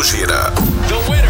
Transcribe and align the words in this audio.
The 0.00 1.06
winner. 1.10 1.29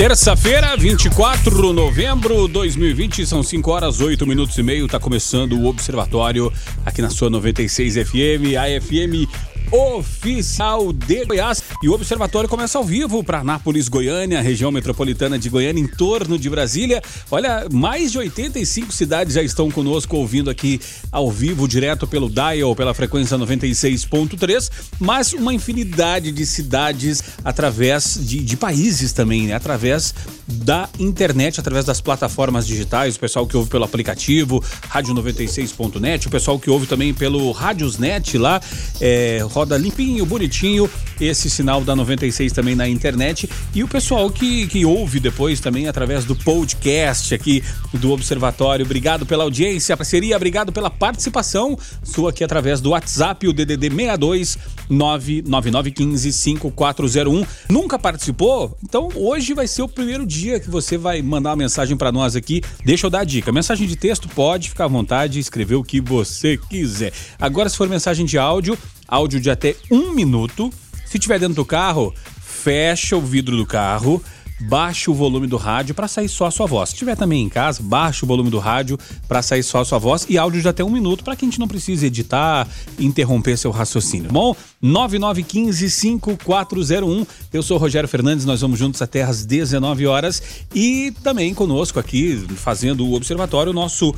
Terça-feira, 0.00 0.74
24 0.78 1.60
de 1.60 1.72
novembro 1.74 2.46
de 2.46 2.54
2020, 2.54 3.26
são 3.26 3.42
5 3.42 3.70
horas 3.70 4.00
8 4.00 4.26
minutos 4.26 4.56
e 4.56 4.62
meio. 4.62 4.88
Tá 4.88 4.98
começando 4.98 5.52
o 5.52 5.66
Observatório 5.66 6.50
aqui 6.86 7.02
na 7.02 7.10
sua 7.10 7.28
96 7.28 8.08
FM, 8.08 8.56
a 8.58 8.80
FM 8.80 9.28
oficial 9.70 10.90
de 10.90 11.26
Goiás. 11.26 11.59
E 11.82 11.88
o 11.88 11.94
Observatório 11.94 12.46
começa 12.46 12.76
ao 12.76 12.84
vivo 12.84 13.24
para 13.24 13.38
Anápolis, 13.38 13.88
Goiânia, 13.88 14.42
região 14.42 14.70
metropolitana 14.70 15.38
de 15.38 15.48
Goiânia, 15.48 15.80
em 15.80 15.86
torno 15.86 16.38
de 16.38 16.50
Brasília. 16.50 17.00
Olha, 17.30 17.66
mais 17.72 18.12
de 18.12 18.18
85 18.18 18.92
cidades 18.92 19.32
já 19.32 19.42
estão 19.42 19.70
conosco 19.70 20.14
ouvindo 20.14 20.50
aqui 20.50 20.78
ao 21.10 21.30
vivo, 21.30 21.66
direto 21.66 22.06
pelo 22.06 22.28
dial, 22.28 22.76
pela 22.76 22.92
frequência 22.92 23.34
96.3, 23.38 24.70
mas 24.98 25.32
uma 25.32 25.54
infinidade 25.54 26.30
de 26.30 26.44
cidades 26.44 27.22
através 27.42 28.18
de, 28.20 28.40
de 28.40 28.58
países 28.58 29.14
também, 29.14 29.46
né? 29.46 29.54
Através 29.54 30.14
da 30.46 30.86
internet, 30.98 31.60
através 31.60 31.86
das 31.86 31.98
plataformas 32.02 32.66
digitais, 32.66 33.16
o 33.16 33.20
pessoal 33.20 33.46
que 33.46 33.56
ouve 33.56 33.70
pelo 33.70 33.84
aplicativo, 33.84 34.62
rádio96.net, 34.92 36.26
o 36.26 36.30
pessoal 36.30 36.58
que 36.58 36.68
ouve 36.68 36.86
também 36.86 37.14
pelo 37.14 37.50
Radiosnet 37.52 38.36
lá, 38.36 38.60
é, 39.00 39.38
roda 39.50 39.78
limpinho, 39.78 40.26
bonitinho, 40.26 40.90
esse 41.18 41.48
sinal 41.48 41.69
da 41.78 41.94
96 41.94 42.52
também 42.52 42.74
na 42.74 42.88
internet. 42.88 43.48
E 43.72 43.84
o 43.84 43.88
pessoal 43.88 44.28
que, 44.30 44.66
que 44.66 44.84
ouve 44.84 45.20
depois 45.20 45.60
também 45.60 45.86
através 45.86 46.24
do 46.24 46.34
podcast 46.34 47.32
aqui 47.34 47.62
do 47.92 48.10
Observatório. 48.10 48.84
Obrigado 48.84 49.24
pela 49.24 49.44
audiência, 49.44 49.96
parceria, 49.96 50.36
obrigado 50.36 50.72
pela 50.72 50.90
participação 50.90 51.78
sua 52.02 52.30
aqui 52.30 52.42
através 52.42 52.80
do 52.80 52.90
WhatsApp, 52.90 53.46
o 53.46 53.52
DDD 53.52 53.90
62 53.90 54.58
99915 54.88 56.32
5401. 56.32 57.46
Nunca 57.68 57.98
participou? 57.98 58.76
Então 58.82 59.08
hoje 59.14 59.54
vai 59.54 59.68
ser 59.68 59.82
o 59.82 59.88
primeiro 59.88 60.26
dia 60.26 60.58
que 60.58 60.70
você 60.70 60.98
vai 60.98 61.22
mandar 61.22 61.50
uma 61.50 61.56
mensagem 61.56 61.96
para 61.96 62.10
nós 62.10 62.34
aqui. 62.34 62.62
Deixa 62.84 63.06
eu 63.06 63.10
dar 63.10 63.20
a 63.20 63.24
dica. 63.24 63.52
Mensagem 63.52 63.86
de 63.86 63.96
texto 63.96 64.28
pode 64.28 64.68
ficar 64.70 64.86
à 64.86 64.88
vontade, 64.88 65.38
escrever 65.38 65.76
o 65.76 65.84
que 65.84 66.00
você 66.00 66.56
quiser. 66.56 67.12
Agora, 67.38 67.68
se 67.68 67.76
for 67.76 67.88
mensagem 67.88 68.24
de 68.24 68.38
áudio, 68.38 68.78
áudio 69.06 69.40
de 69.40 69.50
até 69.50 69.76
um 69.90 70.12
minuto. 70.12 70.72
Se 71.10 71.18
tiver 71.18 71.38
dentro 71.40 71.56
do 71.56 71.64
carro, 71.64 72.14
fecha 72.40 73.16
o 73.16 73.20
vidro 73.20 73.56
do 73.56 73.66
carro, 73.66 74.22
baixa 74.60 75.10
o 75.10 75.14
volume 75.14 75.48
do 75.48 75.56
rádio 75.56 75.92
para 75.92 76.06
sair 76.06 76.28
só 76.28 76.46
a 76.46 76.52
sua 76.52 76.66
voz. 76.66 76.90
Se 76.90 76.94
tiver 76.94 77.16
também 77.16 77.42
em 77.42 77.48
casa, 77.48 77.82
baixa 77.82 78.24
o 78.24 78.28
volume 78.28 78.48
do 78.48 78.60
rádio 78.60 78.96
para 79.26 79.42
sair 79.42 79.64
só 79.64 79.80
a 79.80 79.84
sua 79.84 79.98
voz 79.98 80.24
e 80.28 80.38
áudio 80.38 80.62
de 80.62 80.68
até 80.68 80.84
um 80.84 80.88
minuto 80.88 81.24
para 81.24 81.34
que 81.34 81.44
a 81.44 81.48
gente 81.48 81.58
não 81.58 81.66
precise 81.66 82.06
editar, 82.06 82.68
interromper 82.96 83.58
seu 83.58 83.72
raciocínio. 83.72 84.30
Bom, 84.30 84.54
99155401. 84.80 87.26
Eu 87.52 87.62
sou 87.64 87.76
o 87.76 87.80
Rogério 87.80 88.08
Fernandes, 88.08 88.44
nós 88.44 88.60
vamos 88.60 88.78
juntos 88.78 89.02
até 89.02 89.24
às 89.24 89.44
19 89.44 90.06
horas 90.06 90.40
e 90.72 91.12
também 91.24 91.52
conosco 91.52 91.98
aqui 91.98 92.46
fazendo 92.54 93.04
o 93.04 93.14
observatório 93.14 93.72
o 93.72 93.74
nosso 93.74 94.14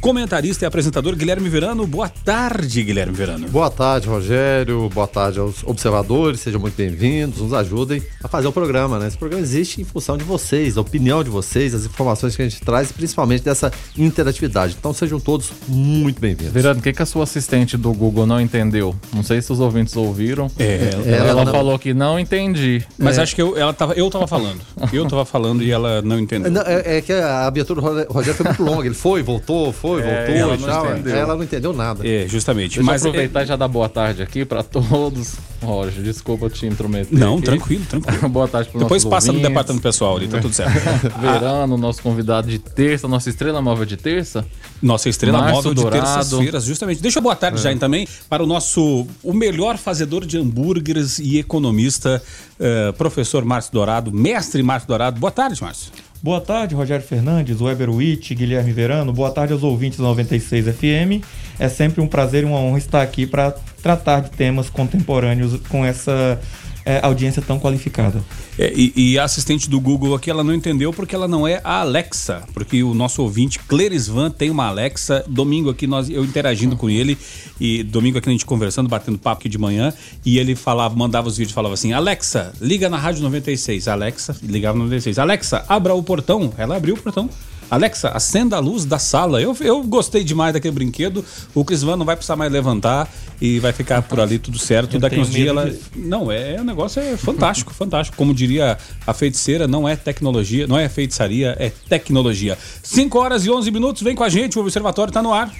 comentarista 0.00 0.64
e 0.64 0.66
apresentador 0.66 1.14
Guilherme 1.16 1.48
Verano. 1.48 1.86
Boa 1.86 2.08
tarde, 2.08 2.82
Guilherme 2.82 3.12
Verano. 3.14 3.48
Boa 3.48 3.70
tarde, 3.70 4.08
Rogério. 4.08 4.88
Boa 4.92 5.06
tarde 5.06 5.38
aos 5.38 5.62
observadores. 5.64 6.40
Sejam 6.40 6.60
muito 6.60 6.74
bem-vindos. 6.76 7.40
Nos 7.40 7.52
ajudem 7.52 8.02
a 8.22 8.28
fazer 8.28 8.46
o 8.46 8.52
programa, 8.52 8.98
né? 8.98 9.08
Esse 9.08 9.16
programa 9.18 9.42
existe 9.42 9.80
em 9.80 9.84
função 9.84 10.16
de 10.16 10.24
vocês, 10.24 10.74
da 10.74 10.80
opinião 10.80 11.22
de 11.24 11.30
vocês, 11.30 11.72
das 11.72 11.84
informações 11.84 12.36
que 12.36 12.42
a 12.42 12.48
gente 12.48 12.60
traz, 12.62 12.92
principalmente 12.92 13.42
dessa 13.42 13.72
interatividade. 13.96 14.76
Então 14.78 14.92
sejam 14.92 15.18
todos 15.18 15.50
muito 15.68 16.20
bem-vindos. 16.20 16.52
Verano, 16.52 16.80
o 16.80 16.82
que, 16.82 16.92
que 16.92 17.02
a 17.02 17.06
sua 17.06 17.24
assistente 17.24 17.76
do 17.76 17.92
Google 17.92 18.26
não 18.26 18.40
entendeu? 18.40 18.94
Não 19.14 19.22
sei 19.22 19.40
se 19.42 19.52
os 19.52 19.60
ouvintes 19.60 19.96
ouviram. 19.96 20.50
É, 20.58 20.90
ela, 21.06 21.26
ela 21.28 21.44
não- 21.44 21.52
falou 21.52 21.78
que 21.78 21.92
não 21.94 22.18
entendi. 22.18 22.84
Mas 22.98 23.18
acho 23.18 23.34
que 23.34 23.42
eu, 23.42 23.56
ela 23.56 23.72
tava, 23.72 23.94
eu 23.94 24.08
tava 24.10 24.26
falando. 24.26 24.60
Eu 24.92 25.06
tava 25.08 25.24
falando 25.24 25.62
e 25.62 25.70
ela 25.70 26.02
não 26.02 26.18
entendeu. 26.18 26.50
Não, 26.50 26.62
é, 26.62 26.98
é 26.98 27.00
que 27.00 27.12
a 27.12 27.46
abertura 27.46 27.80
do 27.80 27.86
Rogério- 27.86 28.12
Rogério 28.12 28.34
foi 28.36 28.46
muito 28.46 28.62
longa. 28.62 28.86
Ele 28.86 28.94
foi, 28.94 29.22
voltou, 29.22 29.72
foi, 29.72 29.85
É, 29.86 30.26
voltou 30.26 30.34
ela 30.34 30.54
e 30.54 30.58
não 30.58 30.66
tal. 30.68 30.92
entendeu. 30.92 31.16
Ela 31.16 31.36
não 31.36 31.42
entendeu 31.44 31.72
nada. 31.72 32.06
É, 32.06 32.26
justamente. 32.28 32.76
Deixa 32.76 32.82
Mas 32.82 33.04
eu 33.04 33.10
aproveitar 33.10 33.42
e 33.42 33.46
já 33.46 33.56
dar 33.56 33.68
boa 33.68 33.88
tarde 33.88 34.22
aqui 34.22 34.44
pra 34.44 34.62
todos. 34.62 35.34
Roger, 35.62 36.02
desculpa 36.02 36.50
te 36.50 36.66
intrometer. 36.66 37.18
Não, 37.18 37.34
aqui. 37.34 37.44
tranquilo, 37.44 37.84
tranquilo. 37.86 38.28
boa 38.28 38.46
tarde 38.46 38.68
pro 38.70 38.80
Depois 38.80 39.04
passa 39.04 39.28
no 39.28 39.34
ouvintes. 39.34 39.48
departamento 39.48 39.82
pessoal 39.82 40.16
ali, 40.16 40.28
tá 40.28 40.38
tudo 40.40 40.52
certo. 40.54 40.72
Verano, 41.18 41.76
nosso 41.78 42.02
convidado 42.02 42.48
de 42.48 42.58
terça, 42.58 43.08
nossa 43.08 43.30
estrela 43.30 43.62
móvel 43.62 43.86
de 43.86 43.96
terça. 43.96 44.44
Nossa 44.82 45.08
estrela 45.08 45.38
Márcio 45.38 45.56
móvel 45.56 45.74
de 45.74 45.80
Dourado. 45.82 46.02
terças-feiras, 46.04 46.64
justamente. 46.64 47.00
Deixa 47.00 47.18
eu 47.18 47.22
boa 47.22 47.34
tarde 47.36 47.60
já 47.60 47.74
também 47.76 48.06
para 48.28 48.42
o 48.42 48.46
nosso, 48.46 49.06
o 49.22 49.32
melhor 49.32 49.78
fazedor 49.78 50.24
de 50.26 50.38
hambúrgueres 50.38 51.18
e 51.18 51.38
economista, 51.38 52.22
eh, 52.60 52.92
professor 52.92 53.44
Márcio 53.44 53.72
Dourado, 53.72 54.12
mestre 54.12 54.62
Márcio 54.62 54.88
Dourado. 54.88 55.18
Boa 55.18 55.30
tarde, 55.30 55.60
Márcio. 55.62 55.90
Boa 56.22 56.40
tarde, 56.40 56.74
Rogério 56.74 57.04
Fernandes, 57.04 57.60
Weber 57.60 57.90
Witt, 57.90 58.34
Guilherme 58.34 58.72
Verano. 58.72 59.12
Boa 59.12 59.30
tarde 59.30 59.52
aos 59.52 59.62
ouvintes 59.62 59.98
da 59.98 60.04
96 60.04 60.66
FM. 60.74 61.22
É 61.58 61.68
sempre 61.68 62.00
um 62.00 62.08
prazer 62.08 62.42
e 62.42 62.46
uma 62.46 62.58
honra 62.58 62.78
estar 62.78 63.02
aqui 63.02 63.26
para 63.26 63.52
tratar 63.82 64.20
de 64.20 64.30
temas 64.30 64.70
contemporâneos 64.70 65.60
com 65.68 65.84
essa 65.84 66.40
é, 66.86 67.00
audiência 67.02 67.42
tão 67.42 67.58
qualificada. 67.58 68.22
É, 68.56 68.72
e, 68.74 68.92
e 68.94 69.18
a 69.18 69.24
assistente 69.24 69.68
do 69.68 69.80
Google 69.80 70.14
aqui, 70.14 70.30
ela 70.30 70.44
não 70.44 70.54
entendeu 70.54 70.92
porque 70.92 71.16
ela 71.16 71.26
não 71.26 71.46
é 71.46 71.60
a 71.64 71.80
Alexa. 71.80 72.44
Porque 72.54 72.80
o 72.84 72.94
nosso 72.94 73.20
ouvinte, 73.22 73.58
Clerisvan, 73.58 74.30
tem 74.30 74.48
uma 74.48 74.66
Alexa. 74.66 75.24
Domingo 75.26 75.68
aqui, 75.68 75.86
nós, 75.88 76.08
eu 76.08 76.24
interagindo 76.24 76.76
com 76.76 76.88
ele. 76.88 77.18
E 77.60 77.82
domingo 77.82 78.18
aqui 78.18 78.28
a 78.28 78.32
gente 78.32 78.46
conversando, 78.46 78.88
batendo 78.88 79.18
papo 79.18 79.40
aqui 79.40 79.48
de 79.48 79.58
manhã. 79.58 79.92
E 80.24 80.38
ele 80.38 80.54
falava, 80.54 80.94
mandava 80.94 81.26
os 81.26 81.36
vídeos, 81.36 81.52
falava 81.52 81.74
assim: 81.74 81.92
Alexa, 81.92 82.52
liga 82.60 82.88
na 82.88 82.96
Rádio 82.96 83.22
96. 83.22 83.88
Alexa, 83.88 84.36
ligava 84.40 84.78
no 84.78 84.84
96. 84.84 85.18
Alexa, 85.18 85.64
abra 85.68 85.92
o 85.92 86.02
portão. 86.02 86.52
Ela 86.56 86.76
abriu 86.76 86.94
o 86.94 86.98
portão. 86.98 87.28
Alexa, 87.70 88.10
acenda 88.10 88.56
a 88.56 88.60
luz 88.60 88.84
da 88.84 88.98
sala. 88.98 89.40
Eu, 89.40 89.56
eu 89.60 89.82
gostei 89.82 90.22
demais 90.22 90.52
daquele 90.52 90.74
brinquedo. 90.74 91.24
O 91.54 91.64
Crisvan 91.64 91.96
não 91.96 92.04
vai 92.04 92.16
precisar 92.16 92.36
mais 92.36 92.50
levantar 92.52 93.08
e 93.40 93.58
vai 93.58 93.72
ficar 93.72 94.02
por 94.02 94.20
ali 94.20 94.38
tudo 94.38 94.58
certo. 94.58 94.94
Eu 94.94 95.00
Daqui 95.00 95.18
uns 95.18 95.30
dias 95.30 95.48
ela. 95.48 95.70
disso. 95.70 95.82
Não, 95.94 96.30
é, 96.30 96.60
o 96.60 96.64
negócio 96.64 97.00
é 97.00 97.16
fantástico, 97.16 97.72
fantástico. 97.74 98.16
Como 98.16 98.32
diria 98.32 98.78
a 99.06 99.12
feiticeira, 99.12 99.66
não 99.66 99.88
é 99.88 99.96
tecnologia, 99.96 100.66
não 100.66 100.78
é 100.78 100.88
feitiçaria, 100.88 101.56
é 101.58 101.70
tecnologia. 101.88 102.56
5 102.82 103.18
horas 103.18 103.44
e 103.44 103.50
11 103.50 103.70
minutos, 103.70 104.02
vem 104.02 104.14
com 104.14 104.24
a 104.24 104.28
gente, 104.28 104.58
o 104.58 104.62
Observatório 104.62 105.12
tá 105.12 105.22
no 105.22 105.32
ar. 105.32 105.50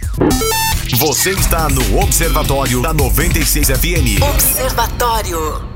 Você 0.98 1.30
está 1.30 1.68
no 1.68 1.98
Observatório 2.00 2.80
da 2.80 2.94
96 2.94 3.68
FM. 3.68 4.22
Observatório. 4.22 5.75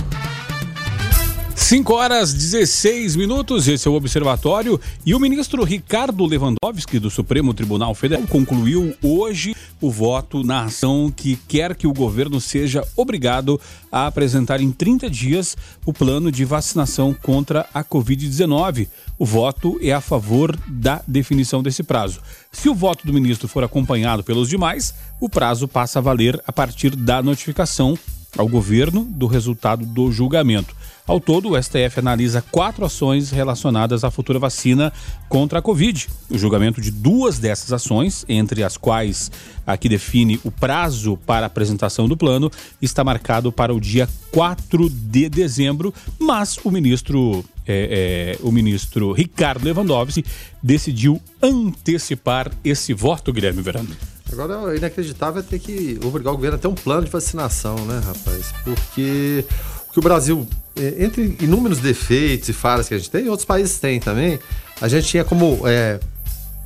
5 1.60 1.94
horas 1.94 2.32
16 2.32 3.14
minutos, 3.14 3.68
esse 3.68 3.86
é 3.86 3.90
o 3.90 3.94
Observatório. 3.94 4.80
E 5.06 5.14
o 5.14 5.20
ministro 5.20 5.62
Ricardo 5.62 6.26
Lewandowski, 6.26 6.98
do 6.98 7.10
Supremo 7.10 7.54
Tribunal 7.54 7.94
Federal, 7.94 8.26
concluiu 8.26 8.96
hoje 9.00 9.54
o 9.80 9.88
voto 9.88 10.42
na 10.42 10.64
ação 10.64 11.12
que 11.14 11.36
quer 11.46 11.76
que 11.76 11.86
o 11.86 11.92
governo 11.92 12.40
seja 12.40 12.82
obrigado 12.96 13.60
a 13.92 14.06
apresentar 14.06 14.60
em 14.60 14.72
30 14.72 15.08
dias 15.08 15.56
o 15.86 15.92
plano 15.92 16.32
de 16.32 16.44
vacinação 16.44 17.14
contra 17.14 17.68
a 17.72 17.84
Covid-19. 17.84 18.88
O 19.16 19.24
voto 19.24 19.78
é 19.80 19.92
a 19.92 20.00
favor 20.00 20.58
da 20.66 21.02
definição 21.06 21.62
desse 21.62 21.84
prazo. 21.84 22.20
Se 22.50 22.68
o 22.68 22.74
voto 22.74 23.06
do 23.06 23.12
ministro 23.12 23.46
for 23.46 23.62
acompanhado 23.62 24.24
pelos 24.24 24.48
demais, 24.48 24.92
o 25.20 25.28
prazo 25.28 25.68
passa 25.68 26.00
a 26.00 26.02
valer 26.02 26.42
a 26.46 26.52
partir 26.52 26.96
da 26.96 27.22
notificação 27.22 27.96
ao 28.36 28.48
governo 28.48 29.04
do 29.04 29.26
resultado 29.26 29.84
do 29.84 30.10
julgamento. 30.10 30.74
Ao 31.06 31.18
todo, 31.18 31.50
o 31.50 31.62
STF 31.62 31.98
analisa 31.98 32.42
quatro 32.50 32.84
ações 32.84 33.30
relacionadas 33.30 34.04
à 34.04 34.10
futura 34.10 34.38
vacina 34.38 34.92
contra 35.28 35.58
a 35.58 35.62
Covid. 35.62 36.08
O 36.28 36.38
julgamento 36.38 36.80
de 36.80 36.90
duas 36.90 37.38
dessas 37.38 37.72
ações, 37.72 38.24
entre 38.28 38.62
as 38.62 38.76
quais 38.76 39.30
a 39.66 39.76
que 39.76 39.88
define 39.88 40.40
o 40.44 40.50
prazo 40.50 41.16
para 41.26 41.46
apresentação 41.46 42.08
do 42.08 42.16
plano, 42.16 42.50
está 42.80 43.02
marcado 43.02 43.50
para 43.50 43.74
o 43.74 43.80
dia 43.80 44.08
4 44.30 44.88
de 44.88 45.28
dezembro, 45.28 45.92
mas 46.18 46.58
o 46.62 46.70
ministro, 46.70 47.44
é, 47.66 48.36
é, 48.36 48.46
o 48.46 48.52
ministro 48.52 49.12
Ricardo 49.12 49.64
Lewandowski 49.64 50.24
decidiu 50.62 51.20
antecipar 51.42 52.52
esse 52.64 52.94
voto, 52.94 53.32
Guilherme 53.32 53.62
Verano. 53.62 53.96
Agora, 54.32 54.60
o 54.60 54.76
inacreditável 54.76 55.40
é 55.40 55.44
ter 55.44 55.58
que 55.58 55.98
obrigar 56.04 56.32
o 56.32 56.36
governo 56.36 56.56
a 56.56 56.60
ter 56.60 56.68
um 56.68 56.74
plano 56.74 57.04
de 57.04 57.10
vacinação, 57.10 57.74
né, 57.84 58.00
rapaz? 58.04 58.52
Porque 58.62 59.44
que 59.92 59.98
o 59.98 60.02
Brasil, 60.02 60.46
é, 60.46 60.59
entre 60.98 61.36
inúmeros 61.40 61.78
defeitos 61.78 62.48
e 62.48 62.52
falhas 62.52 62.88
que 62.88 62.94
a 62.94 62.98
gente 62.98 63.10
tem, 63.10 63.28
outros 63.28 63.44
países 63.44 63.78
têm 63.78 64.00
também, 64.00 64.38
a 64.80 64.88
gente 64.88 65.06
tinha 65.08 65.24
como 65.24 65.60
é, 65.66 66.00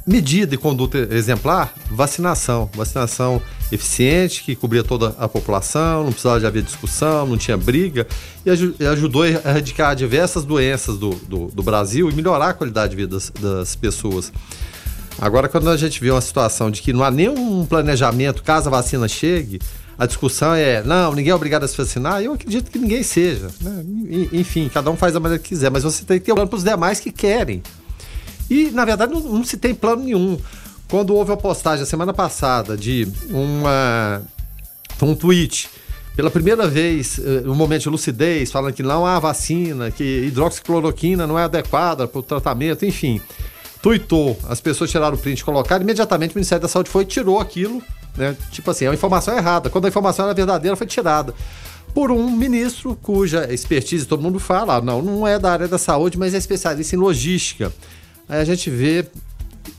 medida 0.06 0.54
e 0.54 0.58
conduta 0.58 0.98
exemplar 1.10 1.74
vacinação. 1.90 2.70
Vacinação 2.74 3.40
eficiente, 3.72 4.42
que 4.42 4.54
cobria 4.54 4.84
toda 4.84 5.14
a 5.18 5.26
população, 5.26 6.04
não 6.04 6.12
precisava 6.12 6.38
de 6.38 6.46
haver 6.46 6.62
discussão, 6.62 7.26
não 7.26 7.36
tinha 7.36 7.56
briga, 7.56 8.06
e 8.44 8.86
ajudou 8.86 9.22
a 9.22 9.28
erradicar 9.28 9.96
diversas 9.96 10.44
doenças 10.44 10.98
do, 10.98 11.10
do, 11.10 11.46
do 11.46 11.62
Brasil 11.62 12.10
e 12.10 12.14
melhorar 12.14 12.50
a 12.50 12.54
qualidade 12.54 12.90
de 12.90 12.96
vida 12.96 13.16
das, 13.16 13.30
das 13.30 13.74
pessoas. 13.74 14.32
Agora, 15.18 15.48
quando 15.48 15.70
a 15.70 15.76
gente 15.76 16.00
vê 16.00 16.10
uma 16.10 16.20
situação 16.20 16.70
de 16.70 16.82
que 16.82 16.92
não 16.92 17.02
há 17.02 17.10
nenhum 17.10 17.64
planejamento 17.64 18.42
caso 18.42 18.68
a 18.68 18.70
vacina 18.70 19.08
chegue, 19.08 19.60
a 19.98 20.06
discussão 20.06 20.54
é, 20.54 20.82
não, 20.82 21.12
ninguém 21.12 21.30
é 21.30 21.34
obrigado 21.34 21.64
a 21.64 21.68
se 21.68 21.76
vacinar, 21.76 22.20
eu 22.20 22.32
acredito 22.32 22.70
que 22.70 22.78
ninguém 22.78 23.02
seja. 23.02 23.48
Né? 23.60 23.84
Enfim, 24.32 24.68
cada 24.72 24.90
um 24.90 24.96
faz 24.96 25.12
da 25.14 25.20
maneira 25.20 25.42
que 25.42 25.50
quiser, 25.50 25.70
mas 25.70 25.84
você 25.84 26.04
tem 26.04 26.18
que 26.18 26.24
ter 26.24 26.32
um 26.32 26.34
plano 26.34 26.50
para 26.50 26.56
os 26.56 26.64
demais 26.64 26.98
que 26.98 27.12
querem. 27.12 27.62
E, 28.50 28.70
na 28.70 28.84
verdade, 28.84 29.12
não, 29.12 29.20
não, 29.20 29.44
se 29.44 29.56
tem 29.56 29.74
plano 29.74 30.04
nenhum. 30.04 30.38
Quando 30.88 31.14
houve 31.14 31.32
a 31.32 31.36
postagem 31.36 31.84
a 31.84 31.86
semana 31.86 32.12
passada 32.12 32.76
de 32.76 33.08
uma, 33.30 34.22
um 35.00 35.14
tweet, 35.14 35.70
pela 36.14 36.30
primeira 36.30 36.68
vez, 36.68 37.18
eh, 37.18 37.42
um 37.46 37.54
momento 37.54 37.82
de 37.82 37.88
lucidez, 37.88 38.52
falando 38.52 38.74
que 38.74 38.82
não 38.82 39.06
há 39.06 39.18
vacina, 39.18 39.90
que 39.90 40.26
hidroxicloroquina 40.26 41.26
não 41.26 41.38
é 41.38 41.44
adequada 41.44 42.06
para 42.06 42.18
o 42.18 42.22
tratamento, 42.22 42.84
enfim. 42.84 43.20
Tuitou, 43.82 44.38
as 44.48 44.60
pessoas 44.60 44.90
tiraram 44.90 45.16
o 45.16 45.18
print, 45.18 45.44
colocaram, 45.44 45.82
imediatamente 45.82 46.32
o 46.32 46.34
Ministério 46.38 46.62
da 46.62 46.68
Saúde 46.68 46.90
foi 46.90 47.02
e 47.02 47.06
tirou 47.06 47.40
aquilo 47.40 47.82
né? 48.16 48.36
Tipo 48.50 48.70
assim, 48.70 48.84
é 48.84 48.88
uma 48.88 48.94
informação 48.94 49.36
errada. 49.36 49.70
Quando 49.70 49.84
a 49.86 49.88
informação 49.88 50.24
era 50.24 50.34
verdadeira, 50.34 50.76
foi 50.76 50.86
tirada 50.86 51.34
por 51.94 52.10
um 52.10 52.28
ministro 52.28 52.98
cuja 53.00 53.52
expertise 53.54 54.04
todo 54.04 54.20
mundo 54.20 54.40
fala, 54.40 54.76
ah, 54.76 54.82
não, 54.82 55.00
não 55.00 55.26
é 55.26 55.38
da 55.38 55.52
área 55.52 55.68
da 55.68 55.78
saúde, 55.78 56.18
mas 56.18 56.34
é 56.34 56.38
especialista 56.38 56.96
em 56.96 56.98
logística. 56.98 57.72
Aí 58.28 58.40
a 58.40 58.44
gente 58.44 58.68
vê 58.68 59.06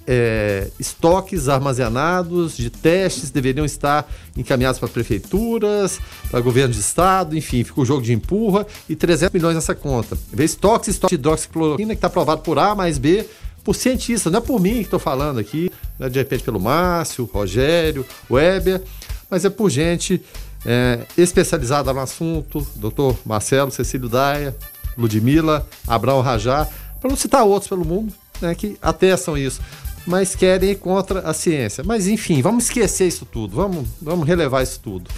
é, 0.07 0.67
estoques 0.79 1.49
armazenados 1.49 2.55
de 2.55 2.69
testes 2.69 3.31
deveriam 3.31 3.65
estar 3.65 4.09
encaminhados 4.37 4.79
para 4.79 4.87
prefeituras, 4.87 5.99
para 6.29 6.39
governo 6.39 6.73
de 6.73 6.79
estado, 6.79 7.37
enfim, 7.37 7.63
fica 7.63 7.81
o 7.81 7.85
jogo 7.85 8.01
de 8.01 8.13
empurra 8.13 8.65
e 8.87 8.95
300 8.95 9.33
milhões 9.33 9.55
nessa 9.55 9.75
conta. 9.75 10.17
Vê 10.31 10.45
estoques, 10.45 10.89
estoque 10.89 11.15
de 11.15 11.19
hidroxicloroquina 11.19 11.93
que 11.93 11.97
está 11.97 12.07
aprovado 12.07 12.41
por 12.41 12.57
A 12.57 12.75
mais 12.75 12.97
B, 12.97 13.27
por 13.65 13.75
cientistas, 13.75 14.31
não 14.31 14.37
é 14.37 14.41
por 14.41 14.61
mim 14.61 14.75
que 14.75 14.81
estou 14.81 14.99
falando 14.99 15.39
aqui, 15.39 15.71
né, 15.97 16.07
de 16.07 16.19
repente 16.19 16.43
pelo 16.43 16.59
Márcio, 16.59 17.27
Rogério, 17.33 18.05
Weber, 18.29 18.81
mas 19.27 19.43
é 19.43 19.49
por 19.49 19.71
gente 19.71 20.21
é, 20.63 20.99
especializada 21.17 21.91
no 21.91 21.99
assunto, 21.99 22.65
doutor 22.75 23.17
Marcelo, 23.25 23.71
Cecílio 23.71 24.07
Daia, 24.07 24.55
Ludmila, 24.95 25.67
Abraão 25.87 26.21
Rajá, 26.21 26.67
para 27.01 27.09
não 27.09 27.17
citar 27.17 27.43
outros 27.43 27.67
pelo 27.67 27.83
mundo, 27.83 28.13
né, 28.39 28.53
que 28.53 28.77
atestam 28.79 29.35
isso, 29.35 29.59
mas 30.05 30.35
querem 30.35 30.69
ir 30.69 30.75
contra 30.75 31.21
a 31.21 31.33
ciência. 31.33 31.83
Mas 31.83 32.07
enfim, 32.07 32.43
vamos 32.43 32.65
esquecer 32.65 33.07
isso 33.07 33.25
tudo, 33.25 33.55
vamos, 33.55 33.87
vamos 33.99 34.27
relevar 34.27 34.61
isso 34.61 34.79
tudo. 34.79 35.09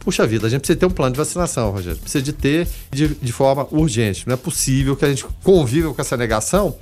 Puxa 0.00 0.26
vida, 0.26 0.48
a 0.48 0.50
gente 0.50 0.62
precisa 0.62 0.78
ter 0.78 0.86
um 0.86 0.90
plano 0.90 1.12
de 1.12 1.18
vacinação, 1.18 1.70
Rogério. 1.70 2.00
Precisa 2.00 2.24
de 2.24 2.32
ter 2.32 2.66
de, 2.90 3.08
de 3.08 3.32
forma 3.32 3.68
urgente. 3.70 4.26
Não 4.26 4.32
é 4.32 4.36
possível 4.36 4.96
que 4.96 5.04
a 5.04 5.08
gente 5.08 5.24
conviva 5.44 5.92
com 5.92 6.00
essa 6.00 6.16
negação 6.16 6.74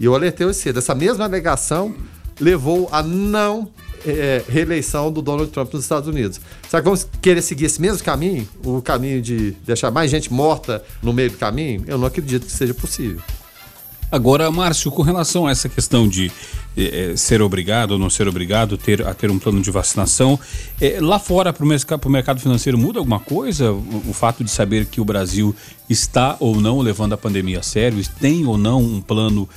e 0.00 0.06
eu 0.06 0.14
alertei 0.14 0.46
hoje 0.46 0.58
cedo, 0.58 0.78
essa 0.78 0.94
mesma 0.94 1.26
alegação 1.26 1.94
levou 2.40 2.88
a 2.90 3.02
não 3.02 3.70
é, 4.06 4.42
reeleição 4.48 5.12
do 5.12 5.20
Donald 5.20 5.50
Trump 5.50 5.74
nos 5.74 5.82
Estados 5.82 6.08
Unidos. 6.08 6.40
Será 6.68 6.80
que 6.80 6.86
vamos 6.86 7.06
querer 7.20 7.42
seguir 7.42 7.66
esse 7.66 7.80
mesmo 7.82 8.02
caminho? 8.02 8.48
O 8.64 8.80
caminho 8.80 9.20
de 9.20 9.50
deixar 9.64 9.90
mais 9.90 10.10
gente 10.10 10.32
morta 10.32 10.82
no 11.02 11.12
meio 11.12 11.30
do 11.30 11.36
caminho? 11.36 11.84
Eu 11.86 11.98
não 11.98 12.06
acredito 12.06 12.46
que 12.46 12.52
seja 12.52 12.72
possível. 12.72 13.20
Agora, 14.10 14.50
Márcio, 14.50 14.90
com 14.90 15.02
relação 15.02 15.46
a 15.46 15.52
essa 15.52 15.68
questão 15.68 16.08
de 16.08 16.32
é, 16.76 17.14
ser 17.16 17.40
obrigado 17.40 17.92
ou 17.92 17.98
não 17.98 18.10
ser 18.10 18.26
obrigado 18.26 18.76
ter, 18.76 19.06
a 19.06 19.14
ter 19.14 19.30
um 19.30 19.38
plano 19.38 19.60
de 19.60 19.70
vacinação, 19.70 20.38
é, 20.80 20.98
lá 21.00 21.20
fora 21.20 21.52
para 21.52 21.64
o 21.64 22.10
mercado 22.10 22.40
financeiro 22.40 22.76
muda 22.76 22.98
alguma 22.98 23.20
coisa? 23.20 23.70
O, 23.70 24.02
o, 24.08 24.12
fato 24.12 24.42
de 24.42 24.50
saber 24.50 24.86
que 24.86 25.00
o 25.00 25.04
Brasil 25.04 25.54
está 25.88 26.36
ou 26.40 26.60
não 26.60 26.80
levando 26.80 27.12
a 27.12 27.16
pandemia 27.16 27.60
a 27.60 27.62
sério, 27.62 28.02
tem 28.18 28.44
ou 28.46 28.58
não 28.58 28.82
um 28.82 29.00
plano 29.00 29.48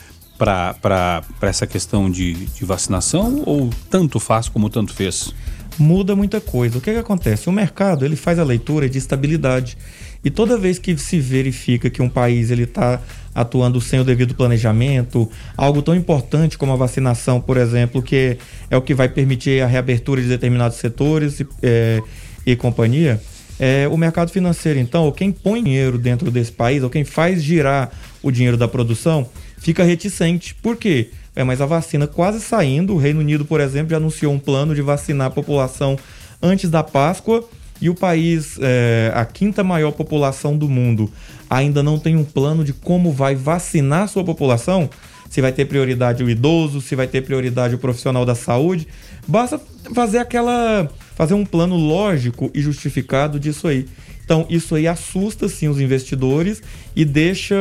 para 0.44 1.24
essa 1.42 1.66
questão 1.66 2.12
de, 2.12 2.34
de 2.34 2.66
vacinação 2.66 3.44
ou 3.45 3.69
tanto 3.90 4.19
faz 4.19 4.50
como 4.50 4.69
tanto 4.69 4.94
fez? 4.94 5.34
Muda 5.80 6.16
muita 6.16 6.42
coisa. 6.42 6.78
O 6.78 6.81
que, 6.81 6.92
que 6.92 7.00
acontece? 7.00 7.50
O 7.50 7.51
mercado 7.51 8.06
ele 8.06 8.16
faz 8.16 8.38
a 8.38 8.44
leitura 8.44 8.90
de 8.90 8.98
estabilidade 8.98 9.78
e 10.24 10.30
toda 10.30 10.57
vez 10.57 10.78
que 10.78 10.98
se 10.98 11.19
verifica 11.19 11.90
que 11.90 12.01
um 12.01 12.10
país 12.10 12.51
ele 12.51 12.63
está 12.63 13.01
atuando 13.34 13.81
sem 13.81 14.00
o 14.00 14.04
devido 14.04 14.36
planejamento, 14.36 15.30
algo 15.57 15.81
tão 15.81 15.95
importante 15.95 16.57
como 16.57 16.72
a 16.72 16.75
vacinação, 16.75 17.42
por 17.42 17.57
exemplo, 17.57 18.01
que 18.01 18.38
é 18.69 18.78
o 18.78 18.81
que 18.81 18.94
vai 18.94 19.10
permitir 19.10 19.62
a 19.62 19.68
reabertura 19.68 20.22
de 20.22 20.28
determinados 20.28 20.78
setores 20.78 21.42
é, 21.62 22.01
e 22.45 22.56
companhia, 22.56 23.19
é, 23.60 23.88
o 23.88 23.98
mercado 23.98 24.30
financeiro, 24.30 24.80
então, 24.80 25.04
ou 25.06 25.12
quem 25.12 25.31
põe 25.31 25.63
dinheiro 25.63 25.98
dentro 25.98 26.30
desse 26.30 26.51
país, 26.51 26.84
ou 26.84 26.90
quem 26.90 27.04
faz 27.04 27.42
girar 27.42 27.92
o 28.22 28.31
dinheiro 28.31 28.57
da 28.57 28.68
produção, 28.68 29.28
fica 29.63 29.83
reticente. 29.83 30.54
Por 30.56 30.75
quê? 30.75 31.10
É, 31.36 31.44
mas 31.44 31.62
a 31.62 31.65
vacina 31.65 32.06
quase 32.06 32.39
saindo, 32.42 32.94
o 32.94 32.98
Reino 32.98 33.21
Unido, 33.21 33.45
por 33.45 33.62
exemplo, 33.62 33.92
já 33.92 33.98
anunciou 33.98 34.33
um 34.33 34.38
plano 34.38 34.75
de 34.75 34.81
vacinar 34.81 35.27
a 35.27 35.31
população 35.31 35.98
antes 36.42 36.69
da 36.69 36.83
Páscoa 36.83 37.44
e 37.81 37.89
o 37.89 37.95
país, 37.95 38.57
é, 38.62 39.12
a 39.15 39.25
quinta 39.25 39.63
maior 39.63 39.92
população 39.92 40.57
do 40.57 40.69
mundo, 40.69 41.10
ainda 41.50 41.81
não 41.81 41.98
tem 41.98 42.15
um 42.15 42.25
plano 42.25 42.63
de 42.63 42.74
como 42.74 43.12
vai 43.12 43.36
vacinar 43.36 44.10
sua 44.10 44.24
população. 44.24 44.89
Se 45.30 45.42
vai 45.42 45.51
ter 45.51 45.66
prioridade 45.66 46.24
o 46.24 46.30
idoso, 46.30 46.80
se 46.80 46.95
vai 46.95 47.07
ter 47.07 47.21
prioridade 47.21 47.74
o 47.74 47.80
profissional 47.80 48.25
da 48.25 48.36
saúde. 48.36 48.88
Basta 49.25 49.59
fazer 49.95 50.19
aquela. 50.19 50.88
fazer 51.16 51.33
um 51.33 51.45
plano 51.45 51.75
lógico 51.75 52.51
e 52.54 52.62
justificado 52.62 53.39
disso 53.39 53.68
aí. 53.68 53.88
Então, 54.24 54.45
isso 54.50 54.75
aí 54.75 54.88
assusta 54.88 55.50
sim 55.50 55.68
os 55.68 55.80
investidores 55.80 56.62
e 56.95 57.04
deixa 57.04 57.56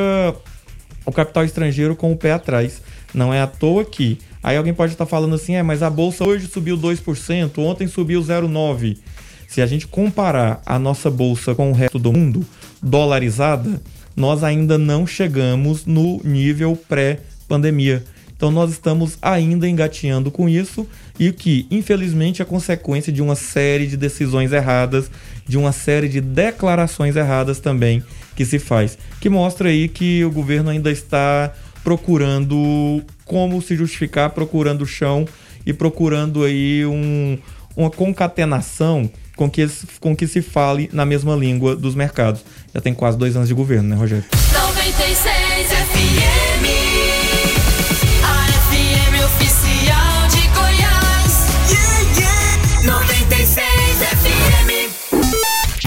o 1.04 1.12
capital 1.12 1.44
estrangeiro 1.44 1.96
com 1.96 2.12
o 2.12 2.16
pé 2.16 2.32
atrás. 2.32 2.82
Não 3.14 3.32
é 3.32 3.40
à 3.40 3.46
toa 3.46 3.84
que. 3.84 4.18
Aí 4.42 4.56
alguém 4.56 4.74
pode 4.74 4.92
estar 4.92 5.06
falando 5.06 5.34
assim, 5.34 5.54
é, 5.54 5.62
mas 5.62 5.82
a 5.82 5.90
bolsa 5.90 6.26
hoje 6.26 6.48
subiu 6.48 6.76
2%, 6.76 7.58
ontem 7.58 7.86
subiu 7.86 8.20
0,9%. 8.20 8.98
Se 9.46 9.60
a 9.60 9.66
gente 9.66 9.86
comparar 9.86 10.62
a 10.64 10.78
nossa 10.78 11.10
bolsa 11.10 11.54
com 11.54 11.70
o 11.70 11.74
resto 11.74 11.98
do 11.98 12.12
mundo, 12.12 12.44
dolarizada, 12.82 13.80
nós 14.16 14.42
ainda 14.42 14.78
não 14.78 15.06
chegamos 15.06 15.84
no 15.84 16.20
nível 16.24 16.76
pré-pandemia. 16.88 18.02
Então 18.34 18.50
nós 18.50 18.72
estamos 18.72 19.18
ainda 19.22 19.68
engateando 19.68 20.30
com 20.30 20.48
isso 20.48 20.84
e 21.16 21.30
que, 21.30 21.66
infelizmente, 21.70 22.42
é 22.42 22.44
consequência 22.44 23.12
de 23.12 23.22
uma 23.22 23.36
série 23.36 23.86
de 23.86 23.96
decisões 23.96 24.52
erradas, 24.52 25.10
de 25.46 25.56
uma 25.56 25.70
série 25.70 26.08
de 26.08 26.20
declarações 26.20 27.14
erradas 27.14 27.60
também 27.60 28.02
que 28.34 28.44
se 28.44 28.58
faz, 28.58 28.98
que 29.22 29.30
mostra 29.30 29.68
aí 29.68 29.86
que 29.86 30.24
o 30.24 30.32
governo 30.32 30.68
ainda 30.68 30.90
está 30.90 31.52
procurando 31.84 33.00
como 33.24 33.62
se 33.62 33.76
justificar, 33.76 34.30
procurando 34.30 34.84
chão 34.84 35.24
e 35.64 35.72
procurando 35.72 36.42
aí 36.42 36.84
um, 36.84 37.38
uma 37.76 37.88
concatenação 37.88 39.08
com 39.36 39.48
que, 39.48 39.64
com 40.00 40.16
que 40.16 40.26
se 40.26 40.42
fale 40.42 40.90
na 40.92 41.06
mesma 41.06 41.36
língua 41.36 41.76
dos 41.76 41.94
mercados. 41.94 42.44
Já 42.74 42.80
tem 42.80 42.92
quase 42.92 43.16
dois 43.16 43.36
anos 43.36 43.46
de 43.46 43.54
governo, 43.54 43.90
né, 43.90 43.94
Rogério? 43.94 44.24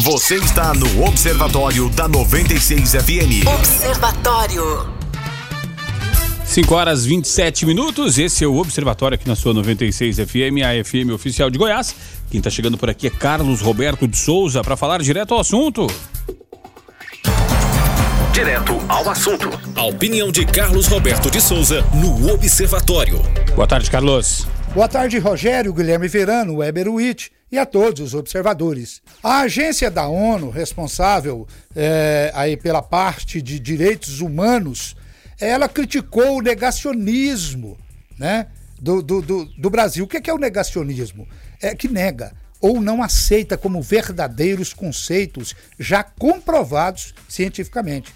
Você 0.05 0.35
está 0.35 0.71
no 0.71 1.03
Observatório 1.03 1.89
da 1.89 2.07
96 2.07 2.91
FM. 2.91 3.47
Observatório. 3.57 4.87
5 6.45 6.75
horas 6.75 7.03
27 7.07 7.65
minutos, 7.65 8.19
esse 8.19 8.43
é 8.43 8.47
o 8.47 8.55
Observatório 8.55 9.15
aqui 9.15 9.27
na 9.27 9.35
sua 9.35 9.51
96 9.51 10.17
FM, 10.17 10.61
a 10.63 10.85
FM 10.85 11.11
oficial 11.11 11.49
de 11.49 11.57
Goiás. 11.57 11.95
Quem 12.29 12.37
está 12.37 12.51
chegando 12.51 12.77
por 12.77 12.87
aqui 12.87 13.07
é 13.07 13.09
Carlos 13.09 13.61
Roberto 13.61 14.07
de 14.07 14.15
Souza 14.15 14.63
para 14.63 14.77
falar 14.77 15.01
direto 15.01 15.33
ao 15.33 15.39
assunto. 15.39 15.87
Direto 18.35 18.73
ao 18.89 19.09
assunto. 19.09 19.47
A 19.77 19.85
opinião 19.85 20.29
de 20.29 20.45
Carlos 20.45 20.87
Roberto 20.87 21.31
de 21.31 21.39
Souza 21.39 21.81
no 21.93 22.33
Observatório. 22.33 23.19
Boa 23.55 23.65
tarde, 23.65 23.89
Carlos. 23.89 24.45
Boa 24.73 24.89
tarde, 24.89 25.17
Rogério, 25.19 25.71
Guilherme 25.71 26.09
Verano, 26.09 26.57
Weber 26.57 26.89
Witt 26.89 27.31
e 27.49 27.57
a 27.57 27.65
todos 27.65 28.01
os 28.01 28.13
observadores. 28.13 29.01
A 29.23 29.39
agência 29.43 29.89
da 29.89 30.09
ONU 30.09 30.49
responsável 30.49 31.47
é, 31.73 32.29
aí 32.35 32.57
pela 32.57 32.81
parte 32.81 33.41
de 33.41 33.57
direitos 33.57 34.19
humanos 34.19 34.97
ela 35.39 35.69
criticou 35.69 36.39
o 36.39 36.41
negacionismo 36.41 37.77
né, 38.19 38.47
do, 38.77 39.01
do, 39.01 39.21
do, 39.21 39.45
do 39.45 39.69
Brasil. 39.69 40.03
O 40.03 40.07
que 40.09 40.17
é, 40.17 40.21
que 40.21 40.29
é 40.29 40.33
o 40.33 40.37
negacionismo? 40.37 41.25
É 41.61 41.73
que 41.73 41.87
nega. 41.87 42.33
ou 42.59 42.81
não 42.81 43.01
aceita 43.01 43.57
como 43.57 43.81
verdadeiros 43.81 44.73
conceitos 44.73 45.55
já 45.79 46.03
comprovados 46.03 47.13
cientificamente. 47.29 48.13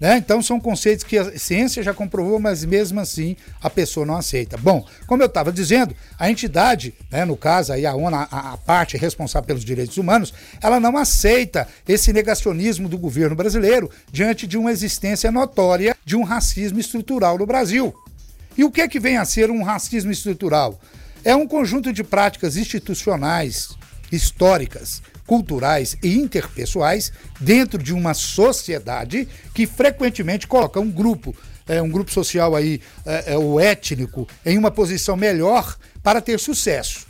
Né? 0.00 0.18
Então 0.18 0.42
são 0.42 0.60
conceitos 0.60 1.04
que 1.04 1.16
a 1.16 1.38
ciência 1.38 1.82
já 1.82 1.94
comprovou, 1.94 2.38
mas 2.38 2.64
mesmo 2.64 3.00
assim 3.00 3.36
a 3.62 3.70
pessoa 3.70 4.04
não 4.04 4.16
aceita. 4.16 4.56
Bom, 4.56 4.86
como 5.06 5.22
eu 5.22 5.26
estava 5.26 5.50
dizendo, 5.50 5.94
a 6.18 6.30
entidade, 6.30 6.94
né, 7.10 7.24
no 7.24 7.36
caso 7.36 7.72
aí 7.72 7.86
a 7.86 7.94
ONU, 7.94 8.14
a, 8.14 8.22
a, 8.24 8.56
parte 8.58 8.96
responsável 8.96 9.46
pelos 9.46 9.64
direitos 9.64 9.96
humanos, 9.96 10.34
ela 10.60 10.78
não 10.78 10.96
aceita 10.96 11.66
esse 11.88 12.12
negacionismo 12.12 12.88
do 12.88 12.98
governo 12.98 13.34
brasileiro 13.34 13.90
diante 14.12 14.46
de 14.46 14.58
uma 14.58 14.70
existência 14.70 15.30
notória 15.30 15.96
de 16.04 16.16
um 16.16 16.22
racismo 16.22 16.78
estrutural 16.78 17.38
no 17.38 17.46
Brasil. 17.46 17.94
E 18.56 18.64
o 18.64 18.70
que 18.70 18.80
é 18.80 18.88
que 18.88 19.00
vem 19.00 19.16
a 19.16 19.24
ser 19.24 19.50
um 19.50 19.62
racismo 19.62 20.10
estrutural? 20.10 20.78
É 21.24 21.34
um 21.34 21.46
conjunto 21.46 21.92
de 21.92 22.04
práticas 22.04 22.56
institucionais, 22.56 23.70
históricas, 24.12 25.02
culturais 25.26 25.96
e 26.02 26.16
interpessoais 26.16 27.12
dentro 27.40 27.82
de 27.82 27.92
uma 27.92 28.14
sociedade 28.14 29.28
que 29.52 29.66
frequentemente 29.66 30.46
coloca 30.46 30.80
um 30.80 30.90
grupo, 30.90 31.34
é, 31.68 31.82
um 31.82 31.90
grupo 31.90 32.12
social 32.12 32.54
aí, 32.54 32.80
é, 33.04 33.34
é, 33.34 33.38
o 33.38 33.58
étnico, 33.58 34.26
em 34.44 34.56
uma 34.56 34.70
posição 34.70 35.16
melhor 35.16 35.76
para 36.02 36.20
ter 36.20 36.38
sucesso. 36.38 37.06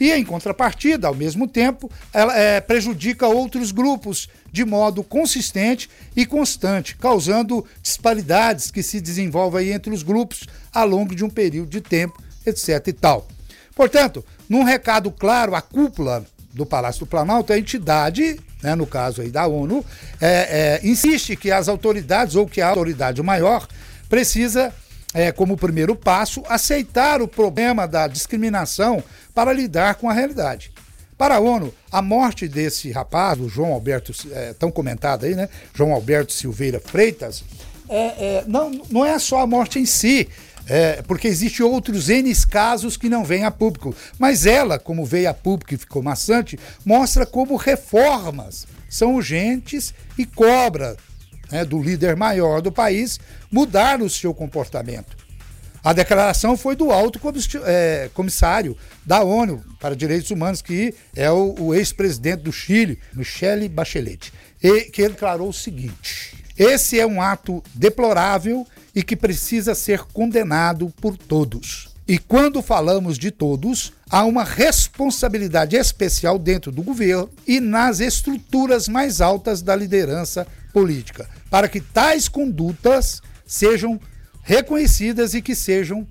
E 0.00 0.12
em 0.12 0.24
contrapartida, 0.24 1.08
ao 1.08 1.14
mesmo 1.14 1.48
tempo, 1.48 1.90
ela 2.12 2.36
é, 2.38 2.60
prejudica 2.60 3.26
outros 3.26 3.72
grupos 3.72 4.28
de 4.50 4.64
modo 4.64 5.02
consistente 5.02 5.90
e 6.14 6.24
constante, 6.24 6.96
causando 6.96 7.66
disparidades 7.82 8.70
que 8.70 8.82
se 8.82 9.00
desenvolvem 9.00 9.70
entre 9.70 9.92
os 9.92 10.04
grupos 10.04 10.46
ao 10.72 10.86
longo 10.86 11.16
de 11.16 11.24
um 11.24 11.30
período 11.30 11.68
de 11.68 11.80
tempo, 11.80 12.22
etc. 12.46 12.86
e 12.86 12.92
tal. 12.92 13.26
Portanto, 13.74 14.24
num 14.48 14.62
recado 14.62 15.10
claro 15.10 15.54
à 15.54 15.60
cúpula 15.60 16.24
do 16.58 16.66
Palácio 16.66 17.00
do 17.00 17.06
Planalto, 17.06 17.52
a 17.52 17.58
entidade, 17.58 18.38
né, 18.60 18.74
no 18.74 18.84
caso 18.84 19.22
aí 19.22 19.30
da 19.30 19.46
ONU, 19.46 19.84
é, 20.20 20.80
é, 20.82 20.86
insiste 20.86 21.36
que 21.36 21.52
as 21.52 21.68
autoridades 21.68 22.34
ou 22.34 22.48
que 22.48 22.60
a 22.60 22.68
autoridade 22.68 23.22
maior 23.22 23.68
precisa, 24.08 24.74
é, 25.14 25.30
como 25.30 25.56
primeiro 25.56 25.94
passo, 25.94 26.42
aceitar 26.48 27.22
o 27.22 27.28
problema 27.28 27.86
da 27.86 28.08
discriminação 28.08 29.02
para 29.32 29.52
lidar 29.52 29.94
com 29.94 30.10
a 30.10 30.12
realidade. 30.12 30.72
Para 31.16 31.36
a 31.36 31.40
ONU, 31.40 31.72
a 31.92 32.02
morte 32.02 32.48
desse 32.48 32.90
rapaz, 32.90 33.38
o 33.38 33.48
João 33.48 33.72
Alberto, 33.72 34.12
é, 34.32 34.52
tão 34.52 34.70
comentado 34.70 35.26
aí, 35.26 35.36
né? 35.36 35.48
João 35.72 35.92
Alberto 35.92 36.32
Silveira 36.32 36.80
Freitas, 36.80 37.44
é, 37.88 38.06
é, 38.38 38.44
não, 38.46 38.70
não 38.90 39.04
é 39.04 39.18
só 39.18 39.40
a 39.40 39.46
morte 39.46 39.78
em 39.78 39.86
si, 39.86 40.28
é, 40.68 41.02
porque 41.02 41.26
existem 41.26 41.64
outros 41.64 42.08
N 42.08 42.32
casos 42.46 42.96
que 42.96 43.08
não 43.08 43.24
vêm 43.24 43.44
a 43.44 43.50
público. 43.50 43.94
Mas 44.18 44.44
ela, 44.44 44.78
como 44.78 45.04
veio 45.04 45.30
a 45.30 45.34
público 45.34 45.74
e 45.74 45.78
ficou 45.78 46.02
maçante, 46.02 46.58
mostra 46.84 47.24
como 47.24 47.56
reformas 47.56 48.66
são 48.88 49.14
urgentes 49.14 49.94
e 50.16 50.24
cobra 50.24 50.96
né, 51.50 51.64
do 51.64 51.82
líder 51.82 52.16
maior 52.16 52.60
do 52.60 52.72
país 52.72 53.18
mudar 53.50 54.00
o 54.00 54.10
seu 54.10 54.34
comportamento. 54.34 55.16
A 55.82 55.92
declaração 55.92 56.56
foi 56.56 56.74
do 56.74 56.90
alto 56.90 57.20
é, 57.64 58.10
comissário 58.12 58.76
da 59.06 59.22
ONU 59.22 59.64
para 59.78 59.94
Direitos 59.94 60.30
Humanos, 60.30 60.60
que 60.60 60.94
é 61.14 61.30
o, 61.30 61.72
ex-presidente 61.72 62.42
do 62.42 62.52
Chile, 62.52 62.98
Michele 63.14 63.68
Bachelet, 63.68 64.32
e 64.62 64.82
que 64.82 65.08
declarou 65.08 65.48
o 65.48 65.52
seguinte: 65.52 66.44
esse 66.58 66.98
é 66.98 67.06
um 67.06 67.22
ato 67.22 67.62
deplorável 67.72 68.66
e 68.94 69.02
que 69.02 69.16
precisa 69.16 69.74
ser 69.74 70.04
condenado 70.12 70.92
por 71.00 71.16
todos. 71.16 71.88
E 72.06 72.18
quando 72.18 72.62
falamos 72.62 73.18
de 73.18 73.30
todos, 73.30 73.92
há 74.08 74.24
uma 74.24 74.42
responsabilidade 74.42 75.76
especial 75.76 76.38
dentro 76.38 76.72
do 76.72 76.82
governo 76.82 77.28
e 77.46 77.60
nas 77.60 78.00
estruturas 78.00 78.88
mais 78.88 79.20
altas 79.20 79.60
da 79.60 79.76
liderança 79.76 80.46
política, 80.72 81.28
para 81.50 81.68
que 81.68 81.80
tais 81.80 82.26
condutas 82.26 83.20
sejam 83.46 84.00
reconhecidas 84.42 85.34
e 85.34 85.42
que 85.42 85.54
sejam 85.54 86.06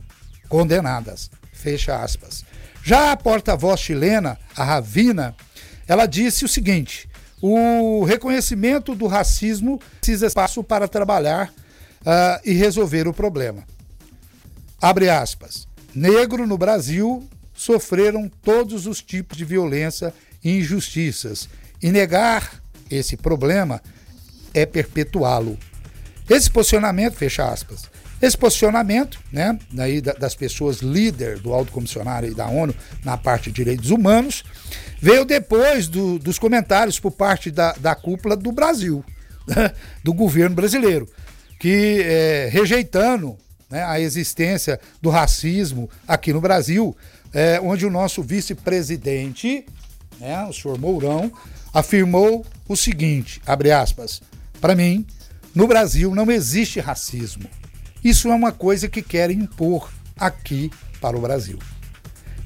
condenadas. 0.48 1.32
Fecha 1.52 2.04
aspas. 2.04 2.46
Já 2.84 3.12
a 3.12 3.18
porta-voz 3.18 3.80
chilena, 3.80 4.38
a 4.56 4.64
Ravina, 4.64 5.36
ela 5.88 6.06
disse 6.06 6.46
o 6.46 6.48
seguinte: 6.48 7.10
o 7.42 8.04
reconhecimento 8.04 8.94
do 8.94 9.08
racismo 9.08 9.80
precisa 10.00 10.28
espaço 10.28 10.64
para 10.64 10.88
trabalhar 10.88 11.52
uh, 12.08 12.40
e 12.46 12.54
resolver 12.54 13.08
o 13.08 13.14
problema. 13.14 13.64
Abre 14.82 15.10
aspas. 15.10 15.68
Negro 15.94 16.48
no 16.48 16.58
Brasil 16.58 17.28
sofreram 17.54 18.32
todos 18.42 18.86
os 18.86 19.02
tipos 19.02 19.38
de 19.38 19.44
violência 19.44 20.14
e 20.44 20.58
injustiças. 20.58 21.50
E 21.82 21.92
negar 21.92 22.62
esse 22.90 23.18
problema 23.18 23.82
é 24.54 24.66
perpetuá-lo. 24.66 25.58
Esse 26.30 26.50
posicionamento, 26.50 27.16
fecha 27.16 27.52
aspas, 27.52 27.90
esse 28.22 28.38
posicionamento, 28.38 29.20
né, 29.32 29.58
daí 29.72 30.02
das 30.02 30.36
pessoas 30.36 30.78
líder 30.78 31.40
do 31.40 31.54
alto 31.54 31.72
comissionário 31.72 32.34
da 32.34 32.48
ONU 32.48 32.74
na 33.04 33.18
parte 33.18 33.50
de 33.50 33.56
direitos 33.56 33.92
humanos, 33.92 34.44
veio 35.00 35.24
depois 35.24 35.88
do, 35.88 36.18
dos 36.18 36.40
comentários 36.40 37.00
por 37.00 37.12
parte 37.12 37.52
da, 37.52 37.74
da 37.74 37.96
cúpula 37.96 38.36
do 38.36 38.52
Brasil, 38.52 39.06
do 40.04 40.14
governo 40.14 40.56
brasileiro 40.56 41.08
que 41.60 42.02
é, 42.02 42.50
rejeitando 42.52 43.38
né, 43.70 43.84
a 43.84 44.00
existência 44.00 44.80
do 45.02 45.10
racismo 45.10 45.90
aqui 46.08 46.32
no 46.32 46.42
Brasil, 46.42 46.96
é, 47.34 47.60
onde 47.62 47.86
o 47.86 47.92
nosso 47.92 48.24
vice-presidente, 48.24 49.66
né, 50.20 50.46
o 50.46 50.54
senhor 50.54 50.80
Mourão, 50.80 51.32
afirmou 51.74 52.46
o 52.68 52.76
seguinte, 52.76 53.42
abre 53.46 53.72
aspas, 53.72 54.22
para 54.60 54.76
mim, 54.76 55.06
no 55.54 55.68
Brasil 55.68 56.14
não 56.14 56.32
existe 56.32 56.80
racismo. 56.80 57.50
Isso 58.04 58.30
é 58.30 58.34
uma 58.34 58.52
coisa 58.52 58.88
que 58.88 59.02
querem 59.02 59.40
impor 59.40 59.92
aqui 60.18 60.72
para 61.02 61.18
o 61.18 61.22
Brasil. 61.22 61.60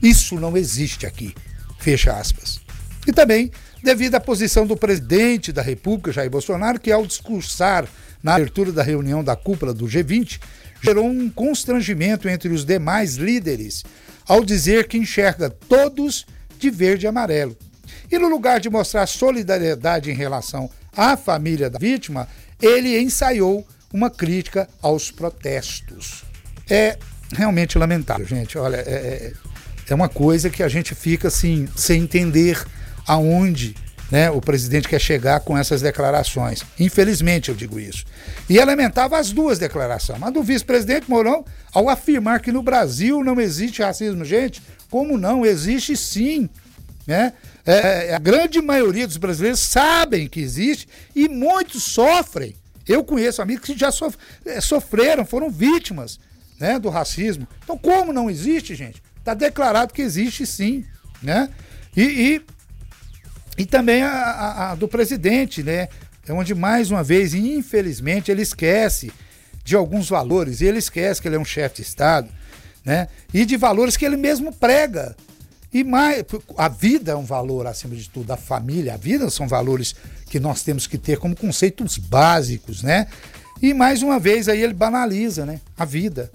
Isso 0.02 0.40
não 0.40 0.58
existe 0.58 1.06
aqui. 1.06 1.36
Fecha 1.78 2.14
aspas. 2.14 2.60
E 3.06 3.12
também 3.12 3.52
devido 3.82 4.16
à 4.16 4.20
posição 4.20 4.66
do 4.66 4.78
presidente 4.78 5.52
da 5.52 5.62
República, 5.62 6.12
Jair 6.12 6.30
Bolsonaro, 6.30 6.80
que 6.80 6.92
ao 6.92 7.06
discursar 7.06 7.88
na 8.22 8.36
abertura 8.36 8.72
da 8.72 8.84
reunião 8.84 9.24
da 9.24 9.36
cúpula 9.36 9.74
do 9.74 9.86
G20, 9.86 10.40
gerou 10.82 11.06
um 11.06 11.30
constrangimento 11.30 12.30
entre 12.30 12.50
os 12.50 12.66
demais 12.66 13.16
líderes 13.16 13.84
ao 14.28 14.44
dizer 14.44 14.88
que 14.88 14.98
enxerga 14.98 15.50
todos 15.50 16.26
de 16.58 16.70
verde 16.70 17.06
e 17.06 17.08
amarelo. 17.08 17.58
E 18.12 18.18
no 18.18 18.30
lugar 18.30 18.60
de 18.60 18.70
mostrar 18.70 19.08
solidariedade 19.08 20.12
em 20.12 20.14
relação 20.14 20.70
à 20.96 21.18
família 21.18 21.70
da 21.70 21.80
vítima, 21.80 22.28
ele 22.62 23.00
ensaiou 23.00 23.66
uma 23.92 24.10
crítica 24.10 24.68
aos 24.82 25.12
protestos. 25.12 26.24
É 26.70 26.98
realmente 27.34 27.78
lamentável, 27.78 28.26
gente. 28.26 28.58
Olha, 28.58 28.78
é, 28.78 28.80
é, 28.80 29.34
é 29.88 29.96
uma 29.96 30.08
coisa 30.08 30.50
que 30.50 30.64
a 30.64 30.68
gente 30.68 30.94
fica 30.94 31.28
assim, 31.28 31.68
sem 31.76 32.04
entender 32.04 32.64
aonde 33.08 33.76
né, 34.12 34.30
o 34.30 34.42
presidente 34.42 34.90
quer 34.90 35.00
chegar 35.00 35.40
com 35.40 35.58
essas 35.58 35.82
declarações. 35.82 36.64
Infelizmente, 36.78 37.50
eu 37.50 37.56
digo 37.56 37.80
isso. 37.80 38.04
E 38.50 38.64
lamentava 38.64 39.18
as 39.18 39.32
duas 39.32 39.58
declarações. 39.58 40.20
Mas 40.20 40.34
do 40.34 40.44
vice-presidente 40.44 41.10
Mourão, 41.10 41.46
ao 41.74 41.88
afirmar 41.88 42.42
que 42.42 42.52
no 42.52 42.62
Brasil 42.62 43.24
não 43.24 43.40
existe 43.40 43.82
racismo, 43.82 44.26
gente, 44.26 44.62
como 44.90 45.18
não? 45.18 45.46
Existe 45.46 45.96
sim. 45.96 46.50
Né? 47.08 47.32
É, 47.66 48.10
é 48.10 48.14
a 48.14 48.20
grande 48.20 48.62
maioria 48.62 49.08
dos 49.08 49.18
brasileiros 49.18 49.62
sabem 49.62 50.28
que 50.28 50.42
existe 50.42 50.88
e 51.16 51.30
muitos 51.30 51.84
sofrem. 51.84 52.56
Eu 52.86 53.04
conheço 53.06 53.42
amigos 53.42 53.66
que 53.66 53.78
já 53.78 53.92
sof 53.92 54.18
é, 54.46 54.60
sofreram, 54.60 55.26
foram 55.26 55.50
vítimas 55.50 56.20
né, 56.60 56.78
do 56.78 56.90
racismo. 56.90 57.48
Então, 57.64 57.78
como 57.78 58.12
não 58.12 58.30
existe, 58.30 58.76
gente? 58.76 59.02
Está 59.18 59.34
declarado 59.34 59.94
que 59.94 60.02
existe 60.02 60.46
sim. 60.46 60.84
Né? 61.22 61.50
E, 61.96 62.02
e 62.02 62.42
e 63.58 63.66
também 63.66 64.04
a, 64.04 64.12
a, 64.12 64.72
a 64.72 64.76
do 64.76 64.88
presidente, 64.88 65.62
né? 65.64 65.88
É 66.28 66.34
onde, 66.34 66.54
mais 66.54 66.92
uma 66.92 67.04
vez, 67.04 67.34
infelizmente, 67.34 68.32
ele 68.32 68.42
esquece 68.42 69.12
de 69.64 69.76
alguns 69.76 70.10
valores. 70.10 70.62
E 70.62 70.66
ele 70.66 70.78
esquece 70.78 71.22
que 71.22 71.28
ele 71.28 71.36
é 71.36 71.40
um 71.40 71.46
chefe 71.46 71.78
de 71.78 71.82
Estado, 71.82 72.30
né? 72.86 73.08
E 73.34 73.46
de 73.46 73.58
valores 73.58 73.98
que 73.98 74.06
ele 74.06 74.18
mesmo 74.18 74.54
prega. 74.54 75.16
E 75.74 75.84
mais, 75.84 76.24
a 76.58 76.68
vida 76.68 77.14
é 77.14 77.16
um 77.16 77.26
valor 77.26 77.66
acima 77.66 77.96
de 77.96 78.10
tudo, 78.10 78.32
a 78.32 78.38
família, 78.38 78.94
a 78.94 78.98
vida 78.98 79.30
são 79.30 79.48
valores 79.48 79.96
que 80.30 80.40
nós 80.40 80.64
temos 80.64 80.86
que 80.86 80.98
ter 80.98 81.18
como 81.18 81.36
conceitos 81.36 81.98
básicos, 81.98 82.84
né? 82.84 83.08
E 83.62 83.74
mais 83.74 84.02
uma 84.02 84.20
vez 84.20 84.50
aí 84.50 84.62
ele 84.62 84.74
banaliza, 84.74 85.46
né? 85.46 85.62
A 85.78 85.86
vida. 85.86 86.32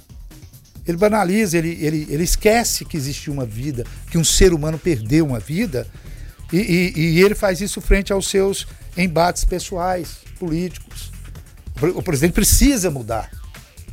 Ele 0.86 0.96
banaliza, 0.96 1.58
ele, 1.58 1.76
ele, 1.80 2.06
ele 2.08 2.22
esquece 2.22 2.84
que 2.84 2.96
existe 2.96 3.30
uma 3.30 3.44
vida, 3.44 3.84
que 4.10 4.16
um 4.16 4.24
ser 4.24 4.52
humano 4.52 4.78
perdeu 4.78 5.26
uma 5.26 5.40
vida 5.40 5.86
e, 6.52 6.92
e, 6.96 7.00
e 7.00 7.22
ele 7.22 7.34
faz 7.34 7.60
isso 7.60 7.80
frente 7.80 8.12
aos 8.12 8.28
seus 8.28 8.66
embates 8.96 9.44
pessoais, 9.44 10.18
políticos. 10.38 11.10
O 11.94 12.02
presidente 12.02 12.32
precisa 12.32 12.90
mudar. 12.90 13.30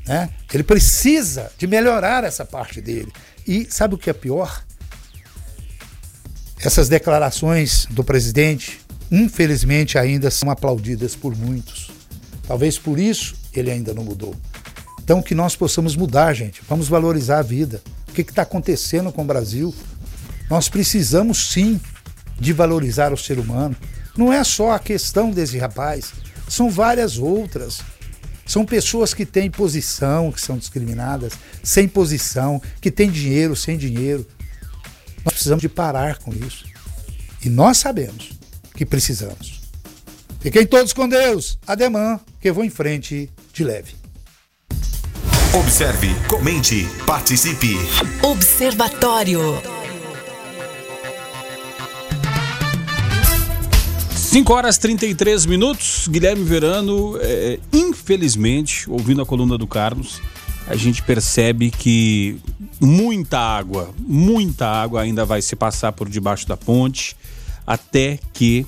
Né? 0.06 0.30
Ele 0.54 0.64
precisa 0.64 1.52
de 1.58 1.68
melhorar 1.68 2.24
essa 2.24 2.46
parte 2.46 2.82
dele. 2.82 3.12
E 3.48 3.68
sabe 3.70 3.96
o 3.96 3.98
que 3.98 4.10
é 4.10 4.14
pior? 4.14 4.64
Essas 6.60 6.88
declarações 6.88 7.86
do 7.90 8.04
presidente, 8.04 8.80
infelizmente, 9.12 9.98
ainda 9.98 10.32
são 10.32 10.50
aplaudidas 10.50 11.16
por 11.16 11.36
muitos. 11.36 11.92
Talvez 12.48 12.78
por 12.78 13.00
isso 13.00 13.36
ele 13.54 13.70
ainda 13.70 13.94
não 13.94 14.04
mudou. 14.04 14.36
Então, 15.04 15.22
que 15.22 15.36
nós 15.36 15.56
possamos 15.56 15.96
mudar, 15.96 16.34
gente. 16.34 16.62
Vamos 16.68 16.88
valorizar 16.88 17.40
a 17.40 17.42
vida. 17.44 17.82
O 18.08 18.14
que 18.14 18.22
está 18.22 18.44
acontecendo 18.44 19.12
com 19.12 19.24
o 19.24 19.26
Brasil? 19.26 19.76
Nós 20.50 20.70
precisamos 20.70 21.52
sim 21.52 21.80
de 22.40 22.54
valorizar 22.54 23.14
o 23.14 23.18
ser 23.18 23.40
humano. 23.40 23.76
Não 24.18 24.32
é 24.32 24.44
só 24.44 24.72
a 24.72 24.80
questão 24.80 25.32
desse 25.32 25.58
rapaz, 25.58 26.14
são 26.48 26.70
várias 26.70 27.18
outras. 27.18 27.82
São 28.46 28.66
pessoas 28.66 29.14
que 29.14 29.26
têm 29.26 29.50
posição, 29.50 30.32
que 30.32 30.42
são 30.42 30.58
discriminadas, 30.58 31.34
sem 31.64 31.88
posição, 31.88 32.62
que 32.82 32.92
têm 32.92 33.10
dinheiro, 33.10 33.56
sem 33.56 33.78
dinheiro. 33.78 34.28
Nós 35.24 35.34
precisamos 35.34 35.62
de 35.62 35.70
parar 35.70 36.18
com 36.18 36.34
isso. 36.34 36.66
E 37.44 37.50
nós 37.50 37.78
sabemos 37.78 38.32
que 38.76 38.86
precisamos. 38.86 39.62
Fiquem 40.42 40.66
todos 40.66 40.92
com 40.92 41.08
Deus. 41.08 41.58
Ademã, 41.66 42.20
que 42.42 42.50
eu 42.50 42.54
vou 42.54 42.66
em 42.66 42.70
frente 42.70 43.30
de 43.54 43.64
leve. 43.64 43.96
Observe, 45.54 46.10
comente, 46.28 46.86
participe. 47.06 47.78
Observatório. 48.22 49.83
5 54.34 54.52
horas 54.52 54.80
33 54.80 55.46
minutos. 55.46 56.08
Guilherme 56.08 56.44
Verano, 56.44 57.20
é, 57.22 57.60
infelizmente, 57.72 58.90
ouvindo 58.90 59.22
a 59.22 59.26
coluna 59.28 59.60
do 59.60 59.68
Carlos, 59.68 60.20
a 60.66 60.76
gente 60.76 61.04
percebe 61.04 61.70
que 61.70 62.40
muita 62.82 63.38
água, 63.38 63.94
muita 64.00 64.66
água 64.68 65.04
ainda 65.04 65.24
vai 65.24 65.40
se 65.40 65.56
passar 65.56 65.92
por 65.92 66.10
debaixo 66.10 66.48
da 66.48 66.58
ponte 66.58 67.16
até 67.68 68.18
que 68.34 68.66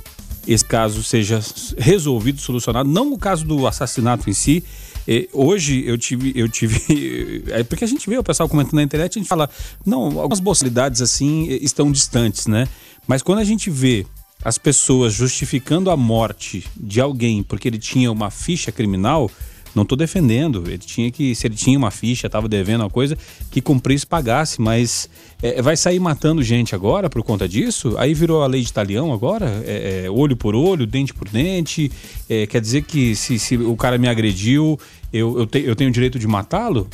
esse 0.47 0.63
caso 0.63 1.01
seja 1.01 1.39
resolvido, 1.79 2.39
solucionado. 2.39 2.87
Não 2.87 3.11
o 3.11 3.17
caso 3.17 3.43
do 3.43 3.65
assassinato 3.65 4.29
em 4.29 4.33
si. 4.33 4.63
É, 5.07 5.27
hoje 5.33 5.83
eu 5.83 5.97
tive, 5.97 6.31
eu 6.35 6.47
tive, 6.47 7.43
é 7.49 7.63
porque 7.63 7.85
a 7.85 7.87
gente 7.87 8.07
vê 8.07 8.19
o 8.19 8.23
pessoal 8.23 8.47
comentando 8.47 8.75
na 8.75 8.83
internet, 8.83 9.17
a 9.17 9.19
gente 9.19 9.27
fala, 9.27 9.49
não, 9.83 10.19
algumas 10.19 10.39
possibilidades 10.39 11.01
assim 11.01 11.47
estão 11.59 11.91
distantes, 11.91 12.45
né? 12.45 12.67
Mas 13.07 13.23
quando 13.23 13.39
a 13.39 13.43
gente 13.43 13.71
vê 13.71 14.05
as 14.45 14.59
pessoas 14.59 15.11
justificando 15.11 15.89
a 15.89 15.97
morte 15.97 16.63
de 16.77 17.01
alguém 17.01 17.41
porque 17.41 17.67
ele 17.67 17.79
tinha 17.79 18.11
uma 18.11 18.29
ficha 18.29 18.71
criminal, 18.71 19.29
não 19.73 19.81
estou 19.81 19.97
defendendo. 19.97 20.63
Ele 20.67 20.77
tinha 20.77 21.09
que, 21.09 21.33
se 21.33 21.47
ele 21.47 21.55
tinha 21.55 21.75
uma 21.75 21.89
ficha, 21.89 22.27
estava 22.27 22.47
devendo 22.47 22.81
uma 22.81 22.89
coisa, 22.89 23.17
que 23.49 23.59
cumprisse, 23.59 24.05
pagasse. 24.05 24.61
Mas 24.61 25.09
é, 25.41 25.63
vai 25.63 25.75
sair 25.75 25.99
matando 25.99 26.43
gente 26.43 26.75
agora 26.75 27.09
por 27.09 27.23
conta 27.23 27.49
disso? 27.49 27.95
Aí 27.97 28.13
virou 28.13 28.43
a 28.43 28.47
lei 28.47 28.61
de 28.61 28.71
talião 28.71 29.11
agora? 29.11 29.63
É, 29.65 30.03
é, 30.05 30.11
olho 30.11 30.37
por 30.37 30.53
olho, 30.53 30.85
dente 30.85 31.11
por 31.11 31.27
dente? 31.27 31.91
É, 32.29 32.45
quer 32.45 32.61
dizer 32.61 32.83
que 32.83 33.15
se, 33.15 33.39
se, 33.39 33.57
o 33.57 33.75
cara 33.75 33.97
me 33.97 34.07
agrediu, 34.07 34.79
eu, 35.11 35.39
eu, 35.39 35.47
te, 35.47 35.59
eu 35.61 35.75
tenho 35.75 35.89
o 35.89 35.93
direito 35.93 36.19
de 36.19 36.27
matá-lo? 36.27 36.87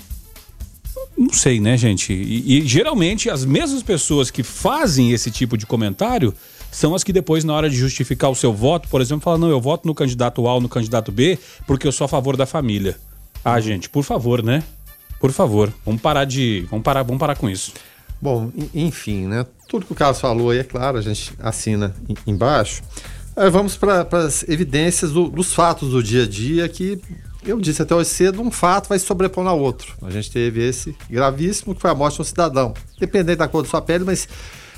Não 1.17 1.34
sei, 1.34 1.60
né, 1.60 1.75
gente? 1.75 2.13
E, 2.13 2.60
e 2.60 2.65
geralmente 2.65 3.29
as 3.29 3.43
mesmas 3.43 3.84
pessoas 3.84 4.31
que 4.31 4.41
fazem 4.41 5.12
esse 5.12 5.29
tipo 5.29 5.58
de 5.58 5.65
comentário 5.65 6.34
são 6.72 6.96
as 6.96 7.04
que 7.04 7.12
depois, 7.12 7.44
na 7.44 7.54
hora 7.54 7.70
de 7.70 7.75
justificar 7.75 8.32
o 8.32 8.36
seu 8.36 8.54
voto, 8.54 8.88
por 8.88 9.01
exemplo, 9.01 9.24
falam: 9.24 9.40
não, 9.40 9.50
eu 9.50 9.60
voto 9.60 9.86
no 9.86 9.94
candidato 9.94 10.48
A 10.48 10.56
ou 10.56 10.62
no 10.62 10.70
candidato 10.70 11.12
B 11.12 11.38
porque 11.68 11.86
eu 11.86 11.92
sou 11.92 12.06
a 12.06 12.08
favor 12.08 12.38
da 12.38 12.46
família. 12.46 12.98
Ah, 13.44 13.60
gente, 13.60 13.90
por 13.90 14.04
favor, 14.04 14.42
né? 14.42 14.63
Por 15.20 15.32
favor, 15.32 15.72
vamos 15.86 16.01
parar 16.01 16.25
de. 16.25 16.66
Vamos 16.70 16.84
parar, 16.84 17.04
vamos 17.04 17.20
parar 17.20 17.36
com 17.36 17.50
isso. 17.50 17.74
Bom, 18.22 18.51
enfim, 18.74 19.28
né? 19.28 19.46
Tudo 19.68 19.86
que 19.86 19.92
o 19.92 19.96
Carlos 19.96 20.22
falou 20.22 20.51
aí, 20.51 20.60
é 20.60 20.63
claro, 20.63 20.98
a 20.98 21.01
gente 21.01 21.34
assina 21.40 21.94
embaixo. 22.25 22.82
Aí 23.36 23.50
vamos 23.50 23.75
para 23.75 24.08
as 24.12 24.48
evidências 24.48 25.12
do, 25.12 25.30
dos 25.30 25.54
fatos 25.54 25.90
do 25.90 26.04
dia 26.04 26.24
a 26.24 26.28
dia 26.28 26.68
que 26.70 27.01
eu 27.44 27.60
disse 27.60 27.82
até 27.82 27.96
hoje 27.96 28.10
cedo, 28.10 28.42
um 28.42 28.51
fato 28.51 28.90
vai 28.90 29.00
sobrepor 29.00 29.48
ao 29.48 29.60
outro. 29.60 29.95
A 30.02 30.12
gente 30.12 30.30
teve 30.30 30.63
esse 30.67 30.95
gravíssimo 31.10 31.74
que 31.74 31.82
foi 31.82 31.89
a 31.89 31.95
morte 31.95 32.15
de 32.15 32.22
um 32.22 32.26
cidadão. 32.26 32.74
Dependendo 33.00 33.39
da 33.39 33.48
cor 33.48 33.63
da 33.63 33.69
sua 33.69 33.82
pele, 33.82 34.04
mas 34.04 34.28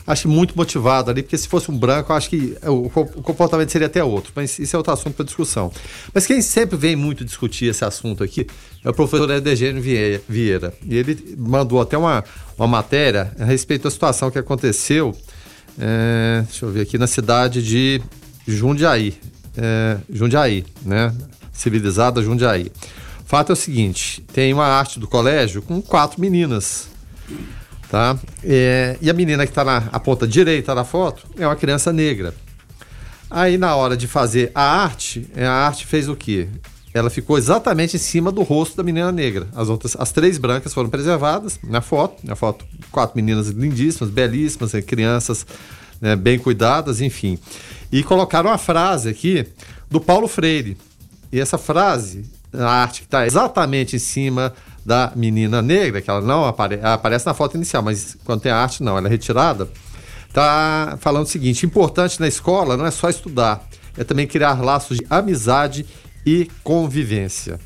acho 0.06 0.28
muito 0.28 0.56
motivado 0.56 1.10
ali, 1.10 1.24
porque 1.24 1.38
se 1.38 1.48
fosse 1.48 1.72
um 1.72 1.78
branco, 1.78 2.12
acho 2.14 2.30
que 2.30 2.58
o, 2.64 2.90
comportamento 2.90 3.70
seria 3.70 3.88
até 3.88 4.04
outro. 4.04 4.32
Mas 4.36 4.60
isso 4.60 4.76
é 4.76 4.78
outro 4.78 4.94
assunto 4.94 5.16
para 5.16 5.26
discussão. 5.26 5.72
Mas 6.14 6.26
quem 6.26 6.42
sempre 6.42 6.78
vem 6.78 6.96
muito 6.96 7.24
discutir 7.24 7.66
esse 7.66 7.84
assunto 7.86 8.24
aqui 8.24 8.46
é 8.84 8.90
o 8.90 8.94
professor 8.94 9.30
Edegênio 9.32 9.82
Vieira. 9.82 10.74
E 10.86 10.96
ele 10.98 11.36
mandou 11.38 11.82
até 11.82 11.98
uma, 11.98 12.24
uma 12.58 12.68
matéria 12.68 13.32
a 13.40 13.46
respeito 13.46 13.84
da 13.84 13.92
situação 13.92 14.30
que 14.30 14.38
aconteceu, 14.38 15.16
é, 15.80 16.44
deixa 16.46 16.66
eu 16.66 16.72
ver 16.72 16.82
aqui, 16.82 16.98
na 16.98 17.08
cidade 17.08 17.64
de 17.64 18.02
Jundiaí. 18.48 19.16
É, 19.56 19.98
Jundiaí, 20.12 20.66
né? 20.84 21.14
Civilizada 21.52 22.22
Jundiaí. 22.22 22.72
O 23.24 23.26
fato 23.26 23.52
é 23.52 23.54
o 23.54 23.56
seguinte: 23.56 24.22
tem 24.34 24.54
uma 24.54 24.66
arte 24.66 25.00
do 25.00 25.08
colégio 25.08 25.62
com 25.62 25.82
quatro 25.82 26.20
meninas. 26.20 26.90
Tá? 27.94 28.18
É, 28.44 28.98
e 29.00 29.08
a 29.08 29.14
menina 29.14 29.46
que 29.46 29.52
está 29.52 29.64
na 29.64 29.82
ponta 30.00 30.28
direita 30.28 30.74
da 30.74 30.84
foto 30.84 31.28
é 31.38 31.46
uma 31.46 31.56
criança 31.56 31.94
negra. 31.94 32.34
Aí 33.30 33.56
na 33.56 33.76
hora 33.76 33.96
de 33.96 34.08
fazer 34.08 34.50
a 34.56 34.64
arte, 34.64 35.30
é, 35.36 35.46
a 35.46 35.52
arte 35.52 35.86
fez 35.86 36.10
o 36.10 36.16
quê? 36.16 36.48
Ela 36.92 37.12
ficou 37.12 37.38
exatamente 37.38 37.96
em 37.96 38.00
cima 38.00 38.32
do 38.32 38.42
rosto 38.42 38.76
da 38.76 38.82
menina 38.82 39.12
negra. 39.12 39.48
As 39.56 39.70
outras, 39.70 39.96
as 39.96 40.12
três 40.12 40.40
brancas 40.40 40.74
foram 40.74 40.90
preservadas 40.90 41.60
na 41.64 41.82
foto. 41.82 42.26
Na 42.26 42.36
foto, 42.36 42.66
quatro 42.92 43.16
meninas 43.16 43.50
lindíssimas, 43.50 44.12
belíssimas, 44.12 44.72
crianças 44.88 45.46
né, 46.02 46.16
bem 46.16 46.40
cuidadas, 46.40 47.00
enfim. 47.00 47.38
E 47.92 48.02
colocaram 48.02 48.50
a 48.50 48.58
frase 48.58 49.08
aqui 49.08 49.46
do 49.88 50.02
Paulo 50.02 50.28
Freire. 50.28 50.80
E 51.32 51.40
essa 51.40 51.60
frase, 51.60 52.26
a 52.52 52.66
arte 52.66 53.02
que 53.02 53.06
está 53.06 53.28
exatamente 53.28 53.96
em 53.96 54.00
cima 54.00 54.52
da 54.86 55.12
menina 55.16 55.62
negra, 55.62 56.02
que 56.02 56.10
ela 56.10 56.22
não 56.22 56.46
apare 56.46 56.80
aparece 56.84 57.26
na 57.26 57.34
foto 57.34 57.56
inicial, 57.56 57.82
mas 57.82 58.18
quando 58.26 58.42
tem 58.42 58.52
a 58.52 58.58
arte, 58.58 58.84
não, 58.84 58.98
ela 58.98 59.08
é 59.08 59.10
retirada, 59.10 59.70
tá 60.34 60.98
falando 61.00 61.26
o 61.26 61.30
seguinte: 61.30 61.66
importante 61.66 62.20
na 62.20 62.28
escola 62.28 62.76
não 62.76 62.86
é 62.86 62.92
só 62.92 63.10
estudar, 63.10 63.68
é 63.98 64.04
também 64.04 64.28
criar 64.28 64.62
laços 64.62 64.98
de 64.98 65.06
amizade 65.10 65.86
e 66.26 66.50
convivência. 66.64 67.60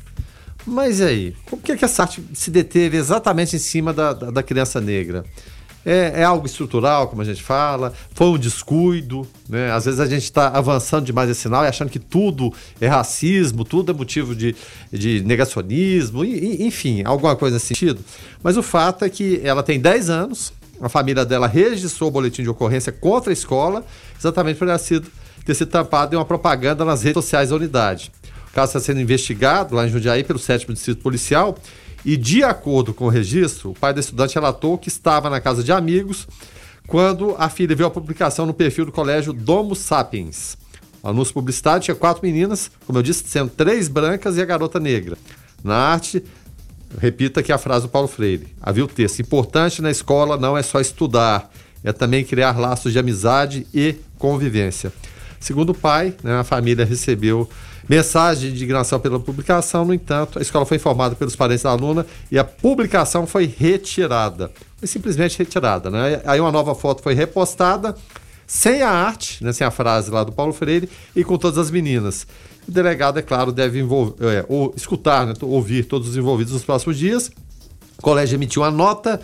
Mas 0.66 1.00
e 1.00 1.04
aí? 1.04 1.36
Por 1.46 1.58
que, 1.60 1.76
que 1.76 1.84
essa 1.84 2.02
arte 2.02 2.22
se 2.34 2.50
deteve 2.50 2.96
exatamente 2.96 3.56
em 3.56 3.58
cima 3.58 3.92
da, 3.92 4.12
da, 4.12 4.30
da 4.30 4.42
criança 4.42 4.80
negra? 4.80 5.24
É, 5.86 6.20
é, 6.20 6.24
algo 6.24 6.44
estrutural, 6.44 7.08
como 7.08 7.22
a 7.22 7.24
gente 7.24 7.42
fala, 7.42 7.94
foi 8.12 8.26
um 8.26 8.36
descuido, 8.36 9.26
né? 9.48 9.70
Às 9.72 9.84
vezes 9.84 10.00
a 10.00 10.06
gente 10.06 10.24
está 10.24 10.48
avançando 10.48 11.06
demais 11.06 11.30
esse 11.30 11.40
sinal 11.40 11.64
e 11.64 11.68
achando 11.68 11.88
que 11.88 11.98
tudo 11.98 12.52
é 12.80 12.86
racismo, 12.86 13.64
tudo 13.64 13.92
é 13.92 13.94
motivo 13.94 14.34
de, 14.34 14.54
de 14.92 15.22
negacionismo, 15.22 16.24
e, 16.24 16.66
enfim, 16.66 17.02
alguma 17.04 17.34
coisa 17.36 17.54
nesse 17.54 17.68
sentido. 17.68 18.00
Mas 18.42 18.56
o 18.56 18.62
fato 18.62 19.04
é 19.04 19.08
que 19.08 19.40
ela 19.42 19.62
tem 19.62 19.80
10 19.80 20.10
anos, 20.10 20.52
a 20.80 20.88
família 20.88 21.24
dela 21.24 21.46
registrou 21.46 22.08
o 22.08 22.12
boletim 22.12 22.42
de 22.42 22.50
ocorrência 22.50 22.92
contra 22.92 23.30
a 23.30 23.32
escola, 23.32 23.84
exatamente 24.18 24.58
por 24.58 24.68
ela 24.68 24.78
sido, 24.78 25.08
ter 25.44 25.54
sido 25.54 25.70
tampado 25.70 26.14
em 26.14 26.18
uma 26.18 26.24
propaganda 26.24 26.84
nas 26.84 27.02
redes 27.02 27.24
sociais 27.24 27.50
da 27.50 27.56
unidade. 27.56 28.12
O 28.50 28.52
caso 28.52 28.70
está 28.70 28.80
sendo 28.80 29.00
investigado 29.00 29.74
lá 29.74 29.86
em 29.86 29.90
Jundiaí 29.90 30.24
pelo 30.24 30.38
7 30.38 30.66
Distrito 30.72 31.02
Policial 31.02 31.56
e, 32.04 32.16
de 32.16 32.42
acordo 32.42 32.94
com 32.94 33.06
o 33.06 33.08
registro, 33.08 33.70
o 33.70 33.74
pai 33.74 33.92
da 33.92 34.00
estudante 34.00 34.34
relatou 34.34 34.78
que 34.78 34.88
estava 34.88 35.28
na 35.28 35.40
casa 35.40 35.62
de 35.62 35.72
amigos 35.72 36.26
quando 36.86 37.34
a 37.38 37.48
filha 37.48 37.76
viu 37.76 37.86
a 37.86 37.90
publicação 37.90 38.46
no 38.46 38.54
perfil 38.54 38.86
do 38.86 38.92
colégio 38.92 39.32
Domo 39.32 39.74
Sapiens. 39.74 40.56
O 41.02 41.08
anúncio 41.08 41.34
publicitário 41.34 41.82
tinha 41.82 41.94
quatro 41.94 42.22
meninas, 42.26 42.70
como 42.86 42.98
eu 42.98 43.02
disse, 43.02 43.24
sendo 43.28 43.50
três 43.50 43.88
brancas 43.88 44.36
e 44.36 44.42
a 44.42 44.44
garota 44.44 44.80
negra. 44.80 45.16
Na 45.62 45.76
arte, 45.76 46.24
repita 47.00 47.40
aqui 47.40 47.52
a 47.52 47.58
frase 47.58 47.86
do 47.86 47.90
Paulo 47.90 48.08
Freire. 48.08 48.48
Havia 48.60 48.84
o 48.84 48.88
texto: 48.88 49.20
importante 49.20 49.82
na 49.82 49.90
escola 49.90 50.36
não 50.36 50.56
é 50.56 50.62
só 50.62 50.80
estudar, 50.80 51.50
é 51.84 51.92
também 51.92 52.24
criar 52.24 52.58
laços 52.58 52.92
de 52.92 52.98
amizade 52.98 53.66
e 53.72 53.96
convivência. 54.18 54.92
Segundo 55.38 55.70
o 55.70 55.74
pai, 55.74 56.14
né, 56.22 56.40
a 56.40 56.44
família 56.44 56.84
recebeu 56.84 57.48
Mensagem 57.88 58.50
de 58.50 58.56
indignação 58.56 59.00
pela 59.00 59.18
publicação, 59.18 59.84
no 59.84 59.94
entanto, 59.94 60.38
a 60.38 60.42
escola 60.42 60.66
foi 60.66 60.76
informada 60.76 61.14
pelos 61.14 61.34
parentes 61.34 61.62
da 61.62 61.70
aluna 61.70 62.06
e 62.30 62.38
a 62.38 62.44
publicação 62.44 63.26
foi 63.26 63.46
retirada. 63.46 64.50
Foi 64.76 64.86
simplesmente 64.86 65.38
retirada. 65.38 65.90
Né? 65.90 66.20
Aí 66.26 66.38
uma 66.38 66.52
nova 66.52 66.74
foto 66.74 67.02
foi 67.02 67.14
repostada, 67.14 67.96
sem 68.46 68.82
a 68.82 68.90
arte, 68.90 69.42
né, 69.42 69.52
sem 69.52 69.66
a 69.66 69.70
frase 69.70 70.10
lá 70.10 70.22
do 70.22 70.32
Paulo 70.32 70.52
Freire, 70.52 70.88
e 71.16 71.24
com 71.24 71.38
todas 71.38 71.58
as 71.58 71.70
meninas. 71.70 72.26
O 72.66 72.70
delegado, 72.70 73.18
é 73.18 73.22
claro, 73.22 73.52
deve 73.52 73.78
envolver, 73.78 74.14
é, 74.22 74.44
ou 74.48 74.74
escutar, 74.76 75.26
né, 75.26 75.32
ouvir 75.40 75.84
todos 75.84 76.08
os 76.08 76.16
envolvidos 76.16 76.52
nos 76.52 76.64
próximos 76.64 76.98
dias. 76.98 77.30
O 77.98 78.02
colégio 78.02 78.36
emitiu 78.36 78.62
uma 78.62 78.70
nota 78.70 79.20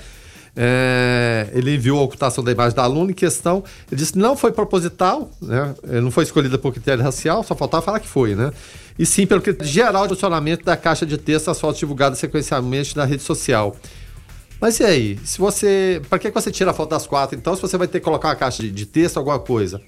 é, 0.57 1.49
ele 1.53 1.75
enviou 1.75 1.99
a 1.99 2.03
ocultação 2.03 2.45
da 2.45 2.53
imagem 2.53 2.77
da 2.77 2.85
aluna 2.85 3.11
em 3.11 3.15
questão. 3.15 3.65
Ele 3.91 3.99
disse 3.99 4.13
que 4.13 4.19
não 4.19 4.37
foi 4.37 4.53
proposital, 4.53 5.31
né? 5.43 5.75
não 6.03 6.11
foi 6.11 6.25
escolhida 6.25 6.57
por 6.59 6.73
critério 6.73 7.03
racial, 7.03 7.43
só 7.43 7.55
faltava 7.55 7.83
falar 7.83 8.01
que 8.01 8.09
foi, 8.09 8.35
né? 8.35 8.53
E 8.99 9.05
sim 9.05 9.27
pelo 9.27 9.43
critério 9.43 9.71
geral 9.71 10.05
de 10.07 10.15
funcionamento 10.15 10.65
da 10.65 10.77
caixa 10.77 11.05
de 11.05 11.19
texto 11.19 11.47
das 11.47 11.61
fotos 11.61 11.81
divulgadas 11.81 12.19
sequencialmente 12.19 12.97
na 12.97 13.05
rede 13.05 13.23
social. 13.23 13.75
Mas 14.61 14.79
e 14.79 14.85
aí? 14.85 15.19
Se 15.25 15.39
você. 15.39 16.01
Para 16.09 16.19
que 16.19 16.31
você 16.31 16.51
tira 16.51 16.71
a 16.71 16.75
foto 16.75 16.91
das 16.91 17.07
quatro? 17.07 17.37
Então, 17.37 17.57
se 17.57 17.61
você 17.61 17.77
vai 17.77 17.89
ter 17.89 17.99
que 17.99 18.05
colocar 18.05 18.29
uma 18.29 18.37
caixa 18.37 18.63
de, 18.63 18.71
de 18.71 18.87
texto, 18.87 19.17
alguma 19.17 19.39
coisa. 19.39 19.81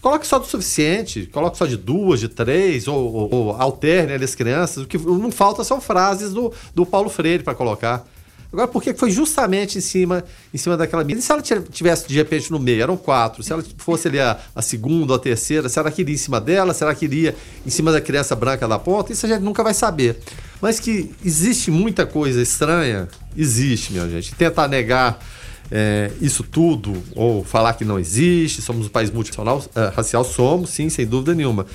Coloque 0.00 0.24
só 0.24 0.38
do 0.38 0.46
suficiente, 0.46 1.26
coloque 1.26 1.58
só 1.58 1.66
de 1.66 1.76
duas, 1.76 2.20
de 2.20 2.28
três, 2.28 2.86
ou, 2.86 3.12
ou, 3.12 3.34
ou 3.34 3.52
alterne 3.60 4.12
as 4.12 4.36
crianças. 4.36 4.84
O 4.84 4.86
que 4.86 4.96
não 4.96 5.32
falta 5.32 5.64
são 5.64 5.80
frases 5.80 6.32
do, 6.32 6.52
do 6.72 6.86
Paulo 6.86 7.10
Freire 7.10 7.42
para 7.42 7.56
colocar. 7.56 8.06
Agora, 8.52 8.68
por 8.68 8.82
que 8.82 8.94
foi 8.94 9.10
justamente 9.10 9.78
em 9.78 9.80
cima, 9.80 10.24
em 10.52 10.58
cima 10.58 10.76
daquela? 10.76 11.04
E 11.06 11.20
se 11.20 11.32
ela 11.32 11.42
tivesse 11.42 12.08
de 12.08 12.14
repente 12.14 12.50
no 12.50 12.58
meio, 12.58 12.82
eram 12.82 12.96
quatro. 12.96 13.42
Se 13.42 13.52
ela 13.52 13.64
fosse 13.76 14.08
ali 14.08 14.20
a, 14.20 14.38
a 14.54 14.62
segunda 14.62 15.12
ou 15.12 15.16
a 15.16 15.20
terceira, 15.20 15.68
se 15.68 15.78
ela 15.78 15.90
queria 15.90 16.14
em 16.14 16.18
cima 16.18 16.40
dela, 16.40 16.72
se 16.72 16.82
ela 16.82 16.94
queria 16.94 17.34
em 17.64 17.70
cima 17.70 17.92
da 17.92 18.00
criança 18.00 18.34
branca 18.34 18.66
da 18.66 18.78
ponta, 18.78 19.12
isso 19.12 19.26
a 19.26 19.28
gente 19.28 19.42
nunca 19.42 19.62
vai 19.62 19.74
saber. 19.74 20.18
Mas 20.60 20.80
que 20.80 21.10
existe 21.24 21.70
muita 21.70 22.06
coisa 22.06 22.40
estranha, 22.40 23.08
existe, 23.36 23.92
minha 23.92 24.08
gente. 24.08 24.34
Tentar 24.34 24.68
negar 24.68 25.18
é, 25.70 26.10
isso 26.20 26.42
tudo, 26.42 27.02
ou 27.14 27.44
falar 27.44 27.74
que 27.74 27.84
não 27.84 27.98
existe, 27.98 28.62
somos 28.62 28.86
um 28.86 28.88
país 28.88 29.10
multinacional, 29.10 29.64
é, 29.74 29.92
racial, 29.94 30.24
somos, 30.24 30.70
sim, 30.70 30.88
sem 30.88 31.06
dúvida 31.06 31.34
nenhuma. 31.34 31.66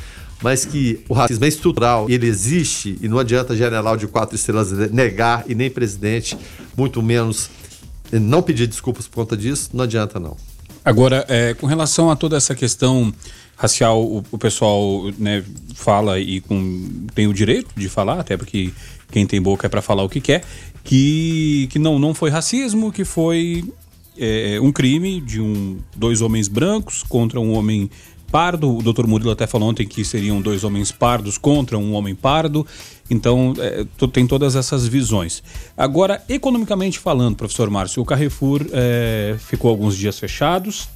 Mas 0.42 0.66
que 0.66 1.04
o 1.08 1.14
racismo 1.14 1.46
é 1.46 1.48
estrutural, 1.48 2.10
ele 2.10 2.26
existe, 2.26 2.98
e 3.00 3.08
não 3.08 3.20
adianta 3.20 3.56
general 3.56 3.96
de 3.96 4.08
quatro 4.08 4.36
estrelas 4.36 4.72
negar, 4.92 5.44
e 5.48 5.54
nem 5.54 5.70
presidente, 5.70 6.36
muito 6.76 7.02
menos 7.02 7.50
não 8.12 8.42
pedir 8.42 8.68
desculpas 8.68 9.08
por 9.08 9.16
conta 9.16 9.38
disso, 9.38 9.70
não 9.74 9.84
adianta 9.84 10.20
não. 10.20 10.36
Agora, 10.84 11.26
é, 11.30 11.54
com 11.54 11.68
relação 11.68 12.10
a 12.10 12.16
toda 12.16 12.36
essa 12.36 12.56
questão 12.56 13.14
racial, 13.56 14.04
o, 14.04 14.24
o 14.32 14.38
pessoal 14.38 15.12
né, 15.18 15.44
fala 15.76 16.20
e 16.20 16.42
com, 16.42 17.06
tem 17.14 17.28
o 17.28 17.34
direito 17.34 17.70
de 17.76 17.88
falar, 17.88 18.20
até 18.20 18.36
porque 18.36 18.74
quem 19.12 19.26
tem 19.26 19.42
boca 19.42 19.68
é 19.68 19.70
para 19.70 19.82
falar 19.82 20.04
o 20.04 20.10
que 20.10 20.20
quer, 20.20 20.44
que, 20.84 21.68
que 21.72 21.78
não, 21.78 22.00
não 22.00 22.14
foi 22.14 22.32
racismo, 22.32 22.92
que 22.92 23.06
foi 23.06 23.64
é, 24.18 24.60
um 24.60 24.72
crime 24.72 25.22
de 25.22 25.40
um, 25.40 25.78
dois 25.96 26.22
homens 26.22 26.48
brancos 26.48 27.04
contra 27.04 27.40
um 27.40 27.54
homem 27.54 27.90
pardo. 28.32 28.78
O 28.78 28.82
doutor 28.82 29.06
Murilo 29.06 29.32
até 29.32 29.46
falou 29.46 29.70
ontem 29.70 29.86
que 29.86 30.06
seriam 30.06 30.42
dois 30.42 30.64
homens 30.64 30.92
pardos 30.92 31.38
contra 31.38 31.78
um 31.78 31.94
homem 31.94 32.16
pardo. 32.16 32.66
Então, 33.10 33.54
é, 33.60 33.86
tem 34.08 34.26
todas 34.26 34.56
essas 34.56 34.88
visões. 34.88 35.44
Agora, 35.76 36.24
economicamente 36.30 36.98
falando, 36.98 37.36
professor 37.36 37.70
Márcio, 37.70 38.02
o 38.02 38.06
Carrefour 38.06 38.66
é, 38.72 39.36
ficou 39.38 39.70
alguns 39.70 39.98
dias 39.98 40.18
fechados, 40.18 40.88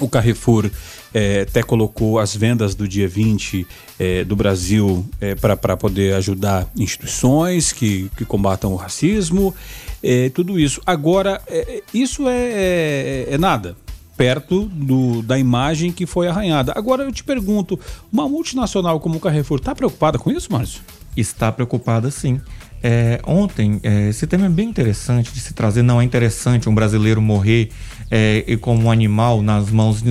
o 0.00 0.08
Carrefour 0.08 0.68
é, 1.12 1.42
até 1.42 1.62
colocou 1.62 2.18
as 2.18 2.34
vendas 2.34 2.74
do 2.74 2.88
dia 2.88 3.06
20 3.06 3.64
é, 3.98 4.24
do 4.24 4.34
Brasil 4.34 5.06
é, 5.20 5.36
para 5.36 5.76
poder 5.76 6.14
ajudar 6.14 6.68
instituições 6.76 7.72
que, 7.72 8.10
que 8.16 8.24
combatam 8.24 8.72
o 8.72 8.76
racismo, 8.76 9.54
é, 10.02 10.28
tudo 10.30 10.58
isso. 10.58 10.80
Agora, 10.84 11.40
é, 11.46 11.82
isso 11.92 12.28
é, 12.28 12.36
é, 12.36 13.26
é, 13.30 13.38
nada 13.38 13.76
perto 14.16 14.66
do, 14.66 15.22
da 15.22 15.38
imagem 15.38 15.92
que 15.92 16.06
foi 16.06 16.28
arranhada. 16.28 16.72
Agora 16.76 17.02
eu 17.02 17.12
te 17.12 17.24
pergunto, 17.24 17.78
uma 18.12 18.28
multinacional 18.28 19.00
como 19.00 19.16
o 19.16 19.20
Carrefour 19.20 19.58
está 19.58 19.74
preocupada 19.74 20.18
com 20.18 20.30
isso, 20.30 20.52
Márcio? 20.52 20.80
Está 21.16 21.50
preocupada 21.52 22.10
sim. 22.10 22.40
É, 22.86 23.18
ontem, 23.26 23.80
é, 23.82 24.10
esse 24.10 24.26
tema 24.26 24.44
é 24.44 24.48
bem 24.48 24.68
interessante 24.68 25.32
de 25.32 25.40
se 25.40 25.54
trazer. 25.54 25.82
Não 25.82 26.00
é 26.00 26.04
interessante 26.04 26.68
um 26.68 26.74
brasileiro 26.74 27.22
morrer 27.22 27.70
é, 28.10 28.58
como 28.60 28.84
um 28.84 28.90
animal 28.90 29.40
nas 29.40 29.70
mãos, 29.70 30.02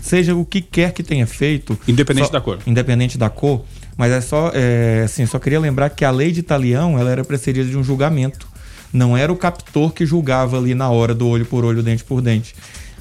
seja 0.00 0.34
o 0.34 0.44
que 0.44 0.60
quer 0.60 0.92
que 0.92 1.02
tenha 1.02 1.26
feito. 1.26 1.76
Independente 1.88 2.26
só, 2.26 2.32
da 2.32 2.40
cor. 2.40 2.60
Independente 2.64 3.18
da 3.18 3.28
cor. 3.28 3.64
Mas 3.96 4.12
é 4.12 4.20
só, 4.20 4.52
é, 4.54 5.02
assim, 5.04 5.26
só 5.26 5.38
queria 5.40 5.58
lembrar 5.58 5.90
que 5.90 6.04
a 6.04 6.10
lei 6.10 6.30
de 6.30 6.40
Italião 6.40 6.98
ela 6.98 7.10
era 7.10 7.24
precedida 7.24 7.68
de 7.68 7.76
um 7.76 7.82
julgamento. 7.82 8.46
Não 8.92 9.16
era 9.16 9.32
o 9.32 9.36
captor 9.36 9.92
que 9.92 10.06
julgava 10.06 10.58
ali 10.58 10.74
na 10.74 10.88
hora 10.90 11.14
do 11.14 11.26
olho 11.26 11.44
por 11.44 11.64
olho, 11.64 11.82
dente 11.82 12.04
por 12.04 12.20
dente. 12.20 12.54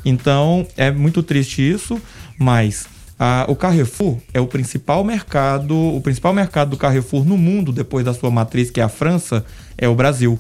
Então, 0.03 0.65
é 0.75 0.91
muito 0.91 1.21
triste 1.21 1.61
isso, 1.61 2.01
mas 2.37 2.87
ah, 3.19 3.45
o 3.47 3.55
Carrefour 3.55 4.17
é 4.33 4.41
o 4.41 4.47
principal 4.47 5.03
mercado, 5.03 5.77
o 5.77 6.01
principal 6.01 6.33
mercado 6.33 6.71
do 6.71 6.77
Carrefour 6.77 7.23
no 7.23 7.37
mundo, 7.37 7.71
depois 7.71 8.03
da 8.03 8.15
sua 8.15 8.31
matriz, 8.31 8.71
que 8.71 8.79
é 8.79 8.83
a 8.83 8.89
França, 8.89 9.45
é 9.77 9.87
o 9.87 9.93
Brasil. 9.93 10.39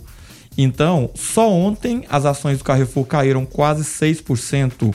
Então, 0.57 1.11
só 1.13 1.51
ontem 1.51 2.03
as 2.09 2.25
ações 2.25 2.57
do 2.57 2.63
Carrefour 2.63 3.05
caíram 3.05 3.45
quase 3.45 3.83
6%, 3.83 4.93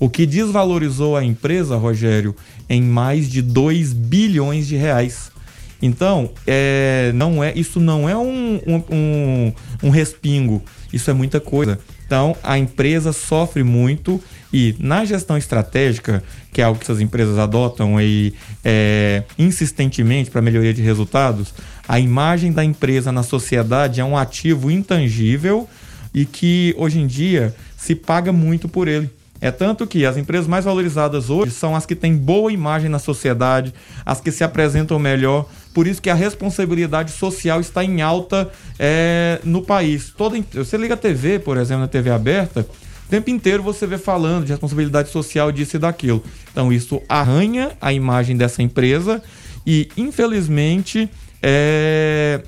o 0.00 0.10
que 0.10 0.26
desvalorizou 0.26 1.16
a 1.16 1.24
empresa, 1.24 1.76
Rogério, 1.76 2.34
em 2.68 2.82
mais 2.82 3.28
de 3.30 3.40
2 3.40 3.92
bilhões 3.92 4.66
de 4.66 4.74
reais. 4.74 5.30
Então, 5.80 6.30
é, 6.46 7.12
não 7.14 7.42
é, 7.42 7.52
isso 7.56 7.78
não 7.78 8.08
é 8.08 8.16
um, 8.16 8.60
um, 8.66 9.52
um, 9.82 9.90
respingo, 9.90 10.62
isso 10.92 11.10
é 11.10 11.14
muita 11.14 11.40
coisa. 11.40 11.78
Então, 12.04 12.36
a 12.42 12.58
empresa 12.58 13.12
sofre 13.12 13.62
muito 13.62 14.20
e 14.52 14.74
na 14.78 15.04
gestão 15.04 15.36
estratégica, 15.36 16.22
que 16.52 16.60
é 16.60 16.64
algo 16.64 16.78
que 16.78 16.84
essas 16.84 17.00
empresas 17.00 17.38
adotam 17.38 17.96
aí, 17.96 18.34
é, 18.64 19.22
insistentemente 19.38 20.30
para 20.30 20.42
melhoria 20.42 20.74
de 20.74 20.82
resultados, 20.82 21.54
a 21.86 22.00
imagem 22.00 22.52
da 22.52 22.64
empresa 22.64 23.12
na 23.12 23.22
sociedade 23.22 24.00
é 24.00 24.04
um 24.04 24.16
ativo 24.16 24.70
intangível 24.70 25.68
e 26.12 26.24
que 26.24 26.74
hoje 26.76 26.98
em 26.98 27.06
dia 27.06 27.54
se 27.76 27.94
paga 27.94 28.32
muito 28.32 28.68
por 28.68 28.88
ele. 28.88 29.10
É 29.40 29.50
tanto 29.50 29.86
que 29.86 30.04
as 30.04 30.16
empresas 30.16 30.48
mais 30.48 30.64
valorizadas 30.64 31.30
hoje 31.30 31.52
são 31.52 31.76
as 31.76 31.86
que 31.86 31.94
têm 31.94 32.16
boa 32.16 32.52
imagem 32.52 32.90
na 32.90 32.98
sociedade, 32.98 33.72
as 34.04 34.20
que 34.20 34.32
se 34.32 34.42
apresentam 34.42 34.98
melhor. 34.98 35.48
Por 35.78 35.86
isso 35.86 36.02
que 36.02 36.10
a 36.10 36.14
responsabilidade 36.14 37.12
social 37.12 37.60
está 37.60 37.84
em 37.84 38.02
alta 38.02 38.50
é, 38.80 39.40
no 39.44 39.62
país. 39.62 40.12
Toda, 40.16 40.36
você 40.52 40.76
liga 40.76 40.94
a 40.94 40.96
TV, 40.96 41.38
por 41.38 41.56
exemplo, 41.56 41.82
na 41.82 41.86
TV 41.86 42.10
aberta, 42.10 42.66
o 43.06 43.08
tempo 43.08 43.30
inteiro 43.30 43.62
você 43.62 43.86
vê 43.86 43.96
falando 43.96 44.44
de 44.44 44.50
responsabilidade 44.50 45.08
social 45.08 45.52
disso 45.52 45.76
e 45.76 45.78
daquilo. 45.78 46.20
Então 46.50 46.72
isso 46.72 47.00
arranha 47.08 47.76
a 47.80 47.92
imagem 47.92 48.36
dessa 48.36 48.60
empresa 48.60 49.22
e, 49.64 49.88
infelizmente, 49.96 51.08
é, 51.40 52.42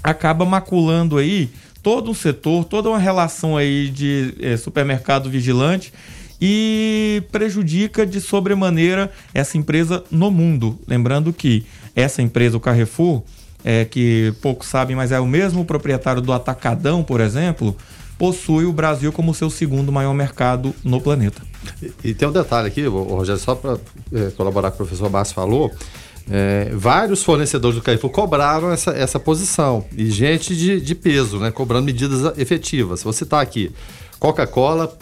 acaba 0.00 0.44
maculando 0.44 1.18
aí 1.18 1.50
todo 1.82 2.12
um 2.12 2.14
setor, 2.14 2.64
toda 2.64 2.90
uma 2.90 2.98
relação 3.00 3.56
aí 3.56 3.88
de 3.88 4.34
é, 4.40 4.56
supermercado 4.56 5.28
vigilante 5.28 5.92
e 6.40 7.22
prejudica 7.32 8.06
de 8.06 8.20
sobremaneira 8.20 9.10
essa 9.34 9.58
empresa 9.58 10.04
no 10.10 10.30
mundo. 10.30 10.78
Lembrando 10.86 11.32
que 11.32 11.66
essa 12.00 12.22
empresa, 12.22 12.56
o 12.56 12.60
Carrefour, 12.60 13.22
é, 13.64 13.84
que 13.84 14.32
poucos 14.40 14.68
sabem, 14.68 14.94
mas 14.94 15.10
é 15.10 15.18
o 15.18 15.26
mesmo 15.26 15.64
proprietário 15.64 16.22
do 16.22 16.32
Atacadão, 16.32 17.02
por 17.02 17.20
exemplo, 17.20 17.76
possui 18.16 18.64
o 18.64 18.72
Brasil 18.72 19.12
como 19.12 19.34
seu 19.34 19.50
segundo 19.50 19.90
maior 19.90 20.14
mercado 20.14 20.74
no 20.84 21.00
planeta. 21.00 21.42
E, 21.82 22.10
e 22.10 22.14
tem 22.14 22.28
um 22.28 22.32
detalhe 22.32 22.68
aqui, 22.68 22.86
Rogério, 22.86 23.40
só 23.40 23.54
para 23.54 23.78
é, 24.12 24.30
colaborar 24.30 24.70
com 24.70 24.76
o 24.76 24.86
professor 24.86 25.10
Márcio 25.10 25.34
falou, 25.34 25.72
é, 26.30 26.70
vários 26.74 27.24
fornecedores 27.24 27.76
do 27.76 27.82
Carrefour 27.82 28.10
cobraram 28.10 28.70
essa, 28.70 28.90
essa 28.90 29.18
posição 29.18 29.84
e 29.96 30.10
gente 30.10 30.54
de, 30.54 30.80
de 30.80 30.94
peso, 30.94 31.38
né, 31.38 31.50
cobrando 31.50 31.86
medidas 31.86 32.36
efetivas. 32.38 33.02
Vou 33.02 33.12
citar 33.12 33.42
aqui: 33.42 33.72
Coca-Cola, 34.18 34.96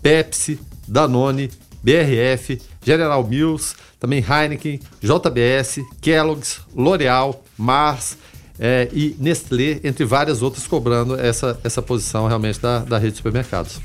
Pepsi, 0.00 0.58
Danone, 0.86 1.50
BRF, 1.82 2.60
General 2.88 3.22
Mills, 3.22 3.74
também 4.00 4.24
Heineken, 4.26 4.80
JBS, 5.02 5.80
Kellogg's, 6.00 6.60
L'Oreal, 6.74 7.44
Mars 7.58 8.16
é, 8.58 8.88
e 8.94 9.14
Nestlé, 9.18 9.78
entre 9.84 10.06
várias 10.06 10.40
outras, 10.40 10.66
cobrando 10.66 11.20
essa, 11.20 11.60
essa 11.62 11.82
posição 11.82 12.26
realmente 12.26 12.58
da, 12.58 12.78
da 12.78 12.96
rede 12.96 13.10
de 13.12 13.16
supermercados. 13.18 13.78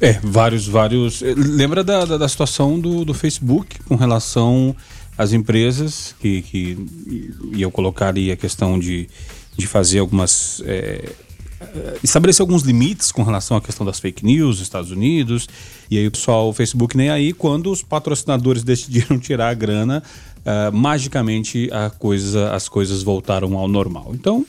É, 0.00 0.14
vários, 0.22 0.66
vários. 0.66 1.22
Eh, 1.22 1.34
lembra 1.36 1.84
da, 1.84 2.04
da, 2.04 2.16
da 2.16 2.28
situação 2.28 2.80
do, 2.80 3.04
do 3.04 3.14
Facebook 3.14 3.78
com 3.84 3.94
relação 3.94 4.74
às 5.16 5.32
empresas, 5.32 6.14
que, 6.18 6.42
que 6.42 6.86
e 7.52 7.62
eu 7.62 7.70
colocaria 7.70 8.34
a 8.34 8.36
questão 8.36 8.78
de, 8.78 9.08
de 9.56 9.66
fazer 9.68 10.00
algumas. 10.00 10.60
É, 10.66 11.08
estabelecer 12.02 12.42
alguns 12.42 12.62
limites 12.62 13.10
com 13.12 13.22
relação 13.22 13.56
à 13.56 13.60
questão 13.60 13.84
das 13.84 13.98
fake 13.98 14.24
news 14.24 14.58
nos 14.58 14.60
Estados 14.60 14.90
Unidos. 14.90 15.48
E 15.90 15.98
aí 15.98 16.06
o 16.06 16.10
pessoal, 16.10 16.48
o 16.48 16.52
Facebook 16.52 16.96
nem 16.96 17.10
aí, 17.10 17.32
quando 17.32 17.70
os 17.70 17.82
patrocinadores 17.82 18.62
decidiram 18.64 19.18
tirar 19.18 19.48
a 19.48 19.54
grana, 19.54 20.02
uh, 20.38 20.76
magicamente 20.76 21.68
a 21.72 21.90
coisa, 21.90 22.52
as 22.52 22.68
coisas 22.68 23.02
voltaram 23.02 23.56
ao 23.56 23.68
normal. 23.68 24.10
Então, 24.14 24.44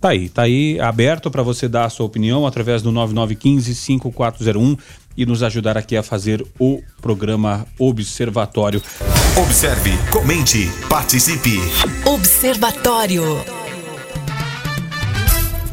tá 0.00 0.10
aí, 0.10 0.28
tá 0.28 0.42
aí 0.42 0.78
aberto 0.80 1.30
para 1.30 1.42
você 1.42 1.68
dar 1.68 1.84
a 1.84 1.90
sua 1.90 2.06
opinião 2.06 2.46
através 2.46 2.82
do 2.82 2.90
9915 2.92 3.74
5401 3.74 4.76
e 5.16 5.26
nos 5.26 5.42
ajudar 5.42 5.76
aqui 5.76 5.96
a 5.96 6.02
fazer 6.02 6.44
o 6.58 6.82
programa 7.02 7.66
Observatório. 7.78 8.82
Observe, 9.36 9.90
comente, 10.10 10.70
participe. 10.88 11.58
Observatório. 12.06 13.59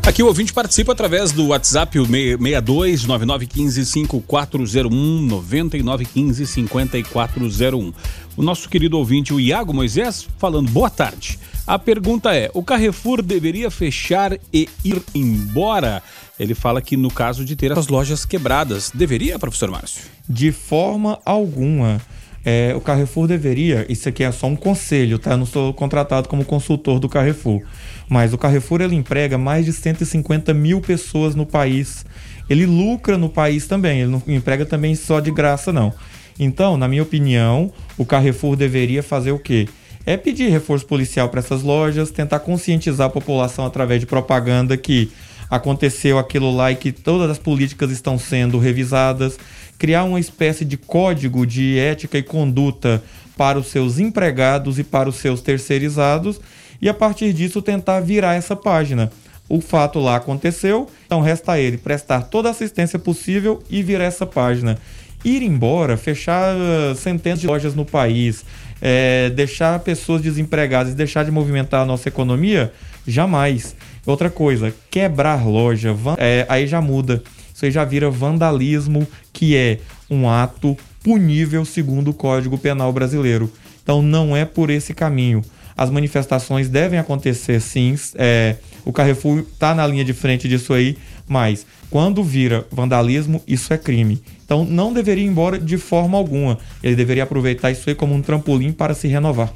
Aqui 0.07 0.23
o 0.23 0.27
ouvinte 0.27 0.53
participa 0.53 0.93
através 0.93 1.33
do 1.33 1.47
WhatsApp, 1.47 1.99
o 1.99 2.05
62 2.05 3.03
9915 3.03 3.85
5401 3.85 5.21
9915 5.21 6.47
5401. 6.47 7.93
O 8.37 8.41
nosso 8.41 8.69
querido 8.69 8.97
ouvinte, 8.97 9.33
o 9.33 9.39
Iago 9.39 9.73
Moisés, 9.73 10.25
falando 10.37 10.71
boa 10.71 10.89
tarde. 10.89 11.37
A 11.67 11.77
pergunta 11.77 12.33
é: 12.33 12.49
o 12.53 12.63
Carrefour 12.63 13.21
deveria 13.21 13.69
fechar 13.69 14.31
e 14.53 14.69
ir 14.81 15.03
embora? 15.13 16.01
Ele 16.39 16.55
fala 16.55 16.81
que 16.81 16.95
no 16.95 17.11
caso 17.11 17.43
de 17.43 17.57
ter 17.57 17.77
as 17.77 17.89
lojas 17.89 18.23
quebradas, 18.23 18.89
deveria, 18.93 19.37
professor 19.37 19.69
Márcio? 19.69 20.03
De 20.27 20.53
forma 20.53 21.19
alguma. 21.25 22.01
É, 22.49 22.73
o 22.73 22.79
Carrefour 22.79 23.27
deveria, 23.27 23.85
isso 23.89 24.07
aqui 24.07 24.23
é 24.23 24.31
só 24.31 24.47
um 24.47 24.55
conselho, 24.55 25.19
tá? 25.19 25.31
Eu 25.31 25.37
não 25.37 25.45
sou 25.45 25.73
contratado 25.73 26.29
como 26.29 26.45
consultor 26.45 26.97
do 26.97 27.09
Carrefour. 27.09 27.61
Mas 28.07 28.31
o 28.31 28.37
Carrefour 28.37 28.79
ele 28.79 28.95
emprega 28.95 29.37
mais 29.37 29.65
de 29.65 29.73
150 29.73 30.53
mil 30.53 30.79
pessoas 30.79 31.35
no 31.35 31.45
país. 31.45 32.05
Ele 32.49 32.65
lucra 32.65 33.17
no 33.17 33.27
país 33.27 33.67
também, 33.67 33.99
ele 33.99 34.11
não 34.11 34.23
emprega 34.25 34.65
também 34.65 34.95
só 34.95 35.19
de 35.19 35.29
graça, 35.29 35.73
não. 35.73 35.93
Então, 36.39 36.77
na 36.77 36.87
minha 36.87 37.03
opinião, 37.03 37.69
o 37.97 38.05
Carrefour 38.05 38.55
deveria 38.55 39.03
fazer 39.03 39.33
o 39.33 39.39
quê? 39.39 39.67
É 40.05 40.15
pedir 40.15 40.49
reforço 40.49 40.85
policial 40.85 41.27
para 41.27 41.41
essas 41.41 41.63
lojas, 41.63 42.11
tentar 42.11 42.39
conscientizar 42.39 43.07
a 43.07 43.09
população 43.09 43.65
através 43.65 43.99
de 43.99 44.05
propaganda 44.05 44.77
que 44.77 45.11
aconteceu 45.49 46.17
aquilo 46.17 46.55
lá 46.55 46.71
e 46.71 46.77
que 46.77 46.93
todas 46.93 47.29
as 47.29 47.37
políticas 47.37 47.91
estão 47.91 48.17
sendo 48.17 48.57
revisadas, 48.57 49.37
criar 49.77 50.03
uma 50.03 50.19
espécie 50.19 50.65
de 50.65 50.77
código 50.77 51.45
de 51.45 51.77
ética 51.77 52.17
e 52.17 52.23
conduta 52.23 53.01
para 53.37 53.59
os 53.59 53.67
seus 53.67 53.99
empregados 53.99 54.79
e 54.79 54.83
para 54.83 55.07
os 55.07 55.17
seus 55.17 55.41
terceirizados 55.41 56.39
e 56.81 56.89
a 56.89 56.93
partir 56.93 57.33
disso 57.33 57.61
tentar 57.61 57.99
virar 57.99 58.35
essa 58.35 58.55
página. 58.55 59.11
O 59.49 59.61
fato 59.61 59.99
lá 59.99 60.17
aconteceu, 60.17 60.89
então 61.05 61.21
resta 61.21 61.53
a 61.53 61.59
ele 61.59 61.77
prestar 61.77 62.23
toda 62.23 62.49
a 62.49 62.51
assistência 62.51 62.99
possível 62.99 63.63
e 63.69 63.81
virar 63.81 64.03
essa 64.05 64.25
página. 64.25 64.77
Ir 65.23 65.41
embora, 65.41 65.95
fechar 65.95 66.55
uh, 66.55 66.95
centenas 66.95 67.39
de 67.39 67.47
lojas 67.47 67.73
no 67.73 67.85
país, 67.85 68.43
é, 68.81 69.29
deixar 69.31 69.79
pessoas 69.79 70.21
desempregadas, 70.21 70.93
deixar 70.93 71.23
de 71.23 71.31
movimentar 71.31 71.81
a 71.81 71.85
nossa 71.85 72.07
economia, 72.07 72.71
jamais. 73.07 73.75
Outra 74.05 74.29
coisa, 74.29 74.73
quebrar 74.91 75.45
loja, 75.45 75.95
é, 76.17 76.45
aí 76.47 76.67
já 76.67 76.81
muda. 76.81 77.23
Aí 77.65 77.71
já 77.71 77.83
vira 77.83 78.09
vandalismo, 78.09 79.07
que 79.33 79.55
é 79.55 79.79
um 80.09 80.29
ato 80.29 80.77
punível 81.03 81.63
segundo 81.65 82.09
o 82.09 82.13
Código 82.13 82.57
Penal 82.57 82.91
brasileiro. 82.91 83.51
Então 83.81 84.01
não 84.01 84.35
é 84.35 84.45
por 84.45 84.69
esse 84.69 84.93
caminho. 84.93 85.41
As 85.75 85.89
manifestações 85.89 86.69
devem 86.69 86.99
acontecer 86.99 87.61
sim. 87.61 87.95
É, 88.15 88.55
o 88.83 88.91
Carrefour 88.91 89.39
está 89.39 89.75
na 89.75 89.85
linha 89.85 90.03
de 90.03 90.11
frente 90.11 90.47
disso 90.47 90.73
aí, 90.73 90.97
mas 91.27 91.65
quando 91.89 92.23
vira 92.23 92.65
vandalismo, 92.71 93.41
isso 93.47 93.73
é 93.73 93.77
crime. 93.77 94.21
Então 94.43 94.65
não 94.65 94.91
deveria 94.91 95.23
ir 95.23 95.27
embora 95.27 95.59
de 95.59 95.77
forma 95.77 96.17
alguma. 96.17 96.57
Ele 96.81 96.95
deveria 96.95 97.23
aproveitar 97.23 97.71
isso 97.71 97.89
aí 97.89 97.95
como 97.95 98.13
um 98.15 98.21
trampolim 98.21 98.71
para 98.71 98.93
se 98.93 99.07
renovar. 99.07 99.53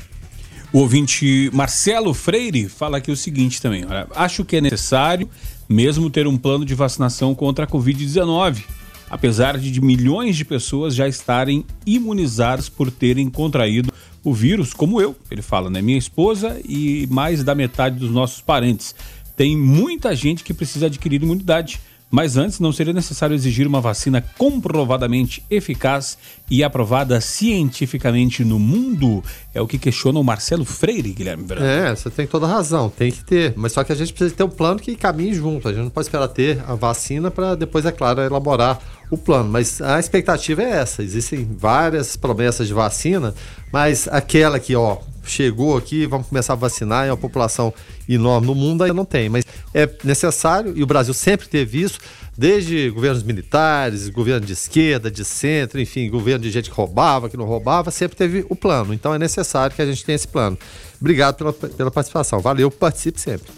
O 0.71 0.79
ouvinte 0.79 1.49
Marcelo 1.51 2.13
Freire 2.13 2.69
fala 2.69 2.97
aqui 2.97 3.11
o 3.11 3.17
seguinte 3.17 3.61
também: 3.61 3.85
olha, 3.85 4.07
acho 4.15 4.45
que 4.45 4.55
é 4.55 4.61
necessário 4.61 5.29
mesmo 5.71 6.09
ter 6.09 6.27
um 6.27 6.37
plano 6.37 6.65
de 6.65 6.75
vacinação 6.75 7.33
contra 7.33 7.65
a 7.65 7.67
Covid-19, 7.67 8.63
apesar 9.09 9.57
de 9.57 9.81
milhões 9.81 10.35
de 10.35 10.45
pessoas 10.45 10.93
já 10.93 11.07
estarem 11.07 11.65
imunizadas 11.85 12.69
por 12.69 12.91
terem 12.91 13.29
contraído 13.29 13.91
o 14.23 14.33
vírus, 14.33 14.73
como 14.73 15.01
eu, 15.01 15.15
ele 15.31 15.41
fala, 15.41 15.69
né? 15.69 15.81
Minha 15.81 15.97
esposa 15.97 16.61
e 16.63 17.07
mais 17.09 17.43
da 17.43 17.55
metade 17.55 17.97
dos 17.97 18.11
nossos 18.11 18.41
parentes. 18.41 18.93
Tem 19.35 19.57
muita 19.57 20.15
gente 20.15 20.43
que 20.43 20.53
precisa 20.53 20.85
adquirir 20.85 21.23
imunidade. 21.23 21.79
Mas 22.11 22.35
antes, 22.35 22.59
não 22.59 22.73
seria 22.73 22.91
necessário 22.91 23.33
exigir 23.33 23.65
uma 23.65 23.79
vacina 23.79 24.21
comprovadamente 24.37 25.41
eficaz 25.49 26.17
e 26.49 26.61
aprovada 26.61 27.21
cientificamente 27.21 28.43
no 28.43 28.59
mundo? 28.59 29.23
É 29.53 29.61
o 29.61 29.65
que 29.65 29.77
questiona 29.77 30.19
o 30.19 30.23
Marcelo 30.23 30.65
Freire, 30.65 31.13
Guilherme 31.13 31.45
Branco. 31.45 31.63
É, 31.63 31.95
você 31.95 32.09
tem 32.09 32.27
toda 32.27 32.45
razão, 32.45 32.89
tem 32.89 33.13
que 33.13 33.23
ter. 33.23 33.53
Mas 33.55 33.71
só 33.71 33.81
que 33.85 33.93
a 33.93 33.95
gente 33.95 34.11
precisa 34.11 34.35
ter 34.35 34.43
um 34.43 34.49
plano 34.49 34.81
que 34.81 34.93
caminhe 34.97 35.33
junto. 35.33 35.69
A 35.69 35.71
gente 35.71 35.83
não 35.83 35.89
pode 35.89 36.07
esperar 36.07 36.27
ter 36.27 36.61
a 36.67 36.75
vacina 36.75 37.31
para 37.31 37.55
depois, 37.55 37.85
é 37.85 37.91
claro, 37.93 38.21
elaborar 38.21 38.79
o 39.09 39.17
plano. 39.17 39.49
Mas 39.49 39.81
a 39.81 39.97
expectativa 39.97 40.61
é 40.61 40.69
essa. 40.69 41.01
Existem 41.01 41.47
várias 41.57 42.17
promessas 42.17 42.67
de 42.67 42.73
vacina, 42.73 43.33
mas 43.71 44.09
aquela 44.09 44.59
que, 44.59 44.75
ó, 44.75 44.97
chegou 45.23 45.77
aqui, 45.77 46.05
vamos 46.05 46.27
começar 46.27 46.53
a 46.53 46.55
vacinar, 46.55 47.07
é 47.07 47.11
uma 47.11 47.17
população 47.17 47.73
enorme 48.07 48.47
no 48.47 48.55
mundo, 48.55 48.83
ainda 48.83 48.93
não 48.93 49.05
tem. 49.05 49.29
Mas 49.29 49.45
é 49.73 49.89
necessário, 50.03 50.73
e 50.75 50.83
o 50.83 50.85
Brasil 50.85 51.13
sempre 51.13 51.47
teve 51.47 51.81
isso, 51.81 51.99
desde 52.37 52.89
governos 52.89 53.23
militares, 53.23 54.09
governo 54.09 54.45
de 54.45 54.53
esquerda, 54.53 55.11
de 55.11 55.23
centro, 55.23 55.79
enfim, 55.79 56.09
governo 56.09 56.43
de 56.43 56.51
gente 56.51 56.69
que 56.69 56.75
roubava, 56.75 57.29
que 57.29 57.37
não 57.37 57.45
roubava, 57.45 57.91
sempre 57.91 58.17
teve 58.17 58.45
o 58.49 58.55
plano. 58.55 58.93
Então 58.93 59.13
é 59.13 59.19
necessário 59.19 59.75
que 59.75 59.81
a 59.81 59.85
gente 59.85 60.03
tenha 60.03 60.15
esse 60.15 60.27
plano. 60.27 60.57
Obrigado 60.99 61.35
pela, 61.35 61.53
pela 61.53 61.91
participação. 61.91 62.39
Valeu, 62.39 62.71
participe 62.71 63.19
sempre. 63.19 63.51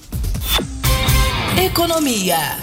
Economia. 1.63 2.57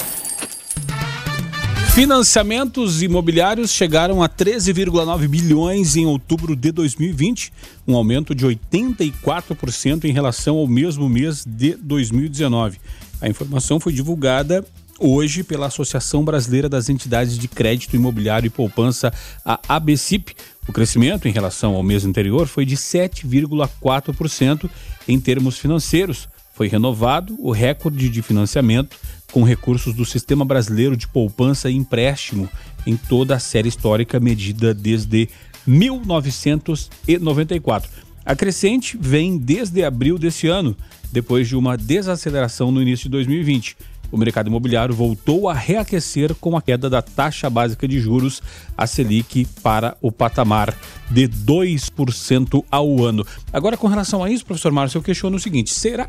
Financiamentos 1.95 3.03
imobiliários 3.03 3.73
chegaram 3.73 4.23
a 4.23 4.29
13,9 4.29 5.27
bilhões 5.27 5.97
em 5.97 6.07
outubro 6.07 6.55
de 6.55 6.71
2020, 6.71 7.53
um 7.87 7.97
aumento 7.97 8.33
de 8.33 8.47
84% 8.47 10.05
em 10.05 10.13
relação 10.13 10.57
ao 10.57 10.69
mesmo 10.69 11.09
mês 11.09 11.45
de 11.45 11.75
2019. 11.75 12.79
A 13.21 13.29
informação 13.29 13.81
foi 13.81 13.93
divulgada 13.93 14.65
hoje 15.01 15.43
pela 15.43 15.67
Associação 15.67 16.25
Brasileira 16.25 16.69
das 16.69 16.89
Entidades 16.89 17.37
de 17.37 17.49
Crédito 17.49 17.97
Imobiliário 17.97 18.47
e 18.47 18.51
Poupança, 18.51 19.13
a 19.45 19.59
ABCIP. 19.69 20.37
O 20.69 20.73
crescimento 20.73 21.27
em 21.27 21.33
relação 21.33 21.75
ao 21.75 21.83
mês 21.83 22.05
anterior 22.05 22.47
foi 22.47 22.65
de 22.65 22.77
7,4% 22.77 24.71
em 25.09 25.19
termos 25.19 25.59
financeiros. 25.59 26.29
Foi 26.55 26.69
renovado 26.69 27.37
o 27.41 27.51
recorde 27.51 28.09
de 28.09 28.23
financiamento 28.23 28.97
com 29.31 29.43
recursos 29.43 29.95
do 29.95 30.05
Sistema 30.05 30.45
Brasileiro 30.45 30.95
de 30.97 31.09
Poupança 31.09 31.71
e 31.71 31.77
Empréstimo 31.77 32.49
em 32.87 32.97
toda 32.97 33.37
a 33.37 33.39
série 33.39 33.69
histórica 33.69 34.19
medida 34.19 34.75
desde 34.75 35.29
1994. 35.67 37.91
A 38.25 38.35
crescente 38.37 38.99
vem 39.01 39.39
desde 39.39 39.85
abril 39.85 40.19
desse 40.19 40.47
ano, 40.47 40.77
depois 41.13 41.49
de 41.49 41.57
uma 41.57 41.77
desaceleração 41.77 42.71
no 42.71 42.81
início 42.83 43.05
de 43.05 43.11
2020. 43.11 43.77
O 44.13 44.19
mercado 44.19 44.49
imobiliário 44.49 44.95
voltou 44.95 45.49
a 45.49 45.55
reaquecer 45.55 46.35
com 46.35 46.57
a 46.57 46.63
queda 46.63 46.91
da 46.91 47.01
taxa 47.01 47.49
básica 47.49 47.87
de 47.87 48.01
juros, 48.01 48.43
a 48.77 48.85
Selic, 48.87 49.47
para 49.63 49.97
o 50.03 50.11
patamar 50.11 50.77
de 51.09 51.29
2% 51.29 52.65
ao 52.69 53.05
ano. 53.05 53.25
Agora, 53.53 53.77
com 53.77 53.87
relação 53.87 54.25
a 54.25 54.31
isso, 54.31 54.45
professor 54.45 54.73
Márcio, 54.73 54.99
eu 54.99 55.03
questiono 55.03 55.37
o 55.37 55.41
seguinte: 55.41 55.73
será 55.73 56.09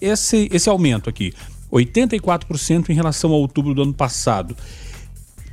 esse, 0.00 0.50
esse 0.52 0.68
aumento 0.68 1.08
aqui 1.08 1.32
84% 1.72 2.90
em 2.90 2.94
relação 2.94 3.32
a 3.32 3.36
outubro 3.36 3.74
do 3.74 3.82
ano 3.82 3.94
passado. 3.94 4.56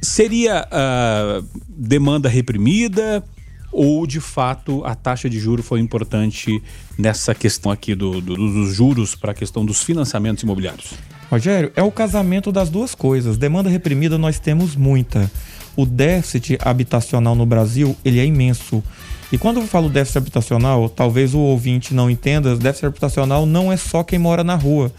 Seria 0.02 0.68
uh, 0.68 1.46
demanda 1.68 2.30
reprimida 2.30 3.24
ou 3.72 4.08
de 4.08 4.20
fato 4.20 4.84
a 4.86 4.96
taxa 4.96 5.30
de 5.30 5.40
juro 5.40 5.62
foi 5.62 5.80
importante 5.80 6.62
nessa 6.98 7.36
questão 7.36 7.72
aqui 7.72 7.94
do, 7.94 8.22
do, 8.22 8.36
dos 8.36 8.74
juros 8.74 9.16
para 9.16 9.32
a 9.32 9.36
questão 9.36 9.66
dos 9.66 9.84
financiamentos 9.84 10.44
imobiliários? 10.44 10.94
Rogério, 11.30 11.72
é 11.76 11.84
o 11.84 11.92
casamento 11.92 12.52
das 12.52 12.70
duas 12.70 12.96
coisas. 12.96 13.38
Demanda 13.38 13.70
reprimida 13.70 14.18
nós 14.18 14.40
temos 14.40 14.76
muita. 14.76 15.30
O 15.76 15.86
déficit 15.86 16.58
habitacional 16.62 17.36
no 17.36 17.46
Brasil 17.46 17.96
ele 18.04 18.20
é 18.20 18.26
imenso. 18.26 18.84
E 19.32 19.38
quando 19.38 19.60
eu 19.60 19.68
falo 19.68 19.90
déficit 19.90 20.20
habitacional, 20.20 20.88
talvez 20.88 21.34
o 21.34 21.40
ouvinte 21.40 21.94
não 21.94 22.10
entenda, 22.10 22.56
déficit 22.56 22.86
habitacional 22.86 23.46
não 23.46 23.72
é 23.72 23.76
só 23.76 24.04
quem 24.04 24.18
mora 24.18 24.44
na 24.44 24.56
rua 24.56 24.92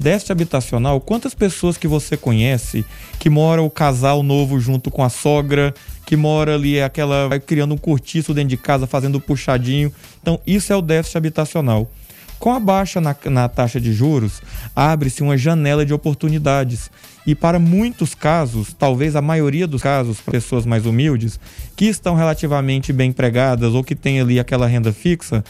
déficit 0.00 0.32
habitacional, 0.32 0.98
quantas 0.98 1.34
pessoas 1.34 1.76
que 1.76 1.86
você 1.86 2.16
conhece 2.16 2.86
que 3.18 3.28
mora 3.28 3.60
o 3.60 3.68
casal 3.68 4.22
novo 4.22 4.58
junto 4.58 4.90
com 4.90 5.04
a 5.04 5.10
sogra, 5.10 5.74
que 6.06 6.16
mora 6.16 6.54
ali 6.54 6.80
aquela 6.80 7.28
vai 7.28 7.38
criando 7.38 7.74
um 7.74 7.78
cortiço 7.78 8.32
dentro 8.32 8.48
de 8.48 8.56
casa, 8.56 8.86
fazendo 8.86 9.20
puxadinho. 9.20 9.92
Então, 10.22 10.40
isso 10.46 10.72
é 10.72 10.76
o 10.76 10.80
déficit 10.80 11.18
habitacional. 11.18 11.90
Com 12.38 12.50
a 12.50 12.58
baixa 12.58 12.98
na, 12.98 13.14
na 13.26 13.46
taxa 13.46 13.78
de 13.78 13.92
juros, 13.92 14.40
abre-se 14.74 15.22
uma 15.22 15.36
janela 15.36 15.84
de 15.84 15.92
oportunidades. 15.92 16.90
E 17.26 17.34
para 17.34 17.58
muitos 17.58 18.14
casos, 18.14 18.72
talvez 18.72 19.14
a 19.14 19.20
maioria 19.20 19.66
dos 19.66 19.82
casos, 19.82 20.18
para 20.18 20.32
pessoas 20.32 20.64
mais 20.64 20.86
humildes, 20.86 21.38
que 21.76 21.84
estão 21.84 22.14
relativamente 22.14 22.94
bem 22.94 23.10
empregadas 23.10 23.74
ou 23.74 23.84
que 23.84 23.94
têm 23.94 24.22
ali 24.22 24.40
aquela 24.40 24.66
renda 24.66 24.90
fixa, 24.90 25.44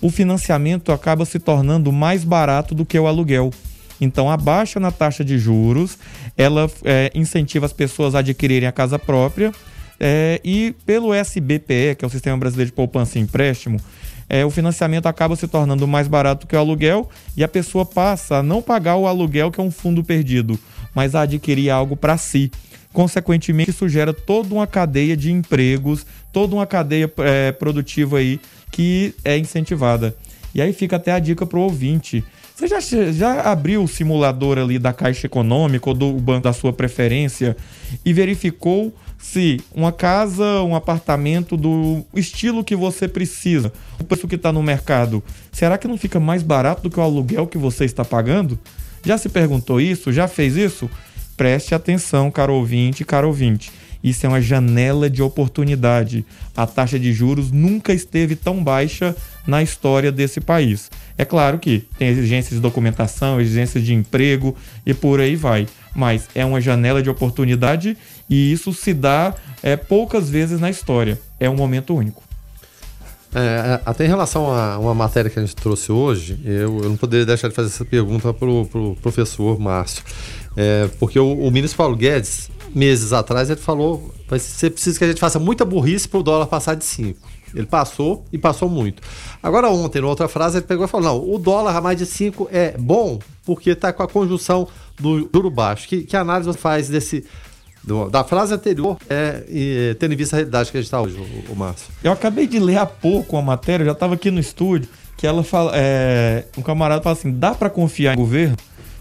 o 0.00 0.08
financiamento 0.08 0.92
acaba 0.92 1.24
se 1.24 1.40
tornando 1.40 1.90
mais 1.90 2.22
barato 2.22 2.76
do 2.76 2.86
que 2.86 2.96
o 2.96 3.08
aluguel. 3.08 3.50
Então, 4.00 4.30
a 4.30 4.36
baixa 4.36 4.78
na 4.78 4.90
taxa 4.90 5.24
de 5.24 5.38
juros, 5.38 5.98
ela 6.36 6.70
é, 6.84 7.10
incentiva 7.14 7.66
as 7.66 7.72
pessoas 7.72 8.14
a 8.14 8.18
adquirirem 8.18 8.68
a 8.68 8.72
casa 8.72 8.98
própria. 8.98 9.52
É, 9.98 10.40
e 10.44 10.74
pelo 10.84 11.14
SBPE, 11.14 11.94
que 11.96 12.04
é 12.04 12.06
o 12.06 12.10
Sistema 12.10 12.36
Brasileiro 12.36 12.70
de 12.70 12.76
Poupança 12.76 13.18
e 13.18 13.22
Empréstimo, 13.22 13.80
é, 14.28 14.44
o 14.44 14.50
financiamento 14.50 15.06
acaba 15.06 15.36
se 15.36 15.46
tornando 15.46 15.86
mais 15.86 16.08
barato 16.08 16.46
que 16.46 16.56
o 16.56 16.58
aluguel 16.58 17.08
e 17.36 17.44
a 17.44 17.48
pessoa 17.48 17.86
passa 17.86 18.38
a 18.38 18.42
não 18.42 18.60
pagar 18.60 18.96
o 18.96 19.06
aluguel, 19.06 19.50
que 19.50 19.60
é 19.60 19.62
um 19.62 19.70
fundo 19.70 20.02
perdido, 20.02 20.58
mas 20.94 21.14
a 21.14 21.22
adquirir 21.22 21.70
algo 21.70 21.96
para 21.96 22.18
si. 22.18 22.50
Consequentemente, 22.92 23.70
isso 23.70 23.88
gera 23.88 24.12
toda 24.12 24.54
uma 24.54 24.66
cadeia 24.66 25.16
de 25.16 25.30
empregos, 25.30 26.04
toda 26.32 26.54
uma 26.54 26.66
cadeia 26.66 27.12
é, 27.18 27.52
produtiva 27.52 28.18
aí 28.18 28.40
que 28.72 29.14
é 29.24 29.38
incentivada. 29.38 30.16
E 30.56 30.62
aí 30.62 30.72
fica 30.72 30.96
até 30.96 31.12
a 31.12 31.18
dica 31.18 31.44
para 31.44 31.58
o 31.58 31.62
ouvinte. 31.62 32.24
Você 32.54 32.66
já, 32.66 32.80
já 33.12 33.42
abriu 33.42 33.82
o 33.82 33.86
simulador 33.86 34.56
ali 34.56 34.78
da 34.78 34.90
Caixa 34.90 35.26
Econômica 35.26 35.90
ou 35.90 35.94
do 35.94 36.14
banco 36.14 36.44
da 36.44 36.52
sua 36.54 36.72
preferência 36.72 37.54
e 38.02 38.10
verificou 38.10 38.90
se 39.18 39.60
uma 39.74 39.92
casa, 39.92 40.62
um 40.62 40.74
apartamento 40.74 41.58
do 41.58 42.02
estilo 42.14 42.64
que 42.64 42.74
você 42.74 43.06
precisa, 43.06 43.70
o 44.00 44.04
preço 44.04 44.26
que 44.26 44.36
está 44.36 44.50
no 44.50 44.62
mercado, 44.62 45.22
será 45.52 45.76
que 45.76 45.86
não 45.86 45.98
fica 45.98 46.18
mais 46.18 46.42
barato 46.42 46.84
do 46.84 46.88
que 46.88 46.98
o 46.98 47.02
aluguel 47.02 47.46
que 47.46 47.58
você 47.58 47.84
está 47.84 48.02
pagando? 48.02 48.58
Já 49.04 49.18
se 49.18 49.28
perguntou 49.28 49.78
isso? 49.78 50.10
Já 50.10 50.26
fez 50.26 50.56
isso? 50.56 50.88
Preste 51.36 51.74
atenção, 51.74 52.30
caro 52.30 52.54
ouvinte, 52.54 53.04
caro 53.04 53.28
ouvinte. 53.28 53.70
Isso 54.06 54.24
é 54.24 54.28
uma 54.28 54.40
janela 54.40 55.10
de 55.10 55.20
oportunidade. 55.20 56.24
A 56.56 56.64
taxa 56.64 56.96
de 56.96 57.12
juros 57.12 57.50
nunca 57.50 57.92
esteve 57.92 58.36
tão 58.36 58.62
baixa 58.62 59.16
na 59.44 59.64
história 59.64 60.12
desse 60.12 60.40
país. 60.40 60.88
É 61.18 61.24
claro 61.24 61.58
que 61.58 61.84
tem 61.98 62.06
exigências 62.06 62.54
de 62.54 62.60
documentação, 62.60 63.40
exigências 63.40 63.82
de 63.82 63.92
emprego 63.92 64.56
e 64.86 64.94
por 64.94 65.18
aí 65.18 65.34
vai. 65.34 65.66
Mas 65.92 66.28
é 66.36 66.44
uma 66.44 66.60
janela 66.60 67.02
de 67.02 67.10
oportunidade 67.10 67.96
e 68.30 68.52
isso 68.52 68.72
se 68.72 68.94
dá 68.94 69.34
é, 69.60 69.76
poucas 69.76 70.30
vezes 70.30 70.60
na 70.60 70.70
história. 70.70 71.18
É 71.40 71.50
um 71.50 71.56
momento 71.56 71.92
único. 71.92 72.25
É, 73.36 73.74
é 73.74 73.80
até 73.84 74.06
em 74.06 74.08
relação 74.08 74.50
a 74.50 74.78
uma 74.78 74.94
matéria 74.94 75.30
que 75.30 75.38
a 75.38 75.42
gente 75.42 75.54
trouxe 75.54 75.92
hoje, 75.92 76.40
eu, 76.42 76.78
eu 76.82 76.88
não 76.88 76.96
poderia 76.96 77.26
deixar 77.26 77.48
de 77.48 77.54
fazer 77.54 77.68
essa 77.68 77.84
pergunta 77.84 78.32
para 78.32 78.48
o 78.48 78.64
pro 78.64 78.96
professor 79.02 79.58
Márcio. 79.60 80.02
É, 80.56 80.88
porque 80.98 81.18
o, 81.18 81.32
o 81.34 81.50
ministro 81.50 81.76
Paulo 81.76 81.94
Guedes, 81.94 82.50
meses 82.74 83.12
atrás, 83.12 83.50
ele 83.50 83.60
falou: 83.60 84.14
você 84.26 84.70
precisa 84.70 84.98
que 84.98 85.04
a 85.04 85.08
gente 85.08 85.20
faça 85.20 85.38
muita 85.38 85.66
burrice 85.66 86.08
para 86.08 86.20
o 86.20 86.22
dólar 86.22 86.46
passar 86.46 86.74
de 86.74 86.84
5. 86.84 87.36
Ele 87.54 87.66
passou 87.66 88.24
e 88.32 88.38
passou 88.38 88.68
muito. 88.68 89.02
Agora, 89.42 89.68
ontem, 89.68 90.00
na 90.00 90.08
outra 90.08 90.28
frase, 90.28 90.58
ele 90.58 90.66
pegou 90.66 90.86
e 90.86 90.88
falou: 90.88 91.06
não, 91.06 91.34
o 91.34 91.38
dólar 91.38 91.76
a 91.76 91.80
mais 91.80 91.98
de 91.98 92.06
5 92.06 92.48
é 92.50 92.74
bom 92.78 93.18
porque 93.44 93.70
está 93.70 93.92
com 93.92 94.02
a 94.02 94.08
conjunção 94.08 94.66
do 94.98 95.28
juro 95.32 95.50
baixo. 95.50 95.86
Que, 95.86 96.02
que 96.02 96.16
análise 96.16 96.52
faz 96.54 96.88
desse, 96.88 97.24
do, 97.86 98.10
da 98.10 98.24
frase 98.24 98.52
anterior, 98.52 98.98
é, 99.08 99.44
e, 99.48 99.96
tendo 100.00 100.12
em 100.12 100.16
vista 100.16 100.34
a 100.34 100.38
realidade 100.38 100.70
que 100.70 100.76
a 100.76 100.80
gente 100.80 100.88
está 100.88 101.00
hoje, 101.00 101.16
o, 101.16 101.52
o 101.52 101.56
Márcio? 101.56 101.86
Eu 102.02 102.10
acabei 102.10 102.46
de 102.46 102.58
ler 102.58 102.78
há 102.78 102.86
pouco 102.86 103.36
a 103.36 103.42
matéria, 103.42 103.86
já 103.86 103.92
estava 103.92 104.14
aqui 104.14 104.30
no 104.30 104.40
estúdio, 104.40 104.88
que 105.16 105.26
ela 105.26 105.42
fala. 105.44 105.72
É, 105.74 106.44
um 106.58 106.62
camarada 106.62 107.00
fala 107.00 107.16
assim: 107.16 107.32
dá 107.32 107.54
para 107.54 107.70
confiar 107.70 108.14
em 108.14 108.16
governo? 108.16 108.56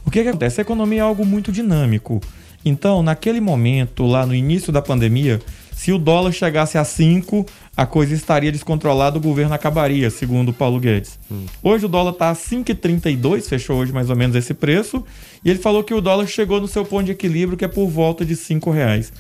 O 0.06 0.12
que, 0.12 0.22
que 0.22 0.30
acontece? 0.30 0.62
A 0.62 0.64
economia 0.64 1.00
é 1.00 1.02
algo 1.02 1.26
muito 1.26 1.52
dinâmico. 1.52 2.22
Então, 2.64 3.04
naquele 3.04 3.42
momento, 3.42 4.06
lá 4.06 4.26
no 4.26 4.34
início 4.34 4.72
da 4.72 4.82
pandemia, 4.82 5.42
se 5.76 5.92
o 5.92 6.00
dólar 6.00 6.32
chegasse 6.32 6.78
a 6.78 6.86
5, 6.86 7.46
a 7.76 7.86
coisa 7.86 8.16
estaria 8.16 8.50
descontrolada, 8.50 9.18
o 9.18 9.22
governo 9.22 9.54
acabaria, 9.54 10.10
segundo 10.10 10.54
Paulo 10.54 10.80
Guedes. 10.80 11.20
Hum. 11.30 11.46
Hoje 11.62 11.86
o 11.86 11.90
dólar 11.90 12.12
está 12.12 12.30
a 12.30 12.36
5,32, 12.36 13.44
fechou 13.44 13.78
hoje 13.78 13.92
mais 13.92 14.10
ou 14.10 14.16
menos 14.16 14.38
esse 14.38 14.54
preço, 14.54 15.04
e 15.44 15.50
ele 15.50 15.60
falou 15.60 15.84
que 15.84 15.94
o 15.94 16.00
dólar 16.00 16.28
chegou 16.28 16.62
no 16.62 16.68
seu 16.68 16.86
ponto 16.86 17.04
de 17.04 17.12
equilíbrio, 17.12 17.58
que 17.58 17.66
é 17.66 17.68
por 17.68 17.90
volta 17.90 18.24
de 18.24 18.38
5 18.38 18.72
reais. 18.72 19.12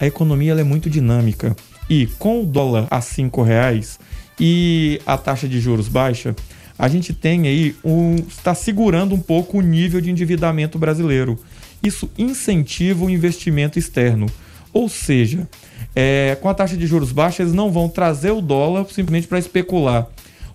A 0.00 0.06
economia 0.06 0.52
é 0.54 0.64
muito 0.64 0.90
dinâmica, 0.90 1.56
e 1.88 2.08
com 2.18 2.42
o 2.42 2.46
dólar 2.46 2.88
a 2.90 3.00
5 3.00 3.40
reais 3.42 4.00
e 4.38 5.00
a 5.06 5.16
taxa 5.16 5.48
de 5.48 5.60
juros 5.60 5.86
baixa, 5.86 6.34
a 6.76 6.88
gente 6.88 7.14
tem 7.14 7.46
aí 7.46 7.76
um 7.84 8.16
está 8.16 8.52
segurando 8.54 9.14
um 9.14 9.20
pouco 9.20 9.58
o 9.58 9.62
nível 9.62 10.00
de 10.00 10.10
endividamento 10.10 10.76
brasileiro. 10.76 11.38
Isso 11.80 12.10
incentiva 12.18 13.04
o 13.04 13.10
investimento 13.10 13.78
externo. 13.78 14.26
Ou 14.72 14.88
seja, 14.88 15.48
é, 15.94 16.36
com 16.40 16.48
a 16.48 16.54
taxa 16.54 16.76
de 16.76 16.86
juros 16.86 17.12
baixa, 17.12 17.42
eles 17.42 17.52
não 17.52 17.70
vão 17.70 17.88
trazer 17.88 18.30
o 18.30 18.40
dólar 18.40 18.86
simplesmente 18.86 19.26
para 19.26 19.38
especular. 19.38 20.06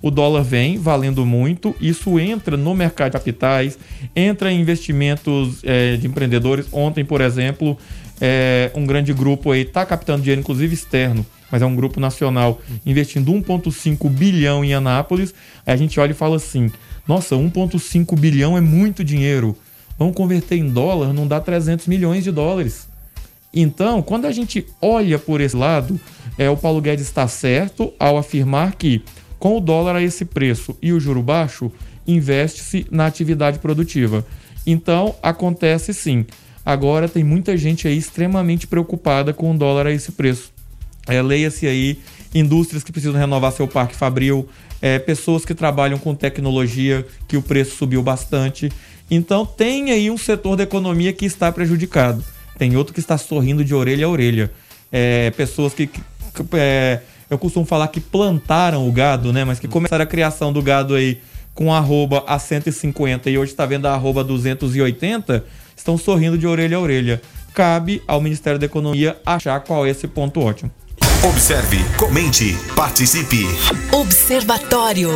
O 0.02 0.12
dólar 0.12 0.43
vem 0.43 0.78
valendo 0.78 1.26
muito, 1.26 1.76
isso 1.82 2.19
entra 2.19 2.56
no 2.56 2.76
mercado 2.76 3.08
de 3.08 3.13
capitais, 3.13 3.78
entra 4.15 4.52
em 4.52 4.62
investimentos 4.62 5.62
é, 5.63 5.98
de 5.98 6.06
empreendedores. 6.06 6.67
Ontem, 6.71 7.04
por 7.04 7.21
exemplo, 7.21 7.78
é, 8.21 8.71
um 8.76 8.86
grande 8.86 9.13
grupo 9.13 9.52
aí 9.52 9.62
está 9.62 9.86
captando 9.86 10.21
dinheiro, 10.21 10.41
inclusive 10.41 10.74
externo, 10.74 11.26
mas 11.52 11.62
é 11.62 11.65
um 11.65 11.76
grupo 11.76 12.00
nacional, 12.00 12.62
investindo 12.86 13.32
1,5 13.32 14.10
bilhão 14.10 14.63
em 14.63 14.74
Anápolis. 14.74 15.34
Aí 15.65 15.74
a 15.74 15.78
gente 15.78 16.00
olha 16.00 16.12
e 16.12 16.15
fala 16.15 16.36
assim: 16.36 16.71
nossa, 17.08 17.36
1,5 17.36 18.17
bilhão 18.17 18.58
é 18.58 18.62
muito 18.62 19.04
dinheiro. 19.04 19.58
Vamos 19.98 20.15
converter 20.15 20.58
em 20.58 20.69
dólar, 20.69 21.13
não 21.13 21.28
dá 21.28 21.39
300 21.39 21.88
milhões 21.88 22.24
de 22.24 22.32
dólares. 22.32 22.88
Então, 23.56 24.02
quando 24.02 24.26
a 24.26 24.32
gente 24.34 24.68
olha 24.82 25.18
por 25.18 25.39
esse 25.39 25.56
lado, 25.56 25.98
é, 26.38 26.50
o 26.50 26.58
Paulo 26.58 26.82
Guedes 26.82 27.06
está 27.06 27.26
certo 27.26 27.94
ao 27.98 28.18
afirmar 28.18 28.76
que, 28.76 29.02
com 29.39 29.58
o 29.58 29.62
dólar 29.62 29.96
a 29.96 30.04
esse 30.04 30.26
preço 30.26 30.78
e 30.82 30.91
o 30.91 31.00
juro 31.00 31.24
baixo, 31.24 31.72
investe-se 32.06 32.86
na 32.91 33.06
atividade 33.06 33.60
produtiva. 33.60 34.26
Então, 34.68 35.15
acontece 35.24 35.94
sim. 35.94 36.26
Agora 36.65 37.08
tem 37.08 37.24
muita 37.24 37.56
gente 37.56 37.88
aí 37.88 37.98
extremamente 37.98 38.68
preocupada 38.68 39.32
com 39.32 39.52
o 39.52 39.58
dólar 39.58 39.88
a 39.88 39.91
esse 39.91 40.12
preço. 40.12 40.52
É, 41.08 41.22
Leia-se 41.22 41.65
aí 41.65 42.00
indústrias 42.34 42.84
que 42.84 42.91
precisam 42.91 43.18
renovar 43.18 43.54
seu 43.54 43.68
parque 43.68 43.96
fabril, 43.96 44.50
é, 44.82 45.00
pessoas 45.00 45.46
que 45.46 45.54
trabalham 45.54 45.98
com 45.98 46.13
tecnologia, 46.13 47.06
que 47.28 47.38
o 47.38 47.41
preço 47.41 47.78
subiu 47.78 48.04
bastante. 48.04 48.70
Então 49.10 49.46
tem 49.46 49.91
aí 49.91 50.12
um 50.12 50.18
setor 50.18 50.58
da 50.58 50.63
economia 50.63 51.13
que 51.13 51.26
está 51.26 51.50
prejudicado 51.52 52.22
tem 52.58 52.76
outro 52.76 52.94
que 52.94 53.00
está 53.00 53.18
sorrindo 53.18 53.63
de 53.63 53.74
orelha 53.74 54.06
a 54.06 54.10
orelha. 54.10 54.52
É, 54.91 55.32
pessoas 55.32 55.74
que. 55.74 55.88
que 55.88 56.02
é, 56.54 57.02
eu 57.30 57.38
costumo 57.38 57.65
falar 57.65 57.88
que 57.88 58.00
plantaram 58.00 58.88
o 58.88 58.91
gado, 58.91 59.34
né? 59.34 59.44
Mas 59.44 59.60
que 59.60 59.68
começaram 59.68 60.04
a 60.04 60.08
criação 60.08 60.54
do 60.54 60.62
gado 60.62 60.94
aí 60.94 61.20
com 61.54 61.74
arroba 61.74 62.24
a 62.28 62.38
150 62.38 63.30
e 63.30 63.38
hoje 63.38 63.52
está 63.52 63.65
vendo 63.65 63.88
a 63.88 63.94
arroba 63.94 64.24
280, 64.24 65.44
estão 65.76 65.98
sorrindo 65.98 66.38
de 66.38 66.46
orelha 66.46 66.78
a 66.78 66.80
orelha. 66.80 67.22
Cabe 67.54 68.04
ao 68.06 68.20
Ministério 68.20 68.60
da 68.60 68.65
Economia 68.65 69.18
achar 69.26 69.60
qual 69.62 69.86
é 69.86 69.89
esse 69.89 70.08
ponto 70.08 70.41
ótimo. 70.41 70.70
Observe, 71.24 71.78
comente, 71.98 72.56
participe. 72.76 73.46
Observatório. 73.91 75.10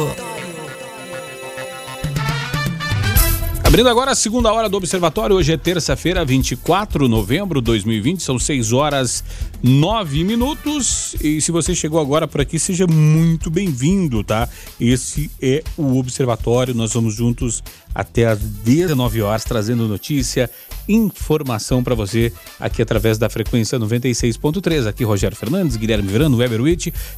Abrindo 3.69 3.88
agora 3.88 4.10
a 4.10 4.15
segunda 4.15 4.51
hora 4.51 4.67
do 4.67 4.77
Observatório, 4.77 5.36
hoje 5.36 5.53
é 5.53 5.58
terça-feira, 5.58 6.25
24 6.25 7.03
de 7.03 7.08
novembro 7.08 7.62
de 7.62 7.65
2020, 7.65 8.23
são 8.23 8.39
6 8.39 8.73
horas 8.73 9.23
9 9.61 10.23
minutos. 10.23 11.15
E 11.21 11.41
se 11.41 11.51
você 11.51 11.75
chegou 11.75 11.99
agora 11.99 12.27
por 12.27 12.41
aqui, 12.41 12.57
seja 12.57 12.87
muito 12.87 13.49
bem-vindo, 13.49 14.23
tá? 14.23 14.47
Esse 14.79 15.29
é 15.41 15.63
o 15.77 15.97
Observatório, 15.97 16.73
nós 16.73 16.93
vamos 16.93 17.15
juntos 17.15 17.61
até 17.93 18.27
às 18.27 18.39
19 18.39 19.21
horas, 19.21 19.43
trazendo 19.43 19.85
notícia, 19.87 20.49
informação 20.87 21.83
para 21.83 21.93
você 21.95 22.31
aqui 22.59 22.81
através 22.81 23.17
da 23.17 23.29
frequência 23.29 23.79
96.3. 23.79 24.87
Aqui 24.87 25.03
Rogério 25.03 25.37
Fernandes, 25.37 25.75
Guilherme 25.75 26.07
Verano, 26.07 26.37
Weber 26.37 26.61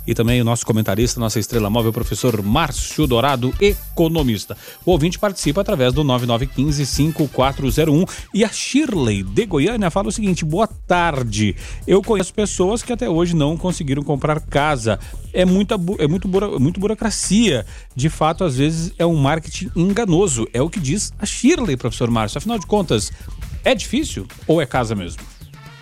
e 0.08 0.14
também 0.14 0.42
o 0.42 0.46
nosso 0.46 0.66
comentarista, 0.66 1.20
nossa 1.20 1.40
estrela 1.40 1.70
móvel, 1.70 1.94
professor 1.94 2.42
Márcio 2.42 3.06
Dourado, 3.08 3.54
economista. 3.60 4.58
O 4.86 4.92
ouvinte 4.92 5.20
participa 5.20 5.62
através 5.62 5.94
do 5.94 6.04
9915-5401 6.04 8.10
e 8.34 8.44
a 8.44 8.50
Shirley 8.50 9.24
de 9.24 9.46
Goiânia 9.46 9.90
fala 9.90 10.10
o 10.10 10.12
seguinte: 10.12 10.44
boa 10.44 10.68
tarde. 10.68 11.56
Eu 11.88 12.02
conheço 12.02 12.31
pessoas 12.32 12.82
que 12.82 12.94
até 12.94 13.10
hoje 13.10 13.36
não 13.36 13.58
conseguiram 13.58 14.04
comprar 14.04 14.40
casa. 14.42 15.00
É 15.34 15.46
muita, 15.46 15.76
é 16.00 16.08
muito, 16.08 16.28
muito 16.60 16.80
burocracia. 16.80 17.66
De 17.96 18.10
fato, 18.10 18.44
às 18.44 18.58
vezes 18.58 18.94
é 18.98 19.06
um 19.06 19.16
marketing 19.16 19.72
enganoso. 19.76 20.48
É 20.54 20.62
o 20.62 20.70
que 20.70 20.80
diz 20.80 21.14
a 21.20 21.26
Shirley, 21.26 21.78
professor 21.78 22.10
Márcio. 22.10 22.38
Afinal 22.38 22.58
de 22.58 22.66
contas, 22.66 23.12
é 23.64 23.76
difícil 23.76 24.26
ou 24.48 24.62
é 24.62 24.66
casa 24.66 24.96
mesmo? 24.96 25.22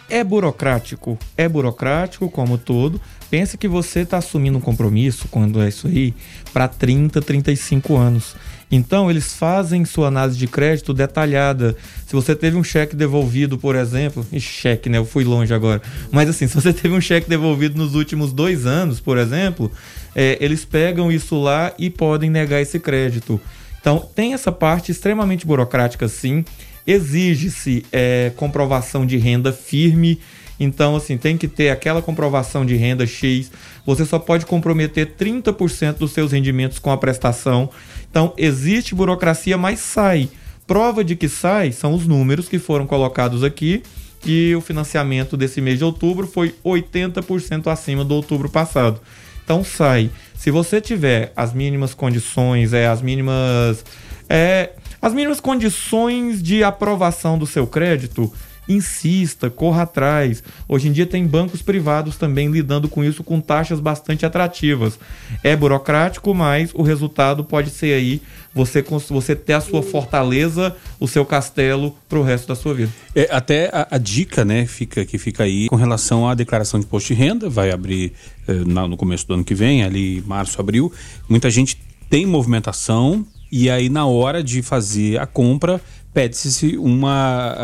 É 0.09 0.23
burocrático, 0.23 1.19
é 1.37 1.47
burocrático 1.47 2.29
como 2.31 2.57
todo. 2.57 2.99
Pensa 3.29 3.57
que 3.57 3.67
você 3.67 3.99
está 3.99 4.17
assumindo 4.17 4.57
um 4.57 4.61
compromisso 4.61 5.27
quando 5.29 5.61
é 5.61 5.69
isso 5.69 5.87
aí 5.87 6.15
para 6.51 6.67
30, 6.67 7.21
35 7.21 7.95
anos. 7.95 8.35
Então, 8.71 9.09
eles 9.09 9.33
fazem 9.33 9.83
sua 9.83 10.07
análise 10.09 10.37
de 10.37 10.45
crédito 10.45 10.93
detalhada. 10.93 11.75
Se 12.05 12.13
você 12.13 12.35
teve 12.35 12.55
um 12.55 12.63
cheque 12.63 12.95
devolvido, 12.95 13.57
por 13.57 13.75
exemplo, 13.75 14.25
e 14.31 14.39
cheque, 14.39 14.89
né? 14.89 14.99
Eu 14.99 15.05
fui 15.05 15.23
longe 15.23 15.53
agora. 15.53 15.81
Mas 16.11 16.29
assim, 16.29 16.45
se 16.47 16.53
você 16.53 16.71
teve 16.71 16.93
um 16.93 17.01
cheque 17.01 17.27
devolvido 17.27 17.77
nos 17.77 17.95
últimos 17.95 18.31
dois 18.31 18.65
anos, 18.65 18.99
por 18.99 19.17
exemplo, 19.17 19.71
é, 20.15 20.37
eles 20.39 20.65
pegam 20.65 21.11
isso 21.11 21.41
lá 21.41 21.73
e 21.79 21.89
podem 21.89 22.29
negar 22.29 22.61
esse 22.61 22.79
crédito. 22.79 23.41
Então, 23.81 24.07
tem 24.13 24.33
essa 24.33 24.51
parte 24.51 24.91
extremamente 24.91 25.47
burocrática, 25.47 26.07
sim. 26.07 26.43
Exige-se 26.85 27.85
é, 27.91 28.31
comprovação 28.35 29.05
de 29.05 29.17
renda 29.17 29.51
firme 29.51 30.19
Então, 30.59 30.95
assim, 30.95 31.17
tem 31.17 31.37
que 31.37 31.47
ter 31.47 31.69
aquela 31.69 32.01
comprovação 32.01 32.65
de 32.65 32.75
renda 32.75 33.07
X. 33.07 33.49
Você 33.85 34.05
só 34.05 34.19
pode 34.19 34.45
comprometer 34.45 35.15
30% 35.17 35.93
dos 35.93 36.11
seus 36.11 36.33
rendimentos 36.33 36.79
com 36.79 36.91
a 36.91 36.97
prestação. 36.97 37.69
Então, 38.09 38.33
existe 38.37 38.95
burocracia, 38.95 39.57
mas 39.57 39.79
sai. 39.79 40.29
Prova 40.65 41.03
de 41.03 41.15
que 41.15 41.27
sai 41.27 41.71
são 41.71 41.93
os 41.93 42.05
números 42.05 42.47
que 42.47 42.59
foram 42.59 42.85
colocados 42.85 43.43
aqui 43.43 43.81
que 44.21 44.53
o 44.55 44.61
financiamento 44.61 45.37
desse 45.37 45.61
mês 45.61 45.77
de 45.79 45.83
outubro 45.83 46.27
foi 46.27 46.53
80% 46.63 47.67
acima 47.67 48.03
do 48.03 48.13
outubro 48.13 48.49
passado. 48.49 48.99
Então 49.43 49.63
sai. 49.63 50.11
Se 50.35 50.51
você 50.51 50.79
tiver 50.79 51.33
as 51.35 51.53
mínimas 51.53 51.93
condições, 51.93 52.73
é 52.73 52.87
as 52.87 53.01
mínimas 53.01 53.83
é, 54.29 54.71
as 55.01 55.13
mínimas 55.13 55.39
condições 55.39 56.43
de 56.43 56.63
aprovação 56.63 57.37
do 57.37 57.47
seu 57.47 57.65
crédito, 57.65 58.31
insista, 58.69 59.49
corra 59.49 59.81
atrás. 59.81 60.43
Hoje 60.67 60.87
em 60.87 60.91
dia 60.91 61.05
tem 61.05 61.25
bancos 61.25 61.61
privados 61.61 62.15
também 62.15 62.49
lidando 62.49 62.87
com 62.87 63.03
isso 63.03 63.23
com 63.23 63.41
taxas 63.41 63.79
bastante 63.79 64.25
atrativas. 64.25 64.99
É 65.43 65.55
burocrático, 65.55 66.33
mas 66.33 66.71
o 66.73 66.83
resultado 66.83 67.43
pode 67.43 67.71
ser 67.71 67.93
aí 67.93 68.21
você, 68.53 68.83
você 69.09 69.35
ter 69.35 69.53
a 69.53 69.61
sua 69.61 69.81
fortaleza, 69.81 70.75
o 70.99 71.07
seu 71.07 71.25
castelo 71.25 71.95
para 72.07 72.19
o 72.19 72.23
resto 72.23 72.47
da 72.47 72.55
sua 72.55 72.73
vida. 72.73 72.91
É, 73.15 73.27
até 73.31 73.69
a, 73.73 73.87
a, 73.91 73.97
dica, 73.97 74.45
né, 74.45 74.65
fica, 74.65 75.05
que 75.05 75.17
fica 75.17 75.43
aí 75.43 75.67
com 75.67 75.75
relação 75.75 76.27
à 76.27 76.33
declaração 76.33 76.79
de 76.79 76.85
imposto 76.85 77.13
de 77.13 77.19
renda, 77.19 77.49
vai 77.49 77.71
abrir 77.71 78.13
eh, 78.47 78.53
no 78.53 78.97
começo 78.97 79.27
do 79.27 79.33
ano 79.33 79.43
que 79.43 79.55
vem, 79.55 79.83
ali 79.83 80.23
março, 80.25 80.59
abril. 80.59 80.91
Muita 81.27 81.49
gente 81.49 81.79
tem 82.09 82.25
movimentação 82.25 83.25
e 83.51 83.69
aí 83.69 83.89
na 83.89 84.05
hora 84.05 84.43
de 84.43 84.61
fazer 84.61 85.19
a 85.19 85.25
compra 85.25 85.81
pede-se 86.13 86.77
uma, 86.77 87.55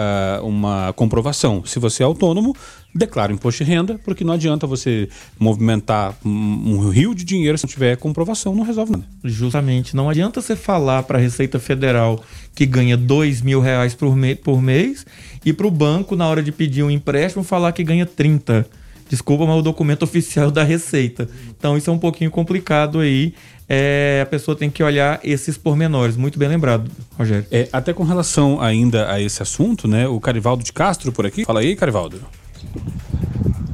uh, 0.42 0.48
uma 0.48 0.94
comprovação. 0.94 1.64
Se 1.66 1.80
você 1.80 2.04
é 2.04 2.06
autônomo, 2.06 2.56
declara 2.94 3.34
imposto 3.34 3.64
de 3.64 3.70
renda, 3.70 4.00
porque 4.06 4.24
não 4.24 4.34
adianta 4.34 4.68
você 4.68 5.10
movimentar 5.38 6.16
um, 6.24 6.88
rio 6.90 7.16
de 7.16 7.24
dinheiro 7.24 7.58
se 7.58 7.66
não 7.66 7.70
tiver 7.70 7.98
comprovação, 7.98 8.56
não 8.56 8.64
resolve 8.64 8.92
nada. 8.92 9.06
Justamente, 9.24 9.96
não 9.96 10.10
adianta 10.10 10.42
você 10.42 10.56
falar 10.56 11.04
para 11.04 11.18
a 11.18 11.22
Receita 11.22 11.60
Federal 11.60 12.24
que 12.54 12.66
ganha 12.66 12.96
dois 12.96 13.42
mil 13.42 13.60
reais 13.60 13.94
por, 13.96 14.16
por 14.44 14.62
mês 14.62 15.06
e 15.44 15.52
para 15.52 15.68
o 15.68 15.72
banco, 15.72 16.16
na 16.16 16.28
hora 16.28 16.44
de 16.44 16.52
pedir 16.52 16.84
um 16.84 16.92
empréstimo, 16.92 17.44
falar 17.44 17.72
que 17.72 17.84
ganha 17.84 18.06
30 18.06 18.66
Desculpa, 19.08 19.46
mas 19.46 19.58
o 19.58 19.62
documento 19.62 20.04
oficial 20.04 20.50
da 20.52 20.64
Receita. 20.64 21.30
Então 21.58 21.78
isso 21.78 21.90
é 21.90 21.94
um 21.94 22.00
pouquinho 22.00 22.32
complicado 22.32 23.00
aí 23.00 23.34
é, 23.68 24.22
a 24.22 24.26
pessoa 24.26 24.56
tem 24.56 24.70
que 24.70 24.84
olhar 24.84 25.20
esses 25.24 25.58
pormenores. 25.58 26.16
Muito 26.16 26.38
bem 26.38 26.48
lembrado, 26.48 26.90
Rogério. 27.18 27.46
É, 27.52 27.68
até 27.74 27.94
com 27.94 28.04
relação 28.04 28.62
ainda 28.62 29.12
a 29.12 29.20
esse 29.20 29.42
assunto, 29.42 29.88
né? 29.88 30.08
O 30.08 30.20
Carivaldo 30.20 30.64
de 30.64 30.72
Castro 30.72 31.12
por 31.12 31.26
aqui. 31.26 31.46
Fala 31.46 31.62
aí, 31.62 31.76
Carivaldo. 31.76 32.22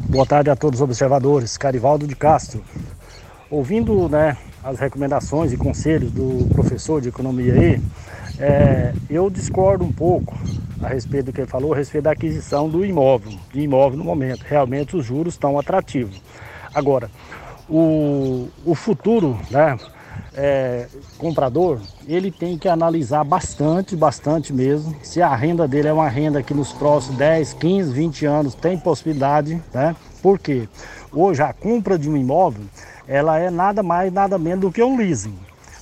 Boa 0.08 0.26
tarde 0.26 0.50
a 0.50 0.56
todos 0.56 0.80
os 0.80 0.84
observadores. 0.84 1.58
Carivaldo 1.58 2.08
de 2.08 2.16
Castro. 2.16 2.64
Ouvindo 3.50 4.08
né, 4.08 4.38
as 4.64 4.80
recomendações 4.80 5.52
e 5.52 5.58
conselhos 5.58 6.12
do 6.12 6.48
professor 6.54 7.02
de 7.02 7.10
economia 7.10 7.54
aí, 7.54 7.82
é, 8.40 8.94
eu 9.10 9.30
discordo 9.30 9.84
um 9.84 9.92
pouco 9.92 10.38
a 10.82 10.88
respeito 10.88 11.26
do 11.26 11.34
que 11.34 11.42
ele 11.42 11.48
falou, 11.48 11.74
a 11.74 11.78
respeito 11.78 12.06
da 12.06 12.12
aquisição 12.12 12.70
do 12.70 12.86
imóvel, 12.86 13.38
de 13.54 13.60
imóvel 13.60 13.98
no 13.98 14.06
momento. 14.06 14.44
Realmente 14.44 14.96
os 14.96 15.06
juros 15.06 15.34
estão 15.34 15.60
atrativos. 15.60 16.22
Agora, 16.74 17.10
o, 17.72 18.50
o 18.66 18.76
futuro 18.76 19.40
né, 19.50 19.80
é, 20.36 20.88
comprador, 21.18 21.80
ele 22.06 22.30
tem 22.30 22.58
que 22.58 22.68
analisar 22.68 23.24
bastante, 23.24 23.96
bastante 23.96 24.52
mesmo, 24.52 24.94
se 25.02 25.22
a 25.22 25.34
renda 25.34 25.68
dele 25.68 25.88
é 25.88 25.94
uma 25.94 26.10
renda 26.10 26.44
que 26.44 26.54
nos 26.54 26.74
próximos 26.74 27.18
10, 27.18 27.54
15, 27.54 27.94
20 27.94 28.26
anos 28.26 28.56
tem 28.56 28.78
possibilidade, 28.78 29.62
né? 29.74 29.96
Porque 30.22 30.68
hoje 31.12 31.42
a 31.42 31.54
compra 31.54 31.98
de 31.98 32.10
um 32.10 32.18
imóvel, 32.18 32.66
ela 33.08 33.40
é 33.40 33.50
nada 33.50 33.82
mais, 33.82 34.12
nada 34.12 34.38
menos 34.38 34.62
do 34.62 34.72
que 34.72 34.84
um 34.84 34.98
leasing. 34.98 35.38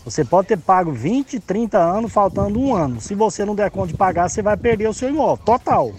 Você 0.05 0.23
pode 0.23 0.47
ter 0.47 0.57
pago 0.57 0.91
20, 0.91 1.39
30 1.39 1.77
anos, 1.77 2.11
faltando 2.11 2.59
um 2.59 2.73
ano. 2.73 3.01
Se 3.01 3.13
você 3.13 3.43
não 3.43 3.53
der 3.53 3.69
conta 3.69 3.89
de 3.89 3.95
pagar, 3.95 4.29
você 4.29 4.41
vai 4.41 4.55
perder 4.55 4.87
o 4.87 4.93
seu 4.93 5.09
imóvel, 5.09 5.37
total 5.43 5.91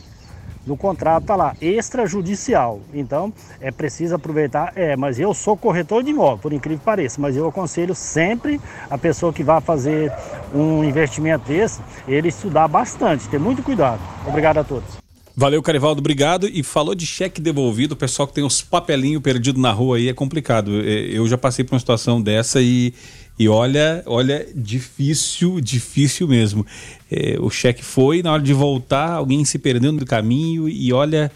no 0.67 0.77
contrato 0.77 1.23
está 1.23 1.37
lá, 1.37 1.57
extrajudicial. 1.61 2.81
Então, 2.93 3.33
é 3.61 3.71
preciso 3.71 4.15
aproveitar. 4.15 4.73
É, 4.77 4.97
mas 4.97 5.19
eu 5.19 5.33
sou 5.35 5.57
corretor 5.57 6.03
de 6.03 6.11
imóvel, 6.11 6.39
por 6.39 6.53
incrível 6.53 6.79
que 6.79 6.85
pareça, 6.85 7.21
mas 7.21 7.37
eu 7.37 7.49
aconselho 7.49 7.95
sempre 7.95 8.61
a 8.89 8.99
pessoa 8.99 9.33
que 9.33 9.43
vai 9.43 9.61
fazer 9.61 10.13
um 10.55 10.85
investimento 10.85 11.47
desse, 11.47 11.81
ele 12.07 12.29
estudar 12.29 12.69
bastante, 12.69 13.29
ter 13.29 13.41
muito 13.41 13.63
cuidado. 13.63 14.01
Obrigado 14.27 14.59
a 14.59 14.65
todos. 14.65 15.01
Valeu, 15.37 15.63
Carivaldo, 15.63 16.01
obrigado. 16.01 16.49
E 16.49 16.63
falou 16.63 16.95
de 16.95 17.07
cheque 17.07 17.41
devolvido, 17.41 17.97
pessoal 17.97 18.29
que 18.29 18.35
tem 18.35 18.45
os 18.45 18.61
papelinhos 18.61 19.23
perdidos 19.23 19.63
na 19.63 19.73
rua 19.73 19.97
aí 19.97 20.09
é 20.09 20.13
complicado. 20.13 20.83
É, 20.83 20.91
eu 21.17 21.27
já 21.27 21.39
passei 21.39 21.65
por 21.65 21.75
uma 21.75 21.81
situação 21.81 22.21
dessa 22.21 22.61
e 22.61 22.93
e 23.41 23.49
olha, 23.49 24.03
olha, 24.05 24.47
difícil, 24.55 25.63
difícil 25.63 26.29
mesmo. 26.29 26.67
É, 27.11 27.39
o 27.41 27.49
cheque 27.49 27.83
foi, 27.83 28.23
na 28.23 28.35
hora 28.35 28.43
de 28.43 28.53
voltar, 28.53 29.13
alguém 29.13 29.47
se 29.47 29.59
perdendo 29.59 30.01
do 30.01 30.05
caminho 30.05 30.69
e 30.69 30.93
olha, 30.93 31.33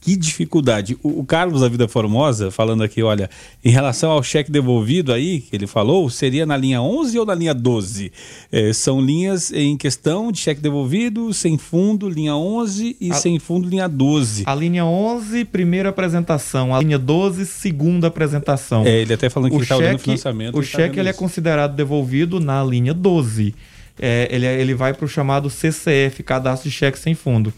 que 0.00 0.16
dificuldade. 0.16 0.96
O, 1.02 1.20
o, 1.20 1.24
Carlos 1.24 1.62
da 1.62 1.68
Vida 1.68 1.88
Formosa, 1.88 2.50
falando 2.50 2.82
aqui, 2.82 3.02
olha, 3.02 3.28
em 3.64 3.70
relação 3.70 4.10
ao 4.10 4.22
cheque 4.22 4.50
devolvido 4.50 5.12
aí, 5.12 5.40
que 5.40 5.56
ele 5.56 5.66
falou, 5.66 6.08
seria 6.10 6.44
na 6.44 6.56
linha 6.56 6.82
11 6.82 7.18
ou 7.18 7.26
na 7.26 7.34
linha 7.34 7.54
12? 7.54 8.12
É, 8.50 8.72
são 8.72 9.00
linhas 9.00 9.50
em 9.52 9.76
questão 9.76 10.30
de 10.30 10.38
cheque 10.38 10.60
devolvido, 10.60 11.32
sem 11.32 11.56
fundo, 11.56 12.08
linha 12.08 12.36
11 12.36 12.96
e 13.00 13.10
a, 13.10 13.14
sem 13.14 13.38
fundo, 13.38 13.68
linha 13.68 13.88
12. 13.88 14.44
A 14.46 14.54
linha 14.54 14.84
11, 14.84 15.44
primeira 15.46 15.88
apresentação. 15.88 16.74
A 16.74 16.80
linha 16.80 16.98
12, 16.98 17.46
segunda 17.46 18.08
apresentação. 18.08 18.84
É, 18.84 19.00
ele 19.00 19.14
até 19.14 19.30
falando 19.30 19.50
que 19.50 19.56
o 19.56 19.62
está 19.62 19.76
olhando 19.76 19.98
financiamento. 19.98 20.56
O 20.56 20.60
tá 20.60 20.66
cheque 20.66 20.96
tá 20.96 21.00
ele 21.00 21.08
é 21.08 21.12
considerado 21.12 21.74
devolvido 21.74 22.38
na 22.38 22.62
linha 22.62 22.92
12. 22.92 23.54
É, 23.98 24.28
ele, 24.30 24.46
é, 24.46 24.60
ele 24.60 24.74
vai 24.74 24.92
para 24.92 25.04
o 25.04 25.08
chamado 25.08 25.48
CCF, 25.48 26.22
Cadastro 26.22 26.68
de 26.68 26.74
Cheque 26.74 26.98
Sem 26.98 27.14
Fundo. 27.14 27.52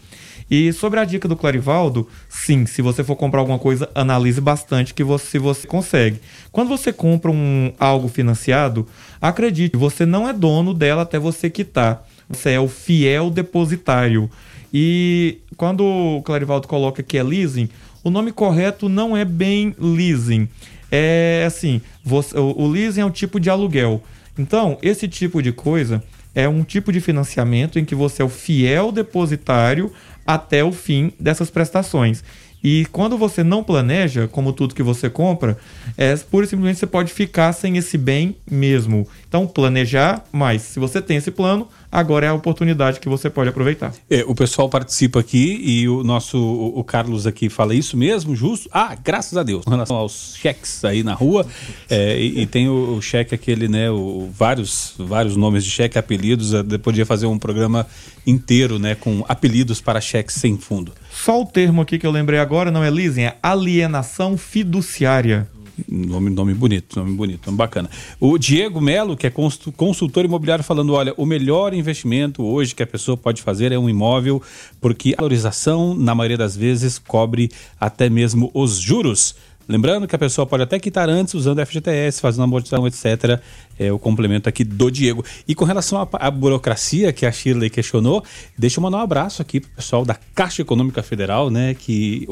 E 0.49 0.71
sobre 0.71 0.99
a 0.99 1.05
dica 1.05 1.27
do 1.27 1.35
Clarivaldo, 1.35 2.07
sim, 2.29 2.65
se 2.65 2.81
você 2.81 3.03
for 3.03 3.15
comprar 3.15 3.39
alguma 3.39 3.57
coisa, 3.57 3.89
analise 3.95 4.39
bastante 4.39 4.93
que 4.93 5.03
você, 5.03 5.25
se 5.25 5.39
você 5.39 5.65
consegue. 5.65 6.19
Quando 6.51 6.69
você 6.69 6.93
compra 6.93 7.31
um, 7.31 7.73
algo 7.79 8.07
financiado, 8.07 8.87
acredite, 9.19 9.75
você 9.75 10.05
não 10.05 10.29
é 10.29 10.33
dono 10.33 10.73
dela 10.73 11.01
até 11.01 11.17
você 11.17 11.49
quitar. 11.49 12.07
Você 12.29 12.51
é 12.51 12.59
o 12.59 12.67
fiel 12.67 13.29
depositário. 13.29 14.29
E 14.71 15.39
quando 15.57 15.83
o 15.83 16.21
Clarivaldo 16.21 16.67
coloca 16.67 17.01
que 17.01 17.17
é 17.17 17.23
leasing, 17.23 17.69
o 18.03 18.09
nome 18.09 18.31
correto 18.31 18.87
não 18.87 19.17
é 19.17 19.25
bem 19.25 19.75
leasing. 19.79 20.47
É 20.91 21.43
assim, 21.47 21.81
você, 22.03 22.37
o, 22.37 22.53
o 22.55 22.67
leasing 22.67 23.01
é 23.01 23.05
um 23.05 23.11
tipo 23.11 23.39
de 23.39 23.49
aluguel. 23.49 24.03
Então, 24.37 24.77
esse 24.81 25.07
tipo 25.07 25.41
de 25.41 25.51
coisa 25.51 26.03
é 26.35 26.47
um 26.47 26.63
tipo 26.63 26.91
de 26.91 26.99
financiamento 26.99 27.79
em 27.79 27.85
que 27.85 27.95
você 27.95 28.21
é 28.21 28.25
o 28.25 28.29
fiel 28.29 28.91
depositário 28.91 29.91
até 30.27 30.63
o 30.63 30.71
fim 30.71 31.13
dessas 31.19 31.49
prestações. 31.49 32.23
E 32.67 32.83
quando 32.91 33.15
você 33.15 33.43
não 33.43 33.63
planeja, 33.63 34.27
como 34.27 34.51
tudo 34.51 34.73
que 34.73 34.81
você 34.81 35.07
compra, 35.07 35.55
é 35.95 36.17
pura 36.17 36.47
e 36.47 36.49
simplesmente 36.49 36.79
você 36.79 36.87
pode 36.87 37.13
ficar 37.13 37.53
sem 37.53 37.77
esse 37.77 37.95
bem 37.95 38.35
mesmo. 38.49 39.07
Então, 39.27 39.45
planejar, 39.45 40.25
mas 40.31 40.63
se 40.63 40.79
você 40.79 40.99
tem 40.99 41.17
esse 41.17 41.29
plano, 41.29 41.67
agora 41.91 42.25
é 42.25 42.29
a 42.29 42.33
oportunidade 42.33 42.99
que 42.99 43.07
você 43.07 43.29
pode 43.29 43.49
aproveitar. 43.49 43.93
É, 44.09 44.23
o 44.25 44.33
pessoal 44.33 44.67
participa 44.67 45.19
aqui 45.19 45.61
e 45.63 45.87
o 45.87 46.03
nosso 46.03 46.39
o 46.39 46.83
Carlos 46.83 47.27
aqui 47.27 47.49
fala 47.49 47.75
isso 47.75 47.95
mesmo, 47.95 48.35
justo? 48.35 48.67
Ah, 48.73 48.95
graças 48.95 49.37
a 49.37 49.43
Deus. 49.43 49.63
Com 49.63 49.69
relação 49.69 49.95
aos 49.95 50.35
cheques 50.35 50.83
aí 50.83 51.03
na 51.03 51.13
rua, 51.13 51.45
é, 51.87 52.19
e, 52.19 52.41
e, 52.41 52.45
tem 52.47 52.67
o, 52.67 52.95
o, 52.95 53.01
cheque 53.01 53.35
aquele, 53.35 53.67
né? 53.67 53.91
O, 53.91 54.27
vários, 54.35 54.95
vários 54.97 55.35
nomes 55.35 55.63
de 55.63 55.69
cheque, 55.69 55.99
apelidos. 55.99 56.51
Eu 56.51 56.79
podia 56.79 57.05
fazer 57.05 57.27
um 57.27 57.37
programa 57.37 57.85
inteiro, 58.25 58.79
né? 58.79 58.95
Com 58.95 59.23
apelidos 59.27 59.79
para 59.79 60.01
cheques 60.01 60.35
sem 60.35 60.57
fundo. 60.57 60.91
Só 61.25 61.41
o 61.41 61.45
termo 61.47 61.81
aqui 61.81 61.97
que 61.97 62.05
eu 62.05 62.11
lembrei 62.11 62.37
agora 62.37 62.69
não 62.69 62.83
é 62.83 62.89
leasing, 62.91 63.23
é 63.23 63.35
alienação 63.41 64.37
fiduciária. 64.37 65.49
Nome, 65.89 66.29
nome 66.29 66.53
bonito, 66.53 66.99
nome 66.99 67.15
bonito, 67.15 67.47
nome 67.47 67.57
bacana. 67.57 67.89
O 68.19 68.37
Diego 68.37 68.79
Melo, 68.79 69.17
que 69.17 69.25
é 69.25 69.31
consultor 69.31 70.23
imobiliário, 70.23 70.63
falando: 70.63 70.93
olha, 70.93 71.15
o 71.17 71.25
melhor 71.25 71.73
investimento 71.73 72.43
hoje 72.43 72.75
que 72.75 72.83
a 72.83 72.85
pessoa 72.85 73.17
pode 73.17 73.41
fazer 73.41 73.71
é 73.71 73.79
um 73.79 73.89
imóvel, 73.89 74.39
porque 74.79 75.15
a 75.17 75.21
valorização, 75.21 75.95
na 75.95 76.13
maioria 76.13 76.37
das 76.37 76.55
vezes, 76.55 76.99
cobre 76.99 77.49
até 77.79 78.07
mesmo 78.07 78.51
os 78.53 78.75
juros. 78.77 79.33
Lembrando 79.67 80.07
que 80.07 80.15
a 80.15 80.19
pessoa 80.19 80.45
pode 80.45 80.61
até 80.61 80.77
quitar 80.77 81.09
antes 81.09 81.33
usando 81.33 81.65
FGTS, 81.65 82.21
fazendo 82.21 82.43
amortização, 82.43 82.85
etc. 82.85 83.41
É 83.77 83.91
o 83.91 83.99
complemento 83.99 84.47
aqui 84.47 84.63
do 84.63 84.89
Diego. 84.89 85.23
E 85.47 85.53
com 85.53 85.65
relação 85.65 86.07
à, 86.13 86.31
burocracia 86.31 87.11
que 87.11 87.25
a 87.25 87.31
Shirley 87.31 87.69
questionou, 87.69 88.23
deixa 88.57 88.79
eu 88.79 88.81
mandar 88.81 88.97
um 88.97 89.01
abraço 89.01 89.41
aqui 89.41 89.59
pro 89.59 89.69
pessoal 89.71 90.05
da 90.05 90.15
Caixa 90.33 90.61
Econômica 90.61 91.03
Federal, 91.03 91.49
né? 91.49 91.73
Que 91.73 92.27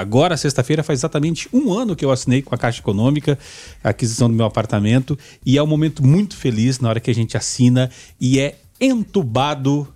agora, 0.00 0.36
sexta-feira, 0.36 0.82
faz 0.82 1.00
exatamente 1.00 1.48
um 1.52 1.72
ano 1.72 1.94
que 1.94 2.04
eu 2.04 2.10
assinei 2.10 2.42
com 2.42 2.54
a 2.54 2.58
Caixa 2.58 2.80
Econômica 2.80 3.38
a 3.84 3.90
aquisição 3.90 4.28
do 4.28 4.34
meu 4.34 4.46
apartamento. 4.46 5.18
E 5.44 5.58
é 5.58 5.62
um 5.62 5.66
momento 5.66 6.04
muito 6.04 6.36
feliz 6.36 6.80
na 6.80 6.88
hora 6.88 7.00
que 7.00 7.10
a 7.10 7.14
gente 7.14 7.36
assina 7.36 7.90
e 8.20 8.38
é 8.38 8.56
entubado 8.80 9.86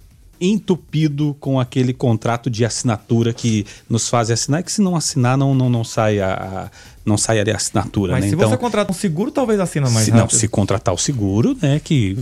entupido 0.41 1.37
com 1.41 1.59
aquele 1.59 1.93
contrato 1.93 2.51
de 2.51 2.65
assinatura 2.65 3.33
que 3.33 3.67
nos 3.89 4.09
faz 4.09 4.31
assinar, 4.31 4.63
que 4.63 4.73
se 4.73 4.81
não 4.81 4.97
assinar 4.97 5.37
não, 5.37 5.55
não, 5.55 5.69
não 5.69 5.85
sai 5.85 6.21
a, 6.21 6.71
não 7.05 7.17
sai 7.17 7.41
a 7.41 7.57
assinatura. 7.57 8.13
Mas 8.13 8.25
né? 8.25 8.31
se 8.31 8.35
então, 8.37 8.49
você 8.49 8.57
contrata 8.57 8.91
um 8.91 8.95
seguro, 8.95 9.31
talvez 9.31 9.61
assina 9.61 9.89
mais 9.91 10.07
se, 10.07 10.11
rápido. 10.11 10.33
Não, 10.33 10.39
se 10.39 10.49
contratar 10.49 10.95
o 10.95 10.99
seguro, 10.99 11.57
né, 11.61 11.81
que 11.83 12.19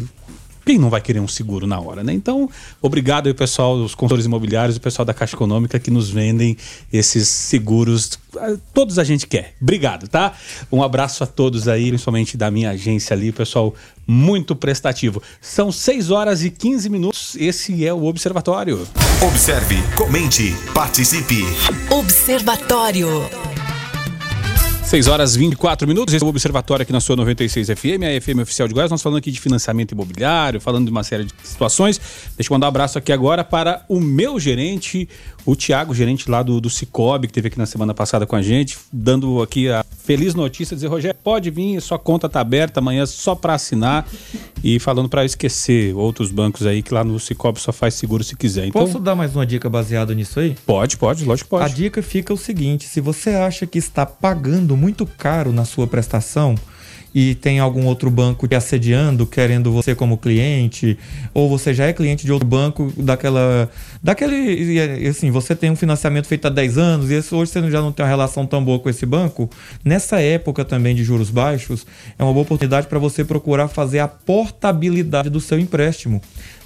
quem 0.64 0.78
não 0.78 0.90
vai 0.90 1.00
querer 1.00 1.20
um 1.20 1.28
seguro 1.28 1.66
na 1.66 1.80
hora, 1.80 2.02
né? 2.02 2.12
Então, 2.12 2.48
obrigado 2.80 3.26
aí, 3.26 3.34
pessoal, 3.34 3.76
os 3.76 3.94
consultores 3.94 4.26
imobiliários, 4.26 4.76
o 4.76 4.80
pessoal 4.80 5.04
da 5.04 5.14
Caixa 5.14 5.34
Econômica 5.36 5.78
que 5.78 5.90
nos 5.90 6.10
vendem 6.10 6.56
esses 6.92 7.28
seguros. 7.28 8.18
Ah, 8.36 8.56
Todos 8.72 8.98
a 8.98 9.04
gente 9.04 9.26
quer. 9.26 9.54
Obrigado, 9.60 10.08
tá? 10.08 10.32
Um 10.70 10.82
abraço 10.82 11.22
a 11.24 11.26
todos 11.26 11.68
aí, 11.68 11.88
principalmente 11.88 12.36
da 12.36 12.50
minha 12.50 12.70
agência 12.70 13.14
ali, 13.14 13.32
pessoal 13.32 13.74
muito 14.06 14.56
prestativo. 14.56 15.22
São 15.40 15.70
6 15.70 16.10
horas 16.10 16.44
e 16.44 16.50
15 16.50 16.88
minutos. 16.88 17.36
Esse 17.36 17.86
é 17.86 17.92
o 17.92 18.04
Observatório. 18.04 18.86
Observe, 19.20 19.76
comente, 19.96 20.54
participe. 20.74 21.44
Observatório. 21.90 23.51
6 24.93 25.09
horas 25.09 25.36
e 25.36 25.38
24 25.38 25.88
minutos, 25.88 26.12
esse 26.12 26.22
é 26.22 26.26
o 26.26 26.28
Observatório 26.28 26.82
aqui 26.82 26.93
na 26.93 27.01
sua 27.01 27.16
96 27.16 27.68
FM, 27.68 28.03
a 28.05 28.20
FM 28.20 28.43
oficial 28.43 28.68
de 28.68 28.74
Goiás. 28.74 28.90
Nós 28.90 29.01
falando 29.01 29.16
aqui 29.16 29.30
de 29.30 29.40
financiamento 29.40 29.93
imobiliário, 29.93 30.61
falando 30.61 30.84
de 30.84 30.90
uma 30.90 31.03
série 31.03 31.24
de 31.24 31.32
situações. 31.43 31.99
Deixa 32.36 32.53
eu 32.53 32.55
mandar 32.55 32.66
um 32.66 32.68
abraço 32.68 32.99
aqui 32.99 33.11
agora 33.11 33.43
para 33.43 33.86
o 33.88 33.99
meu 33.99 34.38
gerente, 34.38 35.09
o 35.45 35.57
Tiago, 35.57 35.95
gerente 35.95 36.30
lá 36.30 36.43
do, 36.43 36.61
do 36.61 36.70
Cicobi, 36.70 37.26
que 37.26 37.32
teve 37.32 37.49
aqui 37.49 37.59
na 37.59 37.66
semana 37.66 37.93
passada 37.93 38.26
com 38.26 38.36
a 38.36 38.43
gente, 38.43 38.78
dando 38.93 39.43
aqui 39.43 39.68
a 39.68 39.84
feliz 40.05 40.34
notícia, 40.34 40.74
dizer, 40.74 40.86
Rogério, 40.86 41.18
pode 41.22 41.51
vir, 41.51 41.80
sua 41.80 41.99
conta 41.99 42.28
tá 42.28 42.40
aberta 42.40 42.80
amanhã 42.80 43.05
só 43.07 43.34
para 43.34 43.55
assinar 43.55 44.07
e 44.62 44.78
falando 44.78 45.09
para 45.09 45.24
esquecer 45.24 45.95
outros 45.95 46.30
bancos 46.30 46.66
aí 46.66 46.82
que 46.82 46.95
lá 46.95 47.03
no 47.03 47.18
Cicobi 47.18 47.61
só 47.61 47.72
faz 47.72 47.95
seguro 47.95 48.22
se 48.22 48.36
quiser. 48.36 48.66
Então, 48.66 48.84
Posso 48.84 48.99
dar 48.99 49.14
mais 49.14 49.34
uma 49.34 49.45
dica 49.45 49.68
baseada 49.68 50.14
nisso 50.14 50.38
aí? 50.40 50.57
pode, 50.66 50.97
pode, 50.97 51.24
lógico 51.24 51.49
que 51.51 51.57
A 51.57 51.59
pode. 51.61 51.74
dica 51.74 52.03
fica 52.03 52.32
o 52.32 52.36
seguinte: 52.36 52.86
se 52.86 53.01
você 53.01 53.30
acha 53.30 53.66
que 53.66 53.78
está 53.78 54.07
pagando 54.07 54.76
muito 54.76 55.05
caro 55.07 55.53
na 55.53 55.64
sua 55.64 55.86
prestação 55.86 56.55
e 57.14 57.34
tem 57.34 57.58
algum 57.58 57.86
outro 57.86 58.10
banco 58.10 58.48
te 58.48 58.54
assediando, 58.54 59.26
querendo 59.26 59.70
você 59.70 59.94
como 59.94 60.16
cliente, 60.16 60.98
ou 61.34 61.48
você 61.48 61.74
já 61.74 61.86
é 61.86 61.92
cliente 61.92 62.24
de 62.24 62.32
outro 62.32 62.48
banco 62.48 62.92
daquela. 62.96 63.70
daquele. 64.02 64.78
Assim, 65.08 65.30
você 65.30 65.54
tem 65.54 65.70
um 65.70 65.76
financiamento 65.76 66.26
feito 66.26 66.46
há 66.46 66.50
10 66.50 66.78
anos 66.78 67.10
e 67.10 67.34
hoje 67.34 67.50
você 67.50 67.70
já 67.70 67.80
não 67.80 67.92
tem 67.92 68.04
uma 68.04 68.08
relação 68.08 68.46
tão 68.46 68.64
boa 68.64 68.78
com 68.78 68.88
esse 68.88 69.04
banco, 69.04 69.50
nessa 69.84 70.20
época 70.20 70.64
também 70.64 70.94
de 70.94 71.04
juros 71.04 71.30
baixos, 71.30 71.86
é 72.18 72.22
uma 72.22 72.32
boa 72.32 72.42
oportunidade 72.42 72.86
para 72.86 72.98
você 72.98 73.24
procurar 73.24 73.68
fazer 73.68 73.98
a 73.98 74.08
portabilidade 74.08 75.28
do 75.28 75.40
seu 75.40 75.58
empréstimo. 75.58 76.20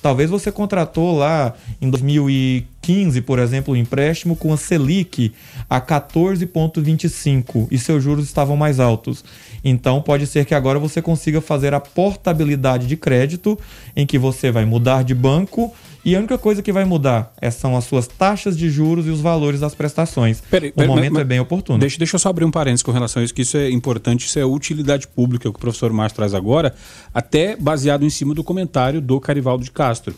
Talvez 0.06 0.30
você 0.30 0.52
contratou 0.52 1.18
lá 1.18 1.52
em 1.82 1.90
2015, 1.90 3.20
por 3.22 3.40
exemplo, 3.40 3.74
um 3.74 3.76
empréstimo 3.76 4.36
com 4.36 4.52
a 4.52 4.56
Selic 4.56 5.32
a 5.68 5.80
14,25 5.80 7.66
e 7.72 7.76
seus 7.76 8.04
juros 8.04 8.24
estavam 8.26 8.56
mais 8.56 8.78
altos. 8.78 9.24
Então 9.64 10.00
pode 10.00 10.28
ser 10.28 10.44
que 10.44 10.54
agora 10.54 10.78
você 10.78 11.02
consiga 11.02 11.40
fazer 11.40 11.74
a 11.74 11.80
portabilidade 11.80 12.86
de 12.86 12.96
crédito, 12.96 13.58
em 13.96 14.06
que 14.06 14.16
você 14.16 14.52
vai 14.52 14.64
mudar 14.64 15.02
de 15.02 15.12
banco 15.12 15.74
e 16.06 16.14
a 16.14 16.18
única 16.18 16.38
coisa 16.38 16.62
que 16.62 16.72
vai 16.72 16.84
mudar 16.84 17.32
é- 17.40 17.50
são 17.50 17.76
as 17.76 17.84
suas 17.84 18.06
taxas 18.06 18.56
de 18.56 18.70
juros 18.70 19.06
e 19.06 19.10
os 19.10 19.20
valores 19.20 19.60
das 19.60 19.74
prestações. 19.74 20.40
Peraí, 20.50 20.70
o 20.70 20.72
peraí, 20.72 20.88
momento 20.88 21.12
mas- 21.14 21.20
é 21.22 21.24
bem 21.24 21.40
oportuno. 21.40 21.78
Deixa, 21.78 21.98
deixa 21.98 22.14
eu 22.16 22.20
só 22.20 22.28
abrir 22.30 22.44
um 22.44 22.50
parênteses 22.50 22.82
com 22.82 22.92
relação 22.92 23.20
a 23.20 23.24
isso, 23.24 23.34
que 23.34 23.42
isso 23.42 23.56
é 23.56 23.68
importante, 23.70 24.24
isso 24.26 24.38
é 24.38 24.44
utilidade 24.46 25.08
pública, 25.08 25.50
que 25.50 25.56
o 25.56 25.60
professor 25.60 25.92
Márcio 25.92 26.16
traz 26.16 26.32
agora, 26.32 26.74
até 27.12 27.56
baseado 27.56 28.04
em 28.04 28.10
cima 28.10 28.32
do 28.34 28.44
comentário 28.44 29.00
do 29.00 29.20
Carivaldo 29.20 29.64
de 29.64 29.70
Castro. 29.72 30.14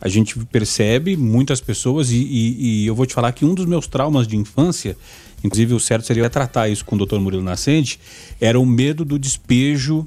A 0.00 0.08
gente 0.08 0.38
percebe 0.46 1.16
muitas 1.16 1.60
pessoas, 1.60 2.10
e, 2.10 2.16
e- 2.16 2.82
e 2.82 2.86
eu 2.86 2.94
vou 2.94 3.06
te 3.06 3.14
falar 3.14 3.32
que 3.32 3.44
um 3.44 3.54
dos 3.54 3.64
meus 3.66 3.86
traumas 3.86 4.26
de 4.28 4.36
infância, 4.36 4.96
inclusive 5.42 5.72
o 5.74 5.80
certo 5.80 6.06
seria 6.06 6.28
tratar 6.28 6.68
isso 6.68 6.84
com 6.84 6.94
o 6.96 7.06
Dr. 7.06 7.18
Murilo 7.18 7.42
Nascente, 7.42 7.98
era 8.40 8.58
o 8.60 8.66
medo 8.66 9.04
do 9.04 9.18
despejo 9.18 10.06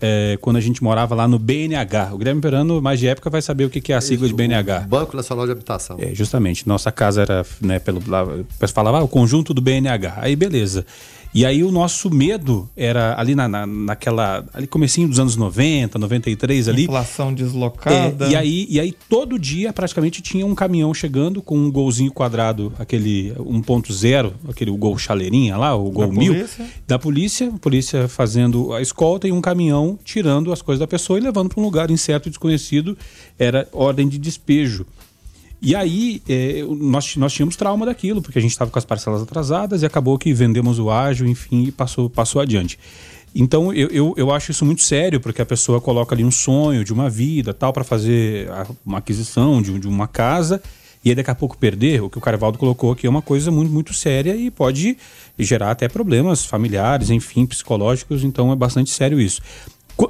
eh, 0.00 0.38
quando 0.40 0.56
a 0.56 0.60
gente 0.60 0.82
morava 0.82 1.14
lá 1.14 1.26
no 1.26 1.38
BNH. 1.38 2.10
O 2.12 2.18
Guilherme 2.18 2.40
Verano, 2.40 2.80
mais 2.80 3.00
de 3.00 3.08
época, 3.08 3.28
vai 3.30 3.42
saber 3.42 3.64
o 3.64 3.70
que 3.70 3.92
é 3.92 3.96
a 3.96 4.00
sigla 4.00 4.28
de 4.28 4.34
BNH. 4.34 4.86
Banco 4.88 5.16
Nacional 5.16 5.46
de 5.46 5.52
Habitação. 5.52 5.96
É, 6.00 6.14
justamente. 6.14 6.66
Nossa 6.68 6.92
casa 6.92 7.22
era, 7.22 7.46
né, 7.60 7.78
pelo. 7.78 8.02
Lá, 8.06 8.26
falava, 8.72 8.98
ah, 8.98 9.02
o 9.02 9.08
conjunto 9.08 9.52
do 9.52 9.60
BNH. 9.60 10.14
Aí, 10.18 10.36
beleza. 10.36 10.86
E 11.34 11.44
aí 11.44 11.62
o 11.62 11.70
nosso 11.70 12.10
medo 12.10 12.68
era 12.76 13.18
ali 13.20 13.34
na, 13.34 13.46
na, 13.46 13.66
naquela. 13.66 14.44
Ali 14.52 14.66
comecinho 14.66 15.08
dos 15.08 15.18
anos 15.18 15.36
90, 15.36 15.98
93 15.98 16.68
ali. 16.68 16.84
Inflação 16.84 17.34
deslocada. 17.34 18.26
É, 18.26 18.30
e, 18.30 18.36
aí, 18.36 18.66
e 18.70 18.80
aí 18.80 18.92
todo 19.08 19.38
dia 19.38 19.72
praticamente 19.72 20.22
tinha 20.22 20.46
um 20.46 20.54
caminhão 20.54 20.92
chegando 20.94 21.42
com 21.42 21.56
um 21.56 21.70
golzinho 21.70 22.10
quadrado, 22.10 22.72
aquele 22.78 23.32
1.0, 23.38 24.32
aquele 24.48 24.70
gol 24.70 24.96
chaleirinha 24.96 25.56
lá, 25.56 25.74
o 25.74 25.90
gol 25.90 26.10
1000. 26.10 26.32
polícia? 26.32 26.66
Da 26.86 26.98
polícia, 26.98 27.52
polícia 27.60 28.08
fazendo 28.08 28.72
a 28.72 28.80
escolta 28.80 29.28
e 29.28 29.32
um 29.32 29.40
caminhão 29.40 29.98
tirando 30.04 30.52
as 30.52 30.62
coisas 30.62 30.80
da 30.80 30.86
pessoa 30.86 31.18
e 31.18 31.22
levando 31.22 31.50
para 31.50 31.60
um 31.60 31.64
lugar 31.64 31.90
incerto 31.90 32.28
e 32.28 32.30
desconhecido. 32.30 32.96
Era 33.38 33.68
ordem 33.72 34.08
de 34.08 34.18
despejo. 34.18 34.86
E 35.60 35.74
aí, 35.74 36.22
é, 36.28 36.64
nós, 36.78 37.16
nós 37.16 37.32
tínhamos 37.32 37.56
trauma 37.56 37.84
daquilo, 37.84 38.22
porque 38.22 38.38
a 38.38 38.42
gente 38.42 38.52
estava 38.52 38.70
com 38.70 38.78
as 38.78 38.84
parcelas 38.84 39.22
atrasadas 39.22 39.82
e 39.82 39.86
acabou 39.86 40.16
que 40.16 40.32
vendemos 40.32 40.78
o 40.78 40.88
ágio, 40.88 41.26
enfim, 41.26 41.64
e 41.64 41.72
passou, 41.72 42.08
passou 42.08 42.40
adiante. 42.40 42.78
Então, 43.34 43.72
eu, 43.72 43.88
eu, 43.88 44.14
eu 44.16 44.30
acho 44.32 44.52
isso 44.52 44.64
muito 44.64 44.82
sério, 44.82 45.20
porque 45.20 45.42
a 45.42 45.46
pessoa 45.46 45.80
coloca 45.80 46.14
ali 46.14 46.24
um 46.24 46.30
sonho 46.30 46.84
de 46.84 46.92
uma 46.92 47.10
vida, 47.10 47.52
tal, 47.52 47.72
para 47.72 47.84
fazer 47.84 48.48
uma 48.86 48.98
aquisição 48.98 49.60
de, 49.60 49.78
de 49.78 49.88
uma 49.88 50.06
casa, 50.06 50.62
e 51.04 51.10
aí 51.10 51.14
daqui 51.14 51.30
a 51.30 51.34
pouco 51.34 51.56
perder, 51.56 52.02
o 52.02 52.10
que 52.10 52.18
o 52.18 52.20
Carvalho 52.20 52.56
colocou 52.56 52.92
aqui 52.92 53.06
é 53.06 53.10
uma 53.10 53.22
coisa 53.22 53.50
muito, 53.50 53.70
muito 53.70 53.92
séria 53.94 54.34
e 54.36 54.50
pode 54.50 54.96
gerar 55.38 55.70
até 55.70 55.88
problemas 55.88 56.44
familiares, 56.44 57.10
enfim, 57.10 57.46
psicológicos, 57.46 58.24
então 58.24 58.52
é 58.52 58.56
bastante 58.56 58.90
sério 58.90 59.20
isso. 59.20 59.40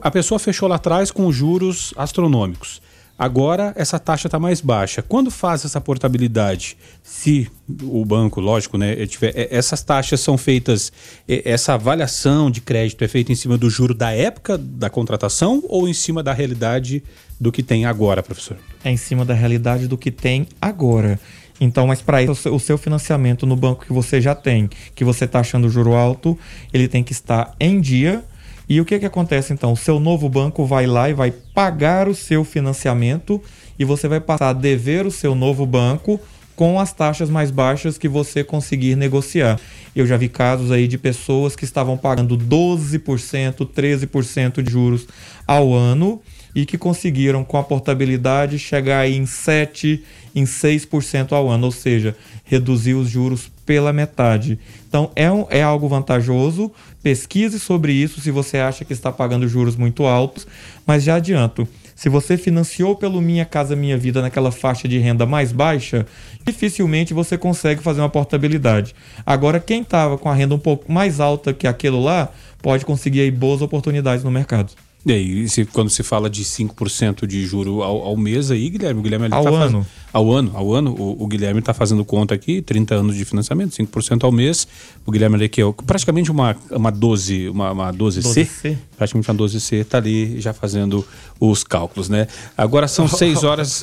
A 0.03 0.11
pessoa 0.11 0.39
fechou 0.39 0.69
lá 0.69 0.77
atrás 0.77 1.11
com 1.11 1.31
juros 1.33 1.95
astronômicos. 1.97 2.81
Agora 3.19 3.73
essa 3.77 3.99
taxa 3.99 4.29
está 4.29 4.39
mais 4.39 4.61
baixa. 4.61 5.03
Quando 5.03 5.31
faz 5.31 5.65
essa 5.65 5.81
portabilidade, 5.81 6.77
se 7.03 7.51
o 7.83 8.05
banco, 8.05 8.41
lógico, 8.41 8.79
né, 8.79 9.05
tiver, 9.07 9.33
é, 9.37 9.49
essas 9.51 9.83
taxas 9.83 10.21
são 10.21 10.39
feitas, 10.39 10.93
é, 11.29 11.43
essa 11.51 11.75
avaliação 11.75 12.49
de 12.51 12.61
crédito 12.61 13.03
é 13.03 13.09
feita 13.09 13.33
em 13.33 13.35
cima 13.35 13.59
do 13.59 13.69
juro 13.69 13.93
da 13.93 14.13
época 14.13 14.57
da 14.57 14.89
contratação 14.89 15.63
ou 15.69 15.89
em 15.89 15.93
cima 15.95 16.23
da 16.23 16.33
realidade 16.33 17.03
do 17.41 17.51
que 17.51 17.63
tem 17.63 17.85
agora, 17.87 18.23
professor? 18.23 18.57
é 18.85 18.91
em 18.93 18.97
cima 18.97 19.25
da 19.25 19.35
realidade 19.35 19.89
do 19.89 19.99
que 19.99 20.11
tem 20.13 20.47
agora. 20.61 21.19
Então, 21.61 21.89
mas 21.89 22.01
para 22.01 22.23
isso, 22.23 22.33
o 22.55 22.61
seu- 22.61 22.77
o 22.77 22.79
financiamento 22.79 23.45
no 23.45 23.57
banco 23.57 23.85
que 23.85 23.93
você 23.93 24.21
já 24.21 24.33
tem, 24.33 24.71
que 24.95 25.03
você 25.05 25.25
está 25.25 25.41
achando 25.41 25.69
juro 25.69 25.95
alto, 25.95 26.39
ele 26.73 26.87
tem 26.87 27.03
que 27.03 27.11
estar 27.11 27.53
em 27.59 27.81
dia. 27.81 28.23
E 28.69 28.81
o 28.81 28.85
que, 28.85 28.99
que 28.99 29.07
acontece 29.07 29.53
então? 29.53 29.73
O 29.73 29.77
seu 29.77 29.99
novo 29.99 30.29
banco 30.29 30.67
vai 30.67 30.87
lá 30.87 31.09
e 31.09 31.15
vai 31.15 31.31
pagar 31.31 32.07
o 32.07 32.15
seu 32.15 32.45
financiamento 32.45 33.43
e 33.79 33.85
você 33.85 34.07
vai 34.07 34.21
passar 34.21 34.51
a 34.51 34.53
dever 34.53 35.07
o 35.07 35.11
seu 35.11 35.35
novo 35.35 35.65
banco 35.65 36.21
com 36.55 36.79
as 36.81 36.93
taxas 36.93 37.31
mais 37.31 37.53
baixas 37.53 37.97
que 37.97 38.09
você 38.09 38.43
conseguir 38.43 38.97
negociar. 38.97 39.61
Eu 39.95 40.07
já 40.07 40.17
vi 40.17 40.29
casos 40.29 40.73
aí 40.73 40.89
de 40.89 40.99
pessoas 40.99 41.55
que 41.55 41.65
estavam 41.65 41.97
pagando 41.97 42.37
12%, 42.37 43.65
13% 43.65 44.61
de 44.61 44.71
juros 44.71 45.07
ao 45.47 45.73
ano 45.73 46.21
e 46.55 46.67
que 46.67 46.77
conseguiram 46.77 47.45
com 47.45 47.57
a 47.57 47.63
portabilidade 47.63 48.59
chegar 48.59 49.09
em 49.09 49.25
7, 49.25 50.03
em 50.35 50.43
6% 50.43 51.31
ao 51.31 51.49
ano, 51.49 51.67
ou 51.67 51.73
seja, 51.73 52.17
reduzir 52.49 52.95
os 52.95 53.09
juros 53.09 53.51
pela 53.65 53.93
metade. 53.93 54.59
Então 54.89 55.11
é, 55.15 55.31
um, 55.31 55.47
é 55.51 55.63
algo 55.63 55.87
vantajoso. 55.89 56.73
Pesquise 57.03 57.61
sobre 57.61 57.93
isso 57.93 58.21
se 58.21 58.31
você 58.31 58.59
acha 58.59 58.85
que 58.85 58.93
está 58.93 59.13
pagando 59.13 59.47
juros 59.47 59.77
muito 59.77 60.05
altos, 60.05 60.47
mas 60.87 61.05
já 61.05 61.17
adianto. 61.17 61.69
Se 61.95 62.09
você 62.09 62.37
financiou 62.37 62.95
pelo 62.97 63.21
Minha 63.21 63.45
Casa 63.45 63.75
Minha 63.77 63.99
Vida 63.99 64.23
naquela 64.23 64.51
faixa 64.53 64.87
de 64.89 64.99
renda 64.99 65.27
mais 65.27 65.53
baixa, 65.53 66.07
dificilmente 66.47 67.13
você 67.13 67.37
consegue 67.37 67.83
fazer 67.83 68.01
uma 68.01 68.09
portabilidade. 68.09 68.95
Agora, 69.27 69.61
quem 69.61 69.83
estava 69.83 70.17
com 70.17 70.29
a 70.29 70.35
renda 70.35 70.55
um 70.55 70.59
pouco 70.59 70.91
mais 70.91 71.21
alta 71.21 71.53
que 71.53 71.67
aquilo 71.67 72.03
lá, 72.03 72.31
pode 72.63 72.85
conseguir 72.85 73.21
aí 73.23 73.31
boas 73.31 73.63
oportunidades 73.63 74.25
no 74.25 74.31
mercado. 74.31 74.73
E 75.07 75.13
aí, 75.13 75.49
se- 75.49 75.65
quando 75.65 75.91
se 75.91 76.03
fala 76.03 76.29
de 76.29 76.45
5% 76.45 77.27
de 77.27 77.45
juro 77.47 77.83
ao, 77.83 78.03
ao 78.03 78.17
mês 78.17 78.51
aí, 78.51 78.69
Guilherme, 78.69 79.01
o 79.01 79.03
Guilherme 79.03 79.27
ele 79.27 79.35
Ao 79.35 79.45
tá 79.45 79.51
ano. 79.51 79.87
Ao 80.13 80.33
ano, 80.33 80.53
ao 80.55 80.73
ano, 80.73 80.95
o, 80.99 81.23
o 81.23 81.27
Guilherme 81.27 81.61
está 81.61 81.75
fazendo 81.75 82.05
conta 82.05 82.35
aqui, 82.35 82.63
30 82.63 82.95
anos 82.95 83.17
de 83.17 83.25
financiamento, 83.25 83.73
5% 83.77 84.25
ao 84.25 84.33
mês. 84.33 84.67
O 85.05 85.11
Guilherme 85.11 85.37
ali 85.37 85.49
que 85.49 85.61
é 85.61 85.73
praticamente 85.87 86.31
uma, 86.31 86.57
uma 86.71 86.91
12, 86.91 87.49
uma, 87.49 87.73
uma 87.73 87.93
12C, 87.93 88.23
12C. 88.23 88.79
praticamente 88.97 89.31
uma 89.31 89.39
12C, 89.39 89.73
está 89.77 89.99
ali 89.99 90.41
já 90.41 90.53
fazendo 90.53 91.05
os 91.39 91.63
cálculos, 91.63 92.09
né? 92.09 92.27
Agora 92.57 92.89
são 92.89 93.07
6 93.09 93.45
horas, 93.45 93.83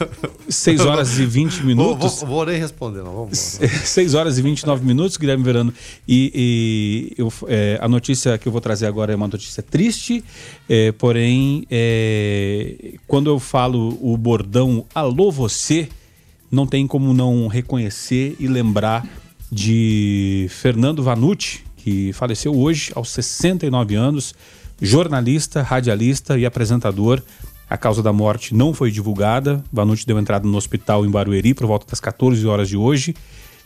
6 0.50 0.82
horas 0.82 1.18
e 1.20 1.26
20 1.26 1.58
Vou, 1.58 1.66
minutos. 1.66 2.20
vou, 2.22 2.30
vou 2.30 2.46
nem 2.46 2.60
responder, 2.60 3.04
não. 3.04 3.14
Vamos. 3.14 3.38
6 3.38 4.14
horas 4.16 4.38
e 4.38 4.42
29 4.42 4.86
minutos, 4.86 5.18
Guilherme 5.18 5.44
Verano. 5.44 5.74
E, 6.08 6.32
e 7.16 7.22
eu, 7.22 7.32
é, 7.48 7.78
a 7.82 7.88
notícia 7.88 8.38
que 8.38 8.48
eu 8.48 8.52
vou 8.52 8.62
trazer 8.62 8.88
agora 8.88 9.14
é 9.14 9.16
uma 9.16 9.28
notícia 9.28 9.62
triste, 9.62 10.24
é, 10.68 10.92
porém, 10.92 11.66
é, 11.70 12.96
quando 13.08 13.30
eu 13.30 13.40
falo 13.40 13.98
o 14.02 14.18
bordão 14.18 14.86
Alô 14.94 15.32
Você, 15.32 15.88
não 16.52 16.66
tem 16.66 16.88
como 16.88 17.14
não 17.14 17.48
reconhecer 17.48 18.36
e 18.40 18.48
lembrar 18.48 19.06
de 19.52 20.48
Fernando 20.50 21.04
Vanucci, 21.04 21.64
que 21.78 22.12
faleceu 22.14 22.56
hoje 22.56 22.92
aos 22.96 23.10
69 23.10 23.96
anos, 23.96 24.34
jornalista, 24.82 25.62
radialista 25.62 26.38
e 26.38 26.46
apresentador. 26.46 27.22
A 27.70 27.78
causa 27.78 28.04
da 28.04 28.14
morte 28.14 28.54
não 28.54 28.74
foi 28.74 28.92
divulgada. 28.92 29.64
Vanucci 29.72 30.06
deu 30.06 30.20
entrada 30.20 30.48
no 30.48 30.58
hospital 30.58 31.06
em 31.06 31.10
Barueri 31.10 31.54
por 31.54 31.66
volta 31.66 31.88
das 31.90 32.00
14 32.00 32.46
horas 32.46 32.70
de 32.70 32.78
hoje. 32.78 33.16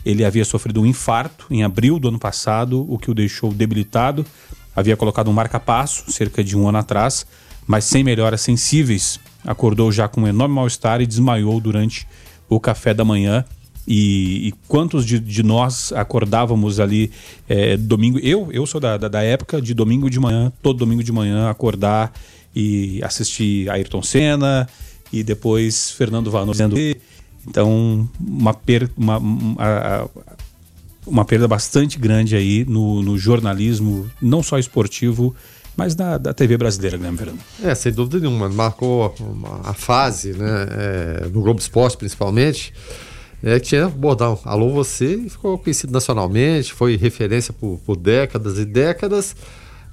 Ele 0.04 0.24
havia 0.24 0.44
sofrido 0.44 0.80
um 0.80 0.86
infarto 0.86 1.46
em 1.50 1.62
abril 1.62 1.98
do 1.98 2.08
ano 2.08 2.18
passado, 2.18 2.86
o 2.88 2.98
que 2.98 3.10
o 3.10 3.14
deixou 3.14 3.52
debilitado. 3.52 4.24
Havia 4.74 4.96
colocado 4.96 5.28
um 5.28 5.32
marca-passo 5.32 6.10
cerca 6.10 6.42
de 6.42 6.56
um 6.56 6.68
ano 6.68 6.78
atrás, 6.78 7.26
mas 7.66 7.84
sem 7.84 8.02
melhoras 8.02 8.40
sensíveis. 8.40 9.20
Acordou 9.44 9.90
já 9.92 10.08
com 10.08 10.22
um 10.22 10.26
enorme 10.26 10.54
mal-estar 10.54 11.00
e 11.00 11.06
desmaiou 11.06 11.60
durante 11.60 12.06
o 12.50 12.60
café 12.60 12.92
da 12.92 13.04
manhã. 13.04 13.44
E, 13.88 14.48
e 14.48 14.52
quantos 14.68 15.06
de, 15.06 15.18
de, 15.18 15.42
nós 15.42 15.90
acordávamos 15.92 16.78
ali 16.78 17.10
é, 17.48 17.78
domingo? 17.78 18.18
Eu, 18.18 18.48
eu 18.52 18.66
sou 18.66 18.78
da, 18.78 18.98
da, 18.98 19.08
da, 19.08 19.22
época 19.22 19.60
de 19.60 19.72
domingo 19.72 20.10
de 20.10 20.20
manhã, 20.20 20.52
todo 20.62 20.76
domingo 20.78 21.02
de 21.02 21.10
manhã, 21.10 21.48
acordar 21.48 22.12
e 22.54 23.02
assistir 23.02 23.70
Ayrton 23.70 24.02
Senna 24.02 24.68
e 25.10 25.22
depois 25.22 25.90
Fernando 25.90 26.30
Vano 26.30 26.52
então, 27.46 28.08
uma, 28.20 28.52
per, 28.52 28.90
uma, 28.96 29.18
uma, 29.18 30.10
uma 31.06 31.24
perda 31.24 31.48
bastante 31.48 31.98
grande 31.98 32.36
aí 32.36 32.64
no, 32.68 33.02
no, 33.02 33.18
jornalismo, 33.18 34.10
não 34.20 34.42
só 34.42 34.58
esportivo, 34.58 35.34
mas 35.80 35.94
da, 35.94 36.18
da 36.18 36.34
TV 36.34 36.58
brasileira, 36.58 36.98
Guilherme 36.98 37.16
Verano. 37.16 37.38
É, 37.64 37.74
sem 37.74 37.90
dúvida 37.90 38.18
nenhuma. 38.18 38.50
Marcou 38.50 39.14
a, 39.64 39.70
a 39.70 39.72
fase, 39.72 40.34
né, 40.34 40.66
é, 40.72 41.28
no 41.32 41.40
Globo 41.40 41.58
Esporte 41.58 41.96
principalmente, 41.96 42.74
é, 43.42 43.58
que 43.58 43.68
tinha 43.68 43.88
bordão 43.88 44.38
Alô 44.44 44.68
Você 44.74 45.16
ficou 45.30 45.56
conhecido 45.56 45.90
nacionalmente, 45.90 46.74
foi 46.74 46.96
referência 46.96 47.54
por, 47.54 47.80
por 47.86 47.96
décadas 47.96 48.58
e 48.58 48.66
décadas. 48.66 49.34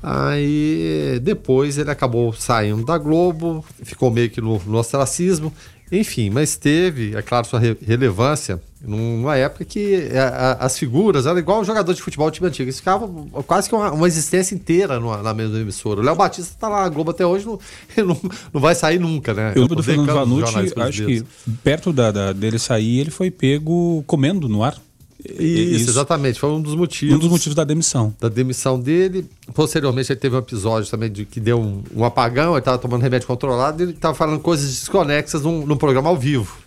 Aí 0.04 1.22
depois 1.24 1.78
ele 1.78 1.90
acabou 1.90 2.34
saindo 2.34 2.84
da 2.84 2.98
Globo, 2.98 3.64
ficou 3.82 4.12
meio 4.12 4.30
que 4.30 4.42
no, 4.42 4.62
no 4.66 4.78
ostracismo 4.78 5.54
enfim, 5.92 6.30
mas 6.30 6.58
teve, 6.58 7.16
é 7.16 7.22
claro, 7.22 7.48
sua 7.48 7.60
re 7.60 7.78
relevância 7.82 8.62
numa 8.82 9.36
época 9.36 9.66
que 9.66 10.10
a, 10.16 10.28
a, 10.28 10.66
as 10.66 10.78
figuras 10.78 11.26
eram 11.26 11.40
igual 11.40 11.64
jogador 11.64 11.94
de 11.94 12.02
futebol 12.02 12.30
time 12.30 12.48
antigo. 12.48 12.66
Eles 12.66 12.78
ficavam 12.78 13.28
quase 13.46 13.68
que 13.68 13.76
uma, 13.76 13.92
uma 13.92 14.08
existência 14.08 14.54
inteira 14.54 15.00
numa, 15.00 15.22
na 15.24 15.34
mesma 15.34 15.58
emissora. 15.60 16.00
O 16.00 16.04
Léo 16.04 16.16
Batista 16.16 16.54
está 16.54 16.70
lá 16.70 16.84
na 16.84 16.90
Globo 16.90 17.12
até 17.12 17.26
hoje, 17.26 17.46
não, 17.46 17.60
não, 18.06 18.20
não 18.54 18.62
vai 18.62 18.76
sair 18.76 19.00
nunca, 19.00 19.34
né? 19.34 19.54
Eu 19.56 19.64
lembro 19.64 19.76
do 19.76 19.84
Fernando 19.84 20.14
Vanucci, 20.14 20.74
acho 20.76 21.06
que 21.06 21.24
perto 21.64 21.92
da, 21.92 22.12
da, 22.12 22.34
dele 22.34 22.60
sair, 22.60 23.00
ele 23.00 23.12
foi 23.12 23.32
pego 23.32 24.04
comendo 24.06 24.48
no 24.48 24.64
ar. 24.64 24.78
Isso, 25.26 25.82
Isso, 25.82 25.90
exatamente. 25.90 26.40
Foi 26.40 26.50
um 26.50 26.62
dos 26.62 26.76
motivos. 26.76 27.16
Um 27.16 27.20
dos 27.20 27.30
motivos 27.30 27.56
da 27.56 27.64
demissão. 27.64 28.14
Da 28.20 28.30
demissão 28.30 28.80
dele. 28.80 29.26
Posteriormente, 29.54 30.12
ele 30.12 30.20
teve 30.20 30.36
um 30.36 30.40
episódio 30.40 30.90
também 30.90 31.12
de 31.12 31.26
que 31.26 31.40
deu 31.40 31.60
um, 31.60 31.84
um 31.96 32.06
apagão, 32.06 32.52
ele 32.52 32.60
estava 32.60 32.78
tomando 32.78 33.02
remédio 33.02 33.28
controlado 33.28 33.82
e 33.82 33.86
ele 33.86 33.92
estava 33.94 34.14
falando 34.14 34.40
coisas 34.40 34.70
desconexas 34.70 35.42
num, 35.42 35.66
num 35.66 35.76
programa 35.76 36.10
ao 36.10 36.16
vivo. 36.16 36.67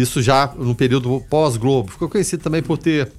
Isso 0.00 0.20
já 0.20 0.52
no 0.56 0.74
período 0.74 1.22
pós-Globo. 1.30 1.90
Ficou 1.90 2.08
conhecido 2.08 2.42
também 2.42 2.62
por 2.62 2.76
ter 2.76 3.10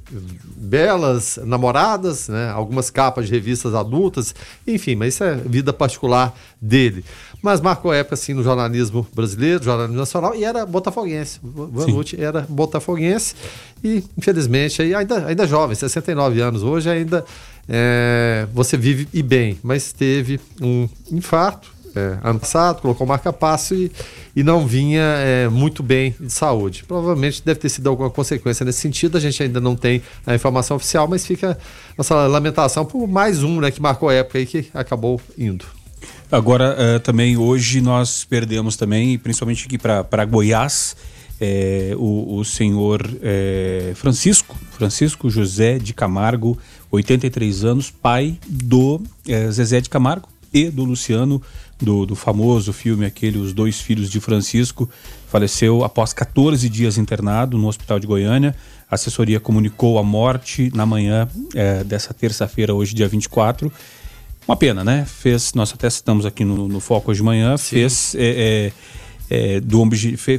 belas 0.55 1.39
namoradas, 1.43 2.29
né? 2.29 2.49
algumas 2.49 2.89
capas 2.89 3.25
de 3.25 3.31
revistas 3.31 3.73
adultas, 3.73 4.35
enfim, 4.65 4.95
mas 4.95 5.15
isso 5.15 5.23
é 5.23 5.35
vida 5.35 5.73
particular 5.73 6.37
dele. 6.61 7.03
Mas 7.41 7.61
marcou 7.61 7.93
época 7.93 8.15
assim 8.15 8.33
no 8.33 8.43
jornalismo 8.43 9.07
brasileiro, 9.13 9.63
jornalismo 9.63 9.97
nacional, 9.97 10.35
e 10.35 10.43
era 10.43 10.65
botafoguense. 10.65 11.39
Vanucci 11.43 12.21
era 12.21 12.41
botafoguense 12.47 13.35
e, 13.83 14.03
infelizmente, 14.17 14.81
ainda, 14.81 15.25
ainda 15.25 15.47
jovem, 15.47 15.75
69 15.75 16.41
anos 16.41 16.63
hoje, 16.63 16.89
ainda 16.89 17.25
é, 17.67 18.47
você 18.53 18.77
vive 18.77 19.07
e 19.13 19.21
bem, 19.21 19.57
mas 19.63 19.91
teve 19.93 20.39
um 20.61 20.87
infarto 21.11 21.76
é, 21.97 22.19
ano 22.23 22.39
passado, 22.39 22.81
colocou 22.81 23.05
marca-passo 23.07 23.73
e, 23.73 23.91
e 24.35 24.43
não 24.43 24.67
vinha 24.67 25.01
é, 25.01 25.49
muito 25.49 25.81
bem 25.81 26.15
de 26.19 26.31
saúde. 26.31 26.83
Provavelmente 26.87 27.41
deve 27.43 27.59
ter 27.59 27.69
sido 27.69 27.89
alguma 27.89 28.09
consequência 28.09 28.63
nesse 28.65 28.79
sentido, 28.79 29.17
a 29.17 29.19
gente 29.19 29.41
ainda 29.41 29.59
não 29.59 29.75
tem 29.75 30.01
a 30.25 30.35
informação 30.35 30.77
oficial, 30.77 31.07
mas 31.07 31.25
fica 31.25 31.57
nossa 31.97 32.27
lamentação 32.27 32.85
por 32.85 33.07
mais 33.07 33.43
um 33.43 33.59
né, 33.59 33.71
que 33.71 33.81
marcou 33.81 34.11
época 34.11 34.39
e 34.39 34.45
que 34.45 34.67
acabou 34.73 35.19
indo. 35.37 35.65
Agora, 36.31 36.75
uh, 36.75 36.99
também 36.99 37.37
hoje 37.37 37.81
nós 37.81 38.25
perdemos 38.25 38.75
também, 38.75 39.17
principalmente 39.17 39.65
aqui 39.65 39.77
para 39.77 40.25
Goiás, 40.25 40.95
é, 41.39 41.93
o, 41.95 42.37
o, 42.37 42.43
senhor 42.43 43.07
é, 43.21 43.93
Francisco, 43.95 44.57
Francisco 44.71 45.29
José 45.29 45.77
de 45.77 45.93
Camargo, 45.93 46.57
83 46.91 47.63
anos, 47.63 47.91
pai 47.91 48.37
do 48.47 49.01
é, 49.27 49.49
Zezé 49.51 49.79
de 49.79 49.89
Camargo 49.89 50.27
e 50.53 50.69
do 50.69 50.83
Luciano 50.83 51.41
do, 51.79 52.05
do 52.05 52.15
famoso 52.15 52.73
filme 52.73 53.05
aquele 53.05 53.37
Os 53.37 53.53
Dois 53.53 53.79
Filhos 53.79 54.09
de 54.09 54.19
Francisco, 54.19 54.89
faleceu 55.27 55.83
após 55.83 56.13
14 56.13 56.67
dias 56.69 56.97
internado 56.97 57.57
no 57.57 57.67
hospital 57.67 57.99
de 57.99 58.07
Goiânia. 58.07 58.55
A 58.89 58.95
assessoria 58.95 59.39
comunicou 59.39 59.99
a 59.99 60.03
morte 60.03 60.71
na 60.73 60.85
manhã 60.85 61.27
é, 61.53 61.83
dessa 61.83 62.13
terça-feira, 62.13 62.73
hoje, 62.73 62.95
dia 62.95 63.07
24. 63.07 63.71
Uma 64.47 64.55
pena, 64.55 64.83
né? 64.83 65.05
Fez, 65.05 65.53
nós 65.53 65.73
até 65.73 65.89
citamos 65.89 66.25
aqui 66.25 66.45
no, 66.45 66.67
no 66.67 66.79
Foco 66.79 67.11
hoje 67.11 67.19
de 67.19 67.25
manhã, 67.25 67.57
Sim. 67.57 67.75
fez. 67.75 68.15
É, 68.17 68.71
é, 69.29 69.59
do, 69.59 69.83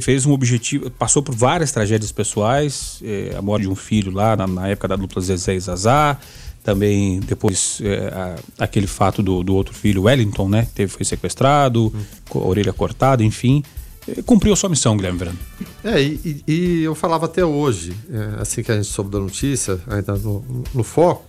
fez 0.01 0.25
um 0.25 0.31
objetivo, 0.31 0.89
passou 0.89 1.21
por 1.21 1.35
várias 1.35 1.71
tragédias 1.71 2.11
pessoais, 2.11 2.99
é, 3.03 3.35
a 3.37 3.41
morte 3.41 3.63
de 3.63 3.69
um 3.69 3.75
filho 3.75 4.11
lá 4.11 4.35
na, 4.35 4.47
na 4.47 4.67
época 4.67 4.87
da 4.87 4.95
dupla 4.95 5.21
Zezé 5.21 5.53
e 5.53 5.59
Zazá, 5.59 6.17
também 6.63 7.19
depois 7.21 7.79
é, 7.83 8.07
a, 8.07 8.35
aquele 8.63 8.87
fato 8.87 9.23
do, 9.23 9.43
do 9.43 9.55
outro 9.55 9.73
filho, 9.73 10.03
Wellington, 10.03 10.49
né? 10.49 10.67
Teve, 10.73 10.91
foi 10.91 11.05
sequestrado, 11.05 11.87
hum. 11.87 12.39
orelha 12.39 12.73
cortada, 12.73 13.23
enfim. 13.23 13.63
É, 14.07 14.21
cumpriu 14.21 14.53
a 14.53 14.55
sua 14.55 14.69
missão, 14.69 14.95
Guilherme 14.95 15.19
Verano. 15.19 15.39
É, 15.83 16.01
e, 16.01 16.43
e, 16.47 16.83
eu 16.83 16.95
falava 16.95 17.25
até 17.25 17.43
hoje, 17.43 17.95
é, 18.11 18.41
assim 18.41 18.63
que 18.63 18.71
a 18.71 18.75
gente 18.75 18.87
soube 18.87 19.11
da 19.11 19.19
notícia, 19.19 19.79
ainda 19.87 20.15
no, 20.15 20.63
no 20.73 20.83
foco, 20.83 21.25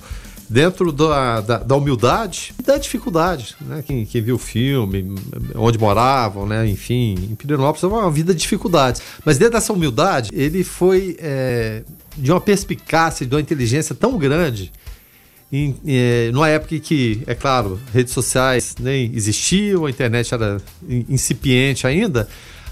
dentro 0.48 0.90
da, 0.90 1.40
da, 1.40 1.58
da, 1.58 1.76
humildade 1.76 2.52
e 2.58 2.62
da 2.62 2.76
dificuldade. 2.76 3.54
Né? 3.60 3.84
Quem, 3.86 4.04
quem, 4.04 4.20
viu 4.20 4.34
o 4.34 4.38
filme, 4.38 5.14
onde 5.54 5.78
moravam, 5.78 6.44
né? 6.44 6.68
enfim, 6.68 7.14
em 7.30 7.34
Pirenópolis, 7.36 7.84
é 7.84 7.86
uma 7.86 8.10
vida 8.10 8.34
de 8.34 8.40
dificuldades. 8.40 9.00
Mas 9.24 9.38
dentro 9.38 9.54
dessa 9.54 9.72
humildade, 9.72 10.30
ele 10.32 10.64
foi 10.64 11.16
é, 11.20 11.82
de 12.16 12.32
uma 12.32 12.40
perspicácia, 12.40 13.24
de 13.24 13.34
uma 13.34 13.40
inteligência 13.40 13.94
tão 13.94 14.18
grande 14.18 14.72
em, 15.52 15.76
é, 15.86 16.30
numa 16.32 16.48
época 16.48 16.76
em 16.76 16.80
que, 16.80 17.22
é 17.26 17.34
claro, 17.34 17.80
redes 17.92 18.12
sociais 18.12 18.74
nem 18.78 19.10
existiam, 19.14 19.86
a 19.86 19.90
internet 19.90 20.32
era 20.32 20.58
incipiente 20.88 21.86
ainda, 21.86 22.28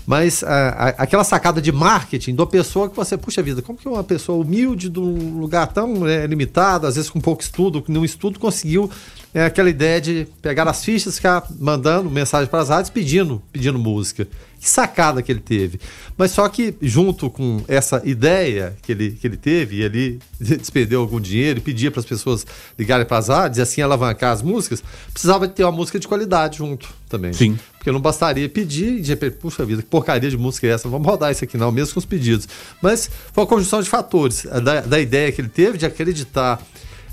mas 0.07 0.43
a, 0.43 0.69
a, 0.69 0.89
aquela 0.91 1.23
sacada 1.23 1.61
de 1.61 1.71
marketing 1.71 2.35
da 2.35 2.47
pessoa 2.47 2.89
que 2.89 2.97
você, 2.97 3.17
puxa 3.17 3.43
vida, 3.43 3.61
como 3.61 3.79
que 3.79 3.89
uma 3.89 4.03
pessoa 4.03 4.43
humilde 4.43 4.89
de 4.89 4.99
um 4.99 5.39
lugar 5.39 5.67
tão 5.67 6.07
é, 6.07 6.27
limitado, 6.27 6.87
às 6.87 6.95
vezes 6.97 7.11
com 7.11 7.21
pouco 7.21 7.43
estudo, 7.43 7.85
nenhum 7.87 8.05
estudo 8.05 8.39
conseguiu 8.39 8.91
é, 9.35 9.45
aquela 9.45 9.69
ideia 9.69 10.01
de 10.01 10.27
pegar 10.41 10.69
as 10.69 10.85
fichas, 10.85 11.17
ficar 11.17 11.47
mandando 11.59 12.11
mensagem 12.11 12.49
para 12.49 12.61
as 12.61 12.69
rádios 12.69 12.91
pedindo, 12.91 13.43
pedindo 13.53 13.79
música. 13.79 14.27
Que 14.61 14.69
sacada 14.69 15.23
que 15.23 15.31
ele 15.31 15.41
teve. 15.41 15.79
Mas 16.17 16.33
só 16.33 16.49
que, 16.49 16.75
junto 16.83 17.31
com 17.31 17.63
essa 17.69 18.03
ideia 18.05 18.77
que 18.83 18.91
ele, 18.91 19.13
que 19.13 19.25
ele 19.25 19.37
teve, 19.37 19.77
e 19.77 19.83
ele 19.83 20.19
despendeu 20.41 21.01
algum 21.01 21.21
dinheiro 21.21 21.61
e 21.61 21.63
pedia 21.63 21.93
para 21.93 22.01
as 22.01 22.07
pessoas 22.07 22.45
ligarem 22.77 23.07
para 23.07 23.19
as 23.19 23.29
rádios 23.29 23.59
e 23.59 23.63
assim 23.63 23.83
alavancar 23.83 24.33
as 24.33 24.43
músicas, 24.43 24.83
precisava 25.13 25.47
ter 25.47 25.63
uma 25.63 25.71
música 25.71 26.01
de 26.01 26.09
qualidade 26.09 26.59
junto 26.59 26.89
também. 27.09 27.33
Sim. 27.33 27.57
Porque 27.77 27.93
não 27.93 28.01
bastaria 28.01 28.49
pedir 28.49 28.99
e 28.99 29.01
de 29.01 29.11
repente, 29.11 29.37
puxa 29.37 29.65
vida, 29.65 29.81
que 29.81 29.89
porcaria 29.89 30.29
de 30.29 30.37
música 30.37 30.67
é 30.67 30.71
essa? 30.71 30.89
Vamos 30.89 31.07
rodar 31.07 31.31
isso 31.31 31.45
aqui 31.45 31.57
não, 31.57 31.71
mesmo 31.71 31.95
com 31.95 32.01
os 32.01 32.07
pedidos. 32.07 32.49
Mas 32.83 33.09
foi 33.33 33.45
uma 33.45 33.49
conjunção 33.49 33.81
de 33.81 33.89
fatores, 33.89 34.45
da, 34.65 34.81
da 34.81 34.99
ideia 34.99 35.31
que 35.31 35.41
ele 35.41 35.49
teve 35.49 35.79
de 35.79 35.87
acreditar 35.87 36.61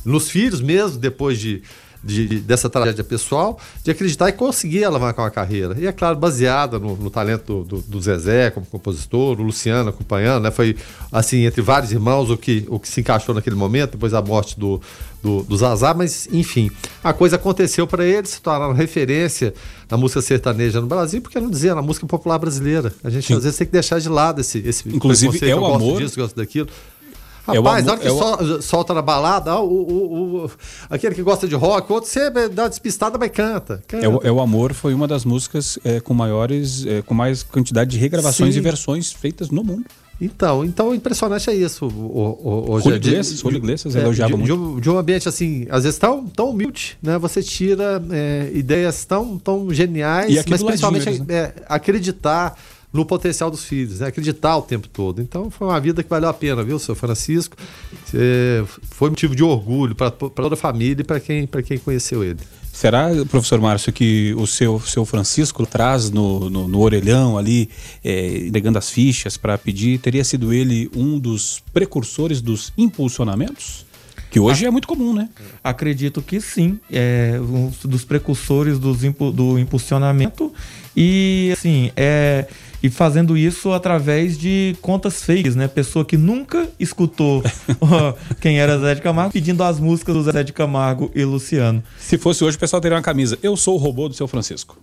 nos 0.03 0.29
filhos 0.29 0.61
mesmo, 0.61 0.97
depois 0.97 1.39
de 1.39 1.61
de, 2.05 2.39
dessa 2.39 2.69
tragédia 2.69 3.03
pessoal, 3.03 3.59
de 3.83 3.89
acreditar 3.89 4.29
e 4.29 4.31
conseguir 4.31 4.85
alavancar 4.85 5.25
uma 5.25 5.31
carreira. 5.31 5.75
E 5.77 5.87
é 5.87 5.91
claro, 5.91 6.15
baseada 6.15 6.77
no, 6.77 6.95
no 6.95 7.09
talento 7.09 7.63
do, 7.63 7.63
do, 7.63 7.81
do, 7.81 8.01
Zezé 8.01 8.51
como 8.51 8.65
compositor, 8.67 9.39
o 9.39 9.43
Luciano 9.43 9.89
acompanhando, 9.89 10.43
né? 10.43 10.51
Foi 10.51 10.77
assim, 11.11 11.45
entre 11.45 11.61
vários 11.63 11.91
irmãos, 11.91 12.29
o 12.29 12.37
que, 12.37 12.63
o 12.69 12.79
que 12.79 12.87
se 12.87 13.01
encaixou 13.01 13.33
naquele 13.33 13.55
momento, 13.55 13.91
depois 13.93 14.11
da 14.11 14.21
morte 14.21 14.59
do, 14.59 14.79
do, 15.23 15.41
do 15.41 15.57
Zazá, 15.57 15.95
mas 15.95 16.27
enfim, 16.31 16.69
a 17.03 17.11
coisa 17.11 17.37
aconteceu 17.37 17.87
para 17.87 18.05
eles, 18.05 18.29
se 18.29 18.41
tornaram 18.41 18.73
referência 18.73 19.53
na 19.89 19.97
música 19.97 20.21
sertaneja 20.21 20.79
no 20.79 20.87
Brasil, 20.87 21.21
porque 21.21 21.39
não 21.39 21.49
dizer 21.49 21.73
na 21.73 21.81
música 21.81 22.05
popular 22.05 22.37
brasileira. 22.37 22.93
A 23.03 23.09
gente 23.09 23.25
Sim. 23.27 23.35
às 23.35 23.43
vezes 23.43 23.57
tem 23.57 23.65
que 23.65 23.73
deixar 23.73 23.99
de 23.99 24.09
lado 24.09 24.41
esse, 24.41 24.59
esse 24.59 24.87
Inclusive, 24.87 25.49
é 25.49 25.55
o 25.55 25.65
amor. 25.65 25.99
Disso, 25.99 26.19
gosto 26.19 26.35
daquilo. 26.35 26.67
Rapaz, 27.47 27.83
é 27.83 27.85
na 27.85 27.91
hora 27.93 28.01
que 28.01 28.07
é 28.07 28.11
o... 28.11 28.61
solta 28.61 28.93
na 28.93 29.01
balada, 29.01 29.55
o, 29.59 29.65
o, 29.65 30.45
o, 30.45 30.51
aquele 30.89 31.13
que 31.13 31.21
gosta 31.21 31.47
de 31.47 31.53
rock, 31.55 31.91
outro 31.91 32.09
você 32.09 32.29
dá 32.49 32.67
despistada, 32.67 33.17
mas 33.17 33.29
canta. 33.31 33.83
canta. 33.87 34.05
É, 34.05 34.09
o, 34.09 34.19
é 34.23 34.31
o 34.31 34.39
Amor 34.39 34.73
foi 34.73 34.93
uma 34.93 35.07
das 35.07 35.23
músicas 35.23 35.77
é, 35.83 35.99
com 35.99 36.13
maiores, 36.13 36.85
é, 36.85 37.01
com 37.01 37.13
mais 37.13 37.43
quantidade 37.43 37.91
de 37.91 37.97
regravações 37.97 38.53
Sim. 38.53 38.59
e 38.59 38.63
versões 38.63 39.13
feitas 39.13 39.49
no 39.49 39.63
mundo. 39.63 39.85
Então, 40.19 40.63
então 40.63 40.95
impressionante 40.95 41.49
é 41.49 41.53
isso. 41.53 41.85
O, 41.87 42.79
Julio 42.81 42.95
Iglesias, 42.95 43.39
Julio 43.39 43.57
Iglesias 43.57 43.95
elogiava 43.95 44.31
de, 44.31 44.37
muito. 44.37 44.75
De, 44.75 44.81
de, 44.81 44.89
um 44.89 44.97
ambiente 44.97 45.27
assim, 45.27 45.67
às 45.69 45.83
vezes 45.83 45.99
tão, 45.99 46.25
tão 46.25 46.51
humilde, 46.51 46.97
né? 47.01 47.17
Você 47.17 47.43
tira 47.43 48.01
é, 48.11 48.49
ideias 48.53 49.03
tão, 49.03 49.37
tão 49.37 49.73
geniais, 49.73 50.43
mas 50.47 50.63
principalmente 50.63 51.09
eles, 51.09 51.19
né? 51.19 51.35
é, 51.35 51.53
acreditar 51.67 52.57
no 52.95 53.05
potencial 53.05 53.51
dos 53.51 53.65
filhos, 53.65 53.99
né? 53.99 54.07
acreditar 54.07 54.57
o 54.57 54.61
tempo 54.61 54.87
todo. 54.87 55.21
Então 55.21 55.51
foi 55.51 55.67
uma 55.67 55.79
vida 55.79 56.01
que 56.01 56.09
valeu 56.09 56.29
a 56.29 56.33
pena, 56.33 56.63
viu, 56.63 56.79
seu 56.79 56.95
Francisco? 56.95 57.57
foi 58.91 59.09
motivo 59.09 59.35
de 59.35 59.43
orgulho 59.43 59.93
para 59.93 60.09
toda 60.11 60.53
a 60.53 60.57
família 60.57 61.01
e 61.01 61.03
para 61.03 61.19
quem, 61.19 61.47
quem 61.47 61.77
conheceu 61.77 62.23
ele. 62.23 62.39
Será, 62.71 63.07
professor 63.29 63.59
Márcio, 63.59 63.91
que 63.91 64.33
o 64.37 64.45
seu, 64.45 64.79
seu 64.81 65.05
Francisco 65.05 65.65
traz 65.65 66.09
no, 66.09 66.49
no, 66.49 66.67
no 66.67 66.79
orelhão 66.81 67.37
ali, 67.37 67.69
é, 68.03 68.47
entregando 68.47 68.77
as 68.77 68.89
fichas 68.89 69.37
para 69.37 69.57
pedir, 69.57 69.97
teria 69.99 70.23
sido 70.23 70.53
ele 70.53 70.89
um 70.95 71.17
dos 71.17 71.63
precursores 71.73 72.41
dos 72.41 72.73
impulsionamentos? 72.77 73.85
Que 74.29 74.39
hoje 74.41 74.65
é 74.65 74.69
muito 74.69 74.85
comum, 74.89 75.13
né? 75.13 75.29
Acredito 75.63 76.21
que 76.21 76.41
sim. 76.41 76.77
É 76.91 77.39
um 77.39 77.71
dos 77.85 78.03
precursores 78.03 78.77
dos, 78.77 78.97
do 79.33 79.57
impulsionamento. 79.57 80.53
E, 80.93 81.51
assim, 81.53 81.89
é 81.95 82.45
e 82.85 82.89
fazendo 82.89 83.35
isso 83.35 83.73
através 83.73 84.37
de 84.37 84.77
contas 84.79 85.23
fakes, 85.23 85.55
né? 85.55 85.67
Pessoa 85.67 86.05
que 86.05 86.15
nunca 86.15 86.69
escutou 86.79 87.43
quem 88.39 88.59
era 88.59 88.77
Zé 88.77 88.93
de 88.93 89.01
Camargo 89.01 89.33
pedindo 89.33 89.63
as 89.63 89.79
músicas 89.79 90.13
do 90.13 90.21
Zé 90.21 90.43
de 90.43 90.53
Camargo 90.53 91.09
e 91.15 91.25
Luciano. 91.25 91.83
Se 91.97 92.19
fosse 92.19 92.43
hoje, 92.43 92.57
o 92.57 92.59
pessoal 92.59 92.79
teria 92.79 92.95
uma 92.95 93.01
camisa. 93.01 93.39
Eu 93.41 93.57
sou 93.57 93.73
o 93.73 93.77
robô 93.77 94.07
do 94.07 94.13
seu 94.13 94.27
Francisco. 94.27 94.77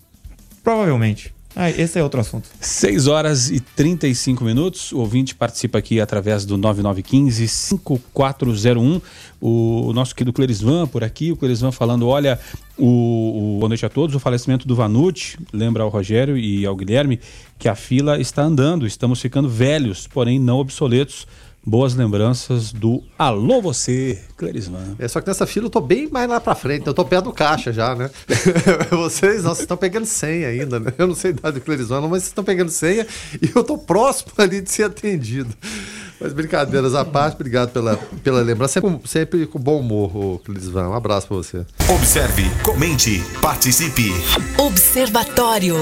Provavelmente. 0.64 1.32
Ah, 1.54 1.68
esse 1.70 1.98
é 1.98 2.02
outro 2.02 2.18
assunto. 2.20 2.48
6 2.60 3.06
horas 3.06 3.50
e 3.50 3.60
35 3.60 4.42
minutos. 4.42 4.90
O 4.90 4.98
ouvinte 4.98 5.32
participa 5.34 5.78
aqui 5.78 6.00
através 6.00 6.46
do 6.46 6.58
9915-5401. 6.58 9.00
O 9.40 9.92
nosso 9.92 10.12
querido 10.14 10.32
Clerisvan 10.32 10.88
por 10.88 11.04
aqui. 11.04 11.30
O 11.30 11.36
Clerisvan 11.36 11.70
falando: 11.70 12.08
olha, 12.08 12.40
o, 12.82 13.56
o, 13.56 13.58
boa 13.60 13.68
noite 13.68 13.86
a 13.86 13.88
todos. 13.88 14.16
O 14.16 14.18
falecimento 14.18 14.66
do 14.66 14.74
Vanucci 14.74 15.38
lembra 15.52 15.84
ao 15.84 15.88
Rogério 15.88 16.36
e 16.36 16.66
ao 16.66 16.74
Guilherme 16.74 17.20
que 17.56 17.68
a 17.68 17.76
fila 17.76 18.20
está 18.20 18.42
andando. 18.42 18.84
Estamos 18.84 19.20
ficando 19.20 19.48
velhos, 19.48 20.08
porém 20.08 20.40
não 20.40 20.58
obsoletos 20.58 21.28
boas 21.64 21.94
lembranças 21.94 22.72
do 22.72 23.00
Alô 23.16 23.62
Você, 23.62 24.20
Clerisman. 24.36 24.96
É, 24.98 25.06
só 25.06 25.20
que 25.20 25.28
nessa 25.28 25.46
fila 25.46 25.66
eu 25.66 25.70
tô 25.70 25.80
bem 25.80 26.08
mais 26.10 26.28
lá 26.28 26.40
pra 26.40 26.56
frente, 26.56 26.88
eu 26.88 26.92
tô 26.92 27.04
perto 27.04 27.26
do 27.26 27.32
caixa 27.32 27.72
já, 27.72 27.94
né? 27.94 28.10
vocês, 28.90 29.44
nossa, 29.44 29.62
estão 29.62 29.76
pegando 29.76 30.04
senha 30.04 30.48
ainda, 30.48 30.80
né? 30.80 30.92
Eu 30.98 31.06
não 31.06 31.14
sei 31.14 31.30
a 31.30 31.34
idade 31.34 31.60
do 31.60 31.64
Clerisman, 31.64 32.00
mas 32.00 32.10
vocês 32.10 32.26
estão 32.26 32.42
pegando 32.42 32.68
senha 32.68 33.06
e 33.40 33.52
eu 33.54 33.62
tô 33.62 33.78
próximo 33.78 34.32
ali 34.38 34.60
de 34.60 34.72
ser 34.72 34.84
atendido. 34.84 35.54
Mas 36.22 36.32
brincadeiras 36.32 36.94
à 36.94 37.04
parte, 37.04 37.34
obrigado 37.34 37.70
pela, 37.70 37.96
pela 38.22 38.40
lembrança. 38.40 38.80
Sempre, 38.80 39.08
sempre 39.08 39.44
com 39.46 39.58
bom 39.58 39.80
humor, 39.80 40.40
Clerisvan. 40.44 40.90
Um 40.90 40.94
abraço 40.94 41.26
pra 41.26 41.36
você. 41.36 41.66
Observe, 41.92 42.44
comente, 42.62 43.20
participe. 43.40 44.12
Observatório. 44.56 45.74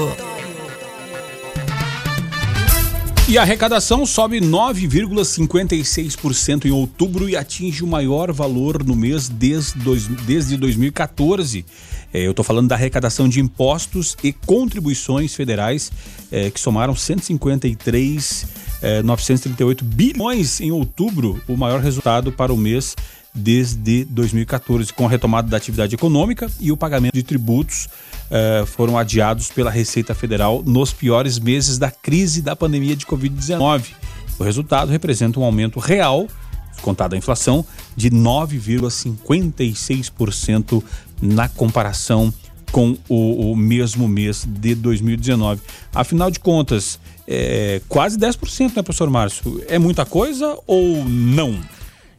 E 3.29 3.37
a 3.37 3.43
arrecadação 3.43 4.03
sobe 4.05 4.41
9,56% 4.41 6.65
em 6.65 6.71
outubro 6.71 7.29
e 7.29 7.37
atinge 7.37 7.83
o 7.83 7.87
maior 7.87 8.31
valor 8.31 8.83
no 8.83 8.95
mês 8.95 9.29
desde, 9.29 9.77
dois, 9.79 10.07
desde 10.07 10.57
2014. 10.57 11.63
É, 12.13 12.25
eu 12.25 12.31
estou 12.31 12.43
falando 12.43 12.67
da 12.67 12.75
arrecadação 12.75 13.29
de 13.29 13.39
impostos 13.39 14.17
e 14.23 14.33
contribuições 14.33 15.35
federais, 15.35 15.91
é, 16.31 16.49
que 16.49 16.59
somaram 16.59 16.95
153, 16.95 18.47
é, 18.81 19.03
938 19.03 19.85
bilhões 19.85 20.59
em 20.59 20.71
outubro, 20.71 21.41
o 21.47 21.55
maior 21.55 21.79
resultado 21.79 22.31
para 22.31 22.53
o 22.53 22.57
mês 22.57 22.95
desde 23.33 24.03
2014, 24.05 24.93
com 24.93 25.05
a 25.05 25.09
retomada 25.09 25.47
da 25.47 25.57
atividade 25.57 25.95
econômica 25.95 26.49
e 26.59 26.71
o 26.71 26.77
pagamento 26.77 27.13
de 27.13 27.23
tributos 27.23 27.85
uh, 27.85 28.65
foram 28.65 28.97
adiados 28.97 29.47
pela 29.49 29.71
Receita 29.71 30.13
Federal 30.13 30.61
nos 30.65 30.91
piores 30.91 31.39
meses 31.39 31.77
da 31.77 31.89
crise 31.89 32.41
da 32.41 32.53
pandemia 32.55 32.93
de 32.95 33.05
Covid-19. 33.05 33.93
O 34.37 34.43
resultado 34.43 34.89
representa 34.89 35.39
um 35.39 35.43
aumento 35.43 35.79
real, 35.79 36.27
contada 36.81 37.15
a 37.15 37.17
inflação, 37.17 37.65
de 37.95 38.09
9,56% 38.09 40.83
na 41.21 41.47
comparação 41.47 42.33
com 42.71 42.97
o, 43.07 43.51
o, 43.51 43.55
mesmo 43.55 44.07
mês 44.07 44.45
de 44.47 44.73
2019. 44.75 45.61
Afinal 45.93 46.31
de 46.31 46.39
contas, 46.39 46.99
é 47.27 47.81
quase 47.87 48.17
10%, 48.17 48.75
né, 48.75 48.81
professor 48.81 49.09
Márcio? 49.09 49.63
É 49.67 49.77
muita 49.79 50.05
coisa 50.05 50.57
ou 50.67 51.03
não? 51.05 51.59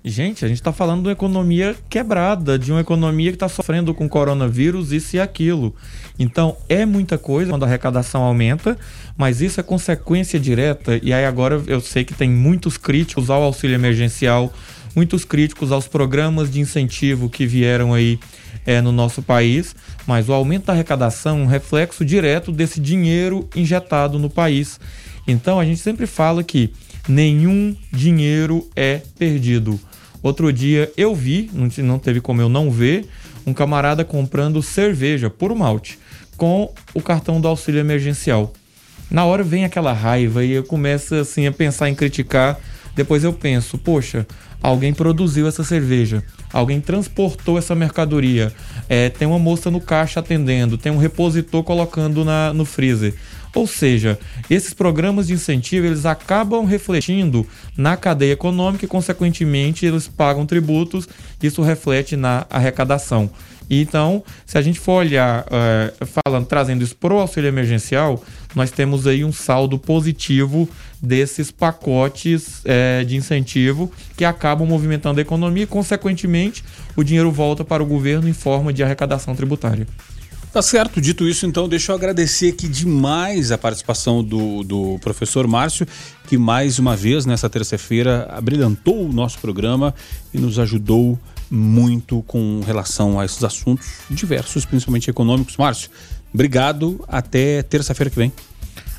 Gente, 0.05 0.45
a 0.45 0.49
gente 0.49 0.57
está 0.57 0.73
falando 0.73 1.03
de 1.03 1.07
uma 1.07 1.13
economia 1.13 1.77
quebrada, 1.89 2.59
de 2.59 2.73
uma 2.73 2.81
economia 2.81 3.31
que 3.31 3.37
está 3.37 3.49
sofrendo 3.49 3.95
com 3.95 4.09
coronavírus, 4.09 4.91
isso 4.91 5.15
e 5.15 5.21
aquilo. 5.21 5.73
Então, 6.19 6.57
é 6.69 6.85
muita 6.85 7.17
coisa 7.17 7.53
quando 7.53 7.63
a 7.63 7.67
arrecadação 7.67 8.23
aumenta, 8.23 8.77
mas 9.17 9.41
isso 9.41 9.61
é 9.61 9.63
consequência 9.63 10.41
direta. 10.41 10.99
E 11.01 11.13
aí, 11.13 11.25
agora 11.25 11.63
eu 11.69 11.81
sei 11.81 12.03
que 12.03 12.15
tem 12.15 12.29
muitos 12.29 12.77
críticos 12.77 13.31
ao 13.31 13.45
auxílio 13.45 13.77
emergencial, 13.77 14.53
muitos 14.95 15.25
críticos 15.25 15.71
aos 15.71 15.87
programas 15.87 16.51
de 16.51 16.61
incentivo 16.61 17.31
que 17.31 17.47
vieram 17.47 17.95
aí 17.95 18.19
é, 18.67 18.81
no 18.81 18.93
nosso 18.93 19.23
país, 19.23 19.75
mas 20.07 20.29
o 20.29 20.33
aumento 20.33 20.67
da 20.67 20.73
arrecadação 20.73 21.39
é 21.39 21.43
um 21.43 21.47
reflexo 21.47 22.05
direto 22.05 22.53
desse 22.53 22.81
dinheiro 22.81 23.49
injetado 23.55 24.19
no 24.19 24.31
país. 24.31 24.79
Então, 25.27 25.59
a 25.59 25.65
gente 25.65 25.81
sempre 25.81 26.07
fala 26.07 26.43
que 26.43 26.73
nenhum 27.09 27.77
dinheiro 27.93 28.69
é 28.75 29.01
perdido 29.19 29.79
Outro 30.23 30.53
dia 30.53 30.91
eu 30.97 31.15
vi, 31.15 31.51
não 31.79 31.99
teve 31.99 32.21
como 32.21 32.41
eu 32.41 32.49
não 32.49 32.71
ver, 32.71 33.07
um 33.45 33.53
camarada 33.53 34.05
comprando 34.05 34.63
cerveja 34.63 35.29
por 35.29 35.53
malte 35.55 35.99
com 36.37 36.73
o 36.95 37.03
cartão 37.03 37.41
do 37.41 37.49
auxílio 37.49 37.81
emergencial. 37.81 38.53
Na 39.11 39.25
hora 39.25 39.43
vem 39.43 39.65
aquela 39.65 39.93
raiva 39.93 40.45
e 40.45 40.53
eu 40.53 40.63
começo 40.63 41.15
assim 41.17 41.47
a 41.47 41.53
pensar 41.53 41.89
em 41.89 41.95
criticar. 41.95 42.59
Depois 42.95 43.25
eu 43.25 43.33
penso, 43.33 43.77
poxa, 43.77 44.27
alguém 44.63 44.95
produziu 44.95 45.49
essa 45.49 45.65
cerveja, 45.65 46.23
alguém 46.53 46.81
transportou 46.81 47.59
essa 47.59 47.75
mercadoria, 47.75 48.53
é, 48.89 49.09
tem 49.09 49.27
uma 49.27 49.39
moça 49.39 49.71
no 49.71 49.81
caixa 49.81 50.21
atendendo, 50.21 50.79
tem 50.79 50.93
um 50.93 50.99
repositor 50.99 51.63
colocando 51.65 52.25
na, 52.25 52.53
no 52.53 52.65
freezer. 52.65 53.15
Ou 53.55 53.67
seja, 53.67 54.19
esses 54.49 54.73
programas 54.73 55.27
de 55.27 55.35
incentivo 55.35 55.87
eles 55.87 56.07
acabam 56.07 56.65
refletindo 56.65 57.47
na 57.77 57.97
cadeia 57.99 58.33
econômica 58.33 58.85
e, 58.85 58.89
consequentemente, 58.89 59.85
eles 59.85 60.09
pagam 60.09 60.47
tributos. 60.47 61.07
Isso 61.43 61.61
reflete 61.61 62.17
na 62.17 62.47
arrecadação. 62.49 63.31
Então, 63.71 64.23
se 64.45 64.59
a 64.59 64.63
gente 64.63 64.79
for 64.79 65.05
olhar, 65.05 65.47
uh, 65.47 66.07
falando, 66.25 66.47
trazendo 66.47 66.85
isso 66.85 66.97
para 66.97 67.15
o 67.15 67.19
auxílio 67.19 67.49
emergencial, 67.49 68.23
nós 68.55 68.71
temos 68.71 69.07
aí 69.07 69.25
um 69.25 69.33
saldo 69.33 69.79
positivo 69.79 70.69
desses 71.01 71.51
pacotes 71.51 72.63
uh, 72.65 73.05
de 73.05 73.17
incentivo 73.17 73.91
que 74.17 74.25
acabam 74.25 74.69
movimentando 74.69 75.21
a 75.21 75.23
economia 75.23 75.65
e, 75.65 75.67
consequentemente, 75.67 76.63
o 76.97 77.03
dinheiro 77.03 77.31
volta 77.31 77.65
para 77.65 77.83
o 77.83 77.87
governo 77.87 78.29
em 78.29 78.35
forma 78.35 78.73
de 78.73 78.83
arrecadação 78.83 79.35
tributária. 79.35 79.87
Tá 80.53 80.61
certo. 80.61 81.01
Dito 81.01 81.27
isso, 81.27 81.47
então, 81.47 81.67
deixa 81.67 81.93
eu 81.93 81.97
agradecer 81.97 82.51
aqui 82.51 82.69
demais 82.69 83.51
a 83.51 83.57
participação 83.57 84.23
do, 84.23 84.63
do 84.63 84.99
professor 84.99 85.47
Márcio, 85.49 85.87
que 86.29 86.37
mais 86.37 86.79
uma 86.79 86.95
vez, 86.95 87.25
nessa 87.25 87.49
terça-feira, 87.49 88.29
abrilhantou 88.31 89.07
o 89.07 89.11
nosso 89.11 89.39
programa 89.39 89.95
e 90.33 90.37
nos 90.37 90.59
ajudou 90.59 91.19
muito 91.55 92.23
com 92.27 92.63
relação 92.65 93.21
a 93.21 93.27
esses 93.27 93.45
assuntos 93.45 93.87
diversos, 94.09 94.65
principalmente 94.65 95.11
econômicos. 95.11 95.57
Márcio, 95.59 95.91
obrigado. 96.33 97.05
Até 97.07 97.63
terça-feira 97.63 98.09
que 98.09 98.17
vem. 98.17 98.33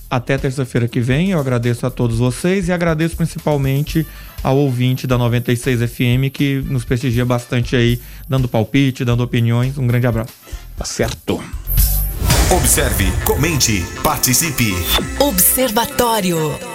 Até 0.08 0.38
terça-feira 0.38 0.88
que 0.88 1.00
vem, 1.00 1.32
eu 1.32 1.40
agradeço 1.40 1.88
a 1.88 1.90
todos 1.90 2.20
vocês 2.20 2.68
e 2.68 2.72
agradeço 2.72 3.18
principalmente 3.18 4.06
ao 4.44 4.56
ouvinte 4.58 5.08
da 5.08 5.18
96 5.18 5.90
FM 5.90 6.30
que 6.32 6.64
nos 6.68 6.86
prestigia 6.86 7.26
bastante 7.26 7.76
aí, 7.76 8.00
dando 8.30 8.48
palpite, 8.48 9.04
dando 9.04 9.24
opiniões. 9.24 9.76
Um 9.80 9.88
grande 9.88 10.06
abraço. 10.06 10.34
Tá 10.78 10.86
certo. 10.86 11.44
Observe, 12.52 13.12
comente, 13.26 13.84
participe. 14.04 14.74
Observatório. 15.20 16.73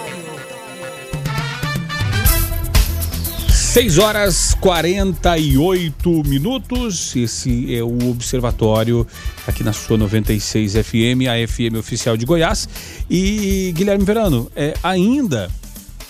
6 3.69 3.99
horas 3.99 4.55
48 4.55 6.23
minutos. 6.25 7.15
Esse 7.15 7.75
é 7.75 7.83
o 7.83 8.09
Observatório 8.09 9.05
aqui 9.45 9.63
na 9.63 9.71
sua 9.71 9.95
96 9.95 10.73
FM, 10.73 11.29
a 11.29 11.47
FM 11.47 11.77
oficial 11.77 12.17
de 12.17 12.25
Goiás. 12.25 12.67
E 13.07 13.71
Guilherme 13.75 14.03
Verano, 14.03 14.51
é, 14.55 14.73
ainda 14.81 15.51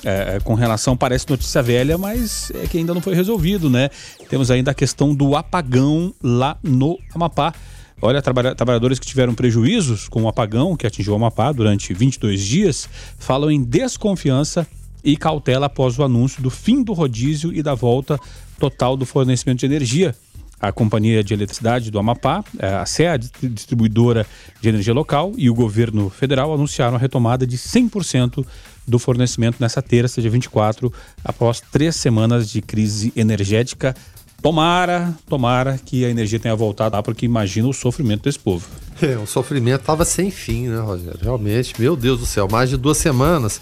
é, 0.06 0.38
é, 0.38 0.40
com 0.40 0.54
relação, 0.54 0.96
parece 0.96 1.30
notícia 1.30 1.62
velha, 1.62 1.98
mas 1.98 2.50
é 2.56 2.66
que 2.66 2.78
ainda 2.78 2.94
não 2.94 3.02
foi 3.02 3.14
resolvido, 3.14 3.70
né? 3.70 3.90
Temos 4.30 4.50
ainda 4.50 4.72
a 4.72 4.74
questão 4.74 5.14
do 5.14 5.36
apagão 5.36 6.14
lá 6.24 6.58
no 6.64 6.98
Amapá. 7.14 7.54
Olha, 8.02 8.22
trabalhadores 8.22 9.00
que 9.00 9.06
tiveram 9.06 9.36
prejuízos 9.36 10.08
com 10.08 10.24
o 10.24 10.30
apagão 10.30 10.78
que 10.78 10.88
atingiu 10.88 11.12
o 11.12 11.16
Amapá 11.18 11.52
durante 11.52 11.94
22 11.94 12.40
dias 12.40 12.88
falam 13.18 13.52
em 13.52 13.62
desconfiança 13.62 14.66
e 15.04 15.16
cautela 15.16 15.68
após 15.68 15.98
o 15.98 16.04
anúncio 16.04 16.42
do 16.42 16.50
fim 16.50 16.84
do 16.84 16.94
rodízio 16.94 17.54
e 17.54 17.62
da 17.62 17.74
volta 17.74 18.20
total 18.60 18.98
do 18.98 19.06
fornecimento 19.06 19.60
de 19.60 19.66
energia. 19.66 20.16
A 20.62 20.74
Companhia 20.74 21.24
de 21.24 21.34
Eletricidade 21.34 21.90
do 21.90 21.98
Amapá, 21.98 22.44
eh, 22.60 22.68
a 22.68 22.86
SEA, 22.86 23.18
distribuidora 23.18 24.28
de 24.60 24.68
energia 24.68 24.94
local, 24.94 25.32
e 25.38 25.50
o 25.50 25.54
governo 25.54 26.10
federal 26.10 26.54
anunciaram 26.54 26.98
a 26.98 27.00
retomada 27.00 27.48
de 27.48 27.58
100% 27.58 28.46
do 28.86 29.00
fornecimento 29.00 29.56
nessa 29.60 29.82
terça, 29.82 30.22
dia 30.22 30.30
24, 30.30 30.92
após 31.24 31.62
três 31.62 31.96
semanas 31.96 32.50
de 32.50 32.62
crise 32.62 33.14
energética. 33.16 33.96
Tomara, 34.42 35.14
tomara 35.30 35.78
que 35.78 36.04
a 36.04 36.10
energia 36.10 36.40
tenha 36.40 36.56
voltado 36.56 36.96
lá, 36.96 37.04
porque 37.04 37.26
imagina 37.26 37.68
o 37.68 37.74
sofrimento 37.74 38.24
desse 38.24 38.40
povo. 38.40 38.68
É, 39.02 39.18
o 39.18 39.26
sofrimento 39.26 39.82
estava 39.82 40.04
sem 40.04 40.30
fim, 40.30 40.68
né, 40.68 40.80
Rogério? 40.80 41.20
Realmente, 41.22 41.74
meu 41.80 41.96
Deus 41.96 42.20
do 42.20 42.26
céu, 42.26 42.50
mais 42.52 42.70
de 42.70 42.76
duas 42.76 42.98
semanas. 42.98 43.62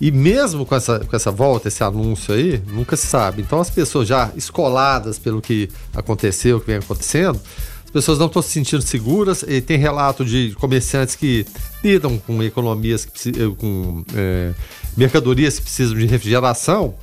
E 0.00 0.12
mesmo 0.12 0.64
com 0.64 0.74
essa, 0.74 1.00
com 1.00 1.16
essa 1.16 1.30
volta, 1.30 1.68
esse 1.68 1.82
anúncio 1.82 2.32
aí, 2.32 2.62
nunca 2.68 2.96
se 2.96 3.06
sabe. 3.06 3.42
Então 3.42 3.60
as 3.60 3.68
pessoas 3.68 4.06
já 4.06 4.30
escoladas 4.36 5.18
pelo 5.18 5.42
que 5.42 5.68
aconteceu, 5.94 6.56
o 6.58 6.60
que 6.60 6.68
vem 6.68 6.76
acontecendo, 6.76 7.40
as 7.84 7.90
pessoas 7.90 8.18
não 8.18 8.26
estão 8.26 8.42
se 8.42 8.50
sentindo 8.50 8.82
seguras. 8.82 9.42
E 9.42 9.60
tem 9.60 9.76
relato 9.78 10.24
de 10.24 10.54
comerciantes 10.60 11.16
que 11.16 11.44
lidam 11.82 12.18
com 12.18 12.42
economias, 12.42 13.04
que, 13.04 13.32
com 13.56 14.04
é, 14.14 14.52
mercadorias 14.96 15.56
que 15.56 15.62
precisam 15.62 15.96
de 15.96 16.06
refrigeração 16.06 16.94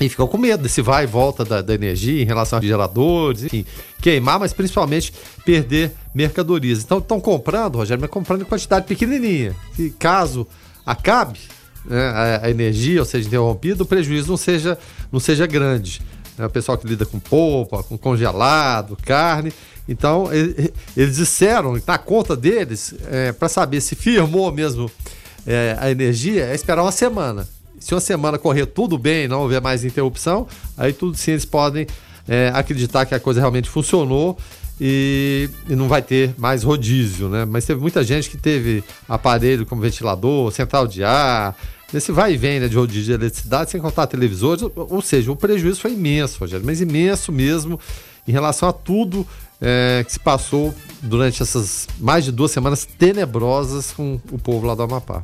e 0.00 0.08
ficam 0.08 0.26
com 0.26 0.36
medo 0.36 0.62
desse 0.62 0.82
vai 0.82 1.04
e 1.04 1.06
volta 1.06 1.44
da, 1.44 1.62
da, 1.62 1.72
energia 1.72 2.20
em 2.20 2.26
relação 2.26 2.58
a 2.58 2.62
geradores, 2.62 3.44
enfim, 3.44 3.64
queimar, 4.00 4.40
mas 4.40 4.52
principalmente 4.52 5.12
perder 5.44 5.92
mercadorias. 6.12 6.82
Então 6.82 6.98
estão 6.98 7.20
comprando, 7.20 7.76
Rogério, 7.76 8.00
mas 8.00 8.10
comprando 8.10 8.42
em 8.42 8.44
quantidade 8.44 8.86
pequenininha. 8.86 9.54
E 9.78 9.90
caso 9.90 10.46
acabe, 10.84 11.38
né, 11.84 12.06
a, 12.08 12.46
a, 12.46 12.50
energia, 12.50 13.00
ou 13.00 13.06
seja, 13.06 13.26
interrompida, 13.26 13.82
o 13.82 13.86
prejuízo 13.86 14.28
não 14.28 14.36
seja, 14.36 14.78
não 15.12 15.20
seja 15.20 15.46
grande. 15.46 16.00
Né? 16.38 16.46
O 16.46 16.50
pessoal 16.50 16.78
que 16.78 16.86
lida 16.86 17.04
com 17.04 17.18
polpa, 17.18 17.82
com 17.82 17.96
congelado, 17.96 18.96
carne. 19.04 19.52
Então, 19.88 20.32
ele, 20.32 20.72
eles 20.96 21.16
disseram, 21.16 21.80
na 21.86 21.98
conta 21.98 22.36
deles, 22.36 22.94
é, 23.10 23.32
para 23.32 23.48
saber 23.48 23.80
se 23.80 23.94
firmou 23.94 24.50
mesmo 24.50 24.90
é, 25.46 25.76
a 25.78 25.90
energia, 25.90 26.46
é 26.46 26.54
esperar 26.54 26.82
uma 26.82 26.92
semana. 26.92 27.46
Se 27.78 27.94
uma 27.94 28.00
semana 28.00 28.38
correr 28.38 28.66
tudo 28.66 28.96
bem, 28.96 29.28
não 29.28 29.42
houver 29.42 29.60
mais 29.60 29.84
interrupção, 29.84 30.46
aí 30.76 30.92
tudo 30.92 31.16
sim 31.16 31.32
eles 31.32 31.44
podem 31.44 31.86
é, 32.26 32.50
acreditar 32.54 33.04
que 33.04 33.14
a 33.14 33.20
coisa 33.20 33.40
realmente 33.40 33.68
funcionou 33.68 34.38
e, 34.80 35.48
e, 35.68 35.76
não 35.76 35.88
vai 35.88 36.02
ter 36.02 36.34
mais 36.36 36.62
rodízio, 36.62 37.28
né? 37.28 37.44
Mas 37.44 37.64
teve 37.64 37.80
muita 37.80 38.02
gente 38.02 38.28
que 38.28 38.36
teve 38.36 38.82
aparelho 39.08 39.64
como 39.64 39.80
ventilador, 39.80 40.50
central 40.50 40.86
de 40.86 41.04
ar, 41.04 41.56
nesse 41.92 42.10
vai 42.10 42.34
e 42.34 42.36
vem 42.36 42.58
né, 42.58 42.68
de 42.68 42.76
rodízio 42.76 43.04
de 43.04 43.12
eletricidade, 43.12 43.70
sem 43.70 43.80
contar 43.80 44.06
televisores, 44.06 44.64
ou, 44.74 45.00
seja, 45.00 45.30
o 45.30 45.36
prejuízo 45.36 45.80
foi 45.80 45.92
imenso, 45.92 46.40
Rogério, 46.40 46.66
mas 46.66 46.80
imenso 46.80 47.30
mesmo 47.30 47.78
em 48.26 48.32
relação 48.32 48.68
a 48.68 48.72
tudo 48.72 49.26
é, 49.60 50.02
que 50.04 50.12
se 50.12 50.18
passou 50.18 50.74
durante 51.00 51.42
essas 51.42 51.86
mais 52.00 52.24
de 52.24 52.32
duas 52.32 52.50
semanas 52.50 52.84
tenebrosas 52.84 53.92
com 53.92 54.20
o 54.32 54.38
povo 54.38 54.66
lá 54.66 54.74
do 54.74 54.82
Amapá. 54.82 55.22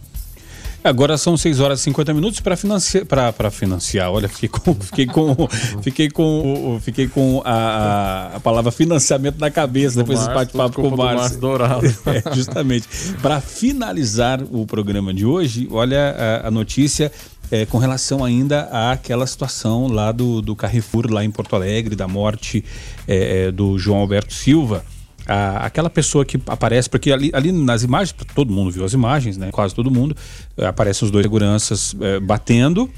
Agora 0.83 1.18
são 1.18 1.37
6 1.37 1.61
horas 1.61 1.81
e 1.81 1.85
50 1.85 2.14
minutos 2.14 2.41
para 2.41 2.57
financiar, 2.57 3.05
para 3.07 3.51
financiar. 3.51 4.11
Olha, 4.11 4.28
fiquei 4.28 4.49
com, 4.49 4.74
fiquei 4.74 5.07
com, 5.07 5.49
fiquei 5.83 6.11
com, 6.11 6.81
fiquei 6.83 7.09
com 7.09 7.43
a, 7.45 8.37
a 8.37 8.41
palavra 8.41 8.72
financiamento 8.72 9.39
na 9.39 9.51
cabeça 9.51 9.99
depois 9.99 10.18
desse 10.18 10.33
bate-papo 10.33 10.81
com 10.81 10.89
o 10.89 10.97
Márcio. 10.97 11.39
Dourado. 11.39 11.81
É, 12.07 12.35
justamente. 12.35 12.89
Para 13.20 13.41
finalizar 13.41 14.43
o 14.51 14.66
programa 14.66 15.12
de 15.12 15.24
hoje, 15.24 15.68
olha 15.70 16.16
a, 16.43 16.49
a 16.49 16.51
notícia 16.51 17.12
é, 17.51 17.66
com 17.66 17.78
relação 17.78 18.24
ainda 18.24 18.68
àquela 18.91 19.26
situação 19.26 19.87
lá 19.87 20.11
do, 20.12 20.41
do 20.41 20.57
Carrefour, 20.57 21.11
lá 21.11 21.24
em 21.24 21.31
Porto 21.31 21.55
Alegre, 21.55 21.95
da 21.95 22.09
morte 22.09 22.64
é, 23.07 23.47
é 23.47 23.53
do 23.53 23.78
João 23.78 23.99
Alberto 23.99 24.33
Silva 24.33 24.85
a, 25.27 25.66
aquela 25.66 25.91
pessoa 25.91 26.25
que 26.25 26.41
aparece, 26.47 26.89
porque 26.89 27.12
ali, 27.12 27.31
ali 27.33 27.53
nas 27.53 27.83
imagens, 27.83 28.14
todo 28.35 28.53
mundo 28.53 28.71
viu 28.71 28.85
as 28.85 28.93
imagens, 28.93 29.37
né? 29.37 29.51
Quase 29.51 29.75
todo 29.75 29.91
mundo, 29.91 30.16
é, 30.57 30.66
aparecem 30.66 31.07
os 31.07 31.11
dois 31.11 31.25
seguranças 31.25 31.95
é, 32.01 32.21
batendo 32.21 32.91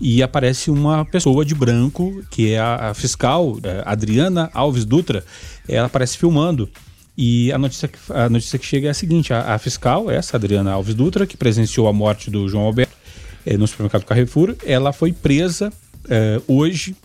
e 0.00 0.22
aparece 0.22 0.70
uma 0.70 1.04
pessoa 1.04 1.44
de 1.44 1.54
branco, 1.54 2.24
que 2.30 2.52
é 2.52 2.58
a, 2.58 2.90
a 2.90 2.94
fiscal, 2.94 3.58
é, 3.62 3.82
Adriana 3.84 4.50
Alves 4.54 4.84
Dutra, 4.84 5.24
ela 5.68 5.86
aparece 5.86 6.16
filmando. 6.16 6.68
E 7.16 7.52
a 7.52 7.58
notícia, 7.58 7.86
que, 7.86 7.98
a 8.08 8.30
notícia 8.30 8.58
que 8.58 8.64
chega 8.64 8.88
é 8.88 8.90
a 8.90 8.94
seguinte: 8.94 9.32
a, 9.32 9.54
a 9.54 9.58
fiscal, 9.58 10.10
essa 10.10 10.36
Adriana 10.36 10.72
Alves 10.72 10.94
Dutra, 10.94 11.26
que 11.26 11.36
presenciou 11.36 11.86
a 11.86 11.92
morte 11.92 12.30
do 12.30 12.48
João 12.48 12.64
Alberto 12.64 12.96
é, 13.44 13.56
no 13.58 13.66
supermercado 13.66 14.04
Carrefour, 14.04 14.56
ela 14.64 14.92
foi 14.92 15.12
presa 15.12 15.70
é, 16.08 16.40
hoje, 16.48 16.96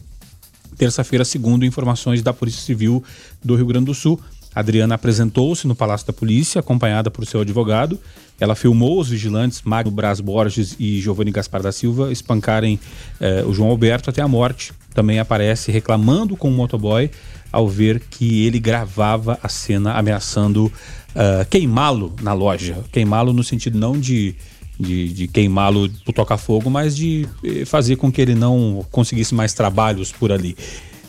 terça-feira, 0.77 1.25
segundo 1.25 1.65
informações 1.65 2.21
da 2.21 2.31
Polícia 2.31 2.61
Civil 2.61 3.03
do 3.43 3.55
Rio 3.55 3.65
Grande 3.65 3.87
do 3.87 3.93
Sul. 3.93 4.19
Adriana 4.55 4.95
apresentou-se 4.95 5.67
no 5.67 5.75
Palácio 5.75 6.07
da 6.07 6.13
Polícia, 6.13 6.59
acompanhada 6.59 7.11
por 7.11 7.25
seu 7.25 7.41
advogado. 7.41 7.99
Ela 8.39 8.55
filmou 8.55 8.99
os 8.99 9.09
vigilantes 9.09 9.61
Magno 9.63 9.91
Braz 9.91 10.21
Borges 10.21 10.75
e 10.79 11.01
Giovanni 11.01 11.31
Gaspar 11.31 11.61
da 11.61 11.71
Silva 11.73 12.11
espancarem 12.11 12.79
eh, 13.19 13.43
o 13.45 13.53
João 13.53 13.69
Alberto 13.69 14.09
até 14.09 14.21
a 14.21 14.27
morte. 14.27 14.71
Também 14.93 15.19
aparece 15.19 15.71
reclamando 15.71 16.37
com 16.37 16.47
o 16.47 16.51
motoboy 16.51 17.11
ao 17.51 17.67
ver 17.67 18.01
que 18.09 18.45
ele 18.45 18.59
gravava 18.59 19.37
a 19.41 19.47
cena 19.47 19.93
ameaçando 19.93 20.65
uh, 20.65 21.45
queimá-lo 21.49 22.13
na 22.21 22.33
loja. 22.33 22.77
Queimá-lo 22.91 23.31
no 23.31 23.43
sentido 23.43 23.79
não 23.79 23.97
de, 23.97 24.35
de, 24.79 25.13
de 25.13 25.27
queimá-lo 25.27 25.89
por 26.05 26.13
tocar 26.13 26.37
fogo, 26.37 26.69
mas 26.69 26.95
de 26.95 27.27
eh, 27.43 27.63
fazer 27.65 27.95
com 27.95 28.11
que 28.11 28.21
ele 28.21 28.35
não 28.35 28.85
conseguisse 28.91 29.33
mais 29.33 29.53
trabalhos 29.53 30.11
por 30.11 30.31
ali. 30.31 30.55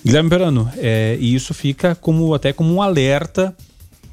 Guilherme 0.06 0.30
Perano, 0.30 0.70
é, 0.76 1.16
e 1.18 1.34
isso 1.34 1.52
fica 1.52 1.96
como 1.96 2.32
até 2.32 2.52
como 2.52 2.72
um 2.72 2.80
alerta 2.80 3.52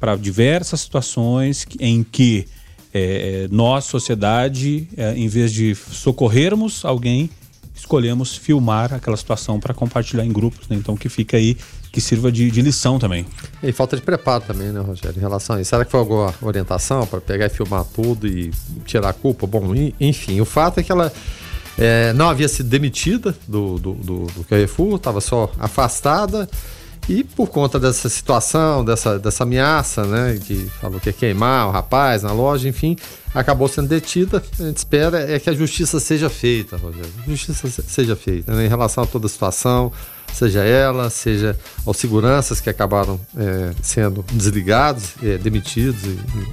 para 0.00 0.16
diversas 0.16 0.80
situações 0.80 1.64
em 1.78 2.02
que 2.02 2.48
é, 2.92 3.46
nós, 3.48 3.84
sociedade, 3.84 4.88
é, 4.96 5.14
em 5.14 5.28
vez 5.28 5.52
de 5.52 5.72
socorrermos 5.76 6.84
alguém, 6.84 7.30
escolhemos 7.76 8.36
filmar 8.36 8.92
aquela 8.92 9.16
situação 9.16 9.60
para 9.60 9.72
compartilhar 9.72 10.24
em 10.24 10.32
grupos. 10.32 10.66
Né? 10.68 10.74
Então 10.74 10.96
que 10.96 11.08
fica 11.08 11.36
aí, 11.36 11.56
que 11.92 12.00
sirva 12.00 12.32
de, 12.32 12.50
de, 12.50 12.60
lição 12.60 12.98
também. 12.98 13.24
E 13.62 13.70
falta 13.70 13.94
de 13.94 14.02
preparo 14.02 14.42
também, 14.44 14.72
né, 14.72 14.80
Rogério, 14.80 15.16
em 15.16 15.20
relação 15.20 15.54
a 15.54 15.60
isso. 15.60 15.70
Será 15.70 15.84
que 15.84 15.92
foi 15.92 16.00
alguma 16.00 16.34
orientação 16.42 17.06
para 17.06 17.20
pegar 17.20 17.46
e 17.46 17.50
filmar 17.50 17.84
tudo 17.84 18.26
e 18.26 18.50
tirar 18.84 19.10
a 19.10 19.12
culpa? 19.12 19.46
Bom, 19.46 19.72
enfim, 20.00 20.40
o 20.40 20.44
fato 20.44 20.80
é 20.80 20.82
que 20.82 20.90
ela 20.90 21.12
é, 21.78 22.12
não 22.12 22.28
havia 22.28 22.48
sido 22.48 22.68
demitida 22.68 23.34
do, 23.48 23.78
do, 23.78 23.92
do, 23.94 24.26
do 24.26 24.44
Carrefour, 24.44 24.96
estava 24.96 25.20
só 25.20 25.50
afastada. 25.58 26.48
E 27.06 27.22
por 27.22 27.48
conta 27.48 27.78
dessa 27.78 28.08
situação, 28.08 28.82
dessa, 28.82 29.18
dessa 29.18 29.42
ameaça, 29.42 30.04
né, 30.04 30.38
que 30.42 30.70
falou 30.80 30.98
que 30.98 31.10
ia 31.10 31.12
queimar 31.12 31.68
o 31.68 31.70
rapaz 31.70 32.22
na 32.22 32.32
loja, 32.32 32.66
enfim, 32.66 32.96
acabou 33.34 33.68
sendo 33.68 33.88
detida. 33.88 34.42
A 34.58 34.62
gente 34.62 34.78
espera 34.78 35.20
é 35.30 35.38
que 35.38 35.50
a 35.50 35.52
justiça 35.52 36.00
seja 36.00 36.30
feita, 36.30 36.78
Rogério. 36.78 37.10
Justiça 37.26 37.68
seja 37.86 38.16
feita 38.16 38.54
né, 38.54 38.64
em 38.64 38.68
relação 38.68 39.04
a 39.04 39.06
toda 39.06 39.26
a 39.26 39.28
situação, 39.28 39.92
seja 40.32 40.64
ela, 40.64 41.10
seja 41.10 41.54
aos 41.84 41.98
seguranças 41.98 42.58
que 42.58 42.70
acabaram 42.70 43.20
é, 43.36 43.72
sendo 43.82 44.24
desligados, 44.32 45.10
é, 45.22 45.36
demitidos, 45.36 46.00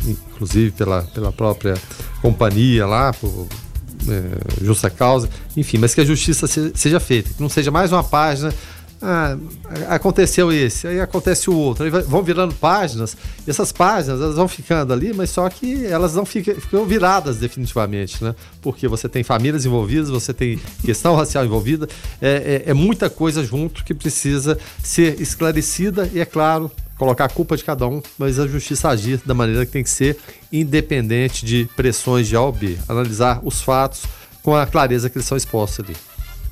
inclusive 0.06 0.72
pela, 0.72 1.04
pela 1.04 1.32
própria 1.32 1.76
companhia 2.22 2.86
lá, 2.86 3.14
por, 3.14 3.48
é, 4.10 4.64
justa 4.64 4.90
causa, 4.90 5.30
enfim, 5.56 5.78
mas 5.78 5.94
que 5.94 6.02
a 6.02 6.06
justiça 6.06 6.48
seja 6.48 7.00
feita, 7.00 7.32
que 7.34 7.42
não 7.42 7.50
seja 7.50 7.72
mais 7.72 7.92
uma 7.92 8.04
página. 8.04 8.54
Ah, 9.04 9.36
aconteceu 9.90 10.52
esse, 10.52 10.88
aí 10.88 11.00
acontece 11.00 11.50
o 11.50 11.56
outro, 11.56 11.84
aí 11.84 11.90
vão 11.90 12.22
virando 12.22 12.54
páginas, 12.54 13.18
e 13.48 13.50
essas 13.50 13.72
páginas 13.72 14.22
elas 14.22 14.36
vão 14.36 14.48
ficando 14.48 14.94
ali, 14.94 15.12
mas 15.12 15.32
só 15.32 15.50
que 15.50 15.88
elas 15.88 16.14
não 16.14 16.24
ficam, 16.24 16.54
ficam 16.54 16.86
viradas 16.86 17.38
definitivamente, 17.38 18.24
né? 18.24 18.36
Porque 18.62 18.88
você 18.88 19.10
tem 19.10 19.24
famílias 19.24 19.66
envolvidas, 19.66 20.10
você 20.10 20.36
tem 20.36 20.60
questão 20.86 21.16
racial 21.16 21.44
envolvida, 21.44 21.90
é, 22.22 22.64
é, 22.68 22.70
é 22.70 22.74
muita 22.76 23.10
coisa 23.10 23.44
junto 23.44 23.84
que 23.84 23.96
precisa 23.96 24.56
ser 24.84 25.20
esclarecida 25.20 26.08
e, 26.14 26.20
é 26.20 26.26
claro, 26.26 26.70
colocar 27.02 27.26
a 27.26 27.30
culpa 27.30 27.58
de 27.58 27.64
cada 27.64 27.88
um, 27.88 28.00
mas 28.16 28.38
a 28.38 28.46
justiça 28.46 28.88
agir 28.88 29.20
da 29.26 29.34
maneira 29.34 29.66
que 29.66 29.72
tem 29.72 29.82
que 29.82 29.90
ser, 29.90 30.20
independente 30.54 31.44
de 31.44 31.68
pressões 31.76 32.28
de 32.28 32.36
A 32.36 32.42
ou 32.42 32.52
B. 32.52 32.78
Analisar 32.88 33.40
os 33.44 33.60
fatos 33.60 34.04
com 34.44 34.56
a 34.56 34.68
clareza 34.68 35.10
que 35.10 35.18
eles 35.18 35.26
são 35.26 35.36
expostos 35.36 35.84
ali. 35.84 35.98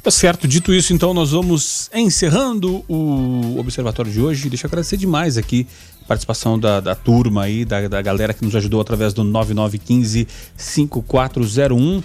Tá 0.01 0.09
certo, 0.09 0.47
dito 0.47 0.73
isso, 0.73 0.91
então 0.91 1.13
nós 1.13 1.33
vamos 1.33 1.87
encerrando 1.93 2.83
o 2.87 3.59
observatório 3.59 4.11
de 4.11 4.19
hoje. 4.19 4.49
Deixa 4.49 4.65
eu 4.65 4.69
agradecer 4.69 4.97
demais 4.97 5.37
aqui 5.37 5.67
a 6.01 6.07
participação 6.07 6.57
da, 6.57 6.79
da 6.79 6.95
turma 6.95 7.43
aí, 7.43 7.63
da, 7.63 7.87
da 7.87 8.01
galera 8.01 8.33
que 8.33 8.43
nos 8.43 8.55
ajudou 8.55 8.81
através 8.81 9.13
do 9.13 9.23
9915 9.23 10.27
5401. 10.57 12.01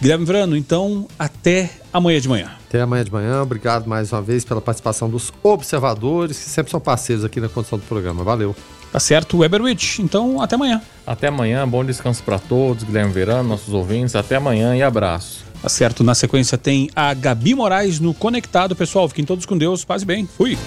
Guilherme 0.00 0.24
Verano, 0.24 0.56
então 0.56 1.06
até 1.18 1.70
amanhã 1.92 2.20
de 2.20 2.28
manhã. 2.28 2.50
Até 2.68 2.80
amanhã 2.80 3.04
de 3.04 3.12
manhã. 3.12 3.42
Obrigado 3.42 3.86
mais 3.86 4.12
uma 4.12 4.20
vez 4.20 4.44
pela 4.44 4.60
participação 4.60 5.08
dos 5.08 5.32
observadores, 5.42 6.38
que 6.38 6.50
sempre 6.50 6.70
são 6.70 6.80
parceiros 6.80 7.24
aqui 7.24 7.40
na 7.40 7.48
condução 7.48 7.78
do 7.78 7.84
programa. 7.84 8.24
Valeu. 8.24 8.54
Tá 8.92 9.00
certo, 9.00 9.38
Weberwitch. 9.38 9.98
Então, 9.98 10.40
até 10.40 10.54
amanhã. 10.54 10.80
Até 11.06 11.28
amanhã, 11.28 11.66
bom 11.66 11.84
descanso 11.84 12.22
para 12.22 12.38
todos, 12.38 12.84
Guilherme 12.84 13.12
Verano, 13.12 13.48
nossos 13.48 13.74
ouvintes. 13.74 14.14
Até 14.14 14.36
amanhã 14.36 14.76
e 14.76 14.82
abraço. 14.82 15.44
Tá 15.60 15.68
certo, 15.68 16.04
na 16.04 16.14
sequência 16.14 16.58
tem 16.58 16.90
a 16.94 17.14
Gabi 17.14 17.54
Moraes 17.54 17.98
no 17.98 18.12
Conectado. 18.12 18.76
Pessoal, 18.76 19.08
fiquem 19.08 19.24
todos 19.24 19.46
com 19.46 19.56
Deus, 19.56 19.84
paz 19.84 20.02
e 20.02 20.04
bem. 20.04 20.28
Fui. 20.36 20.58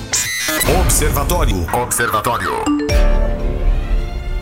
Observatório. 0.81 1.67
Observatório. 1.73 2.51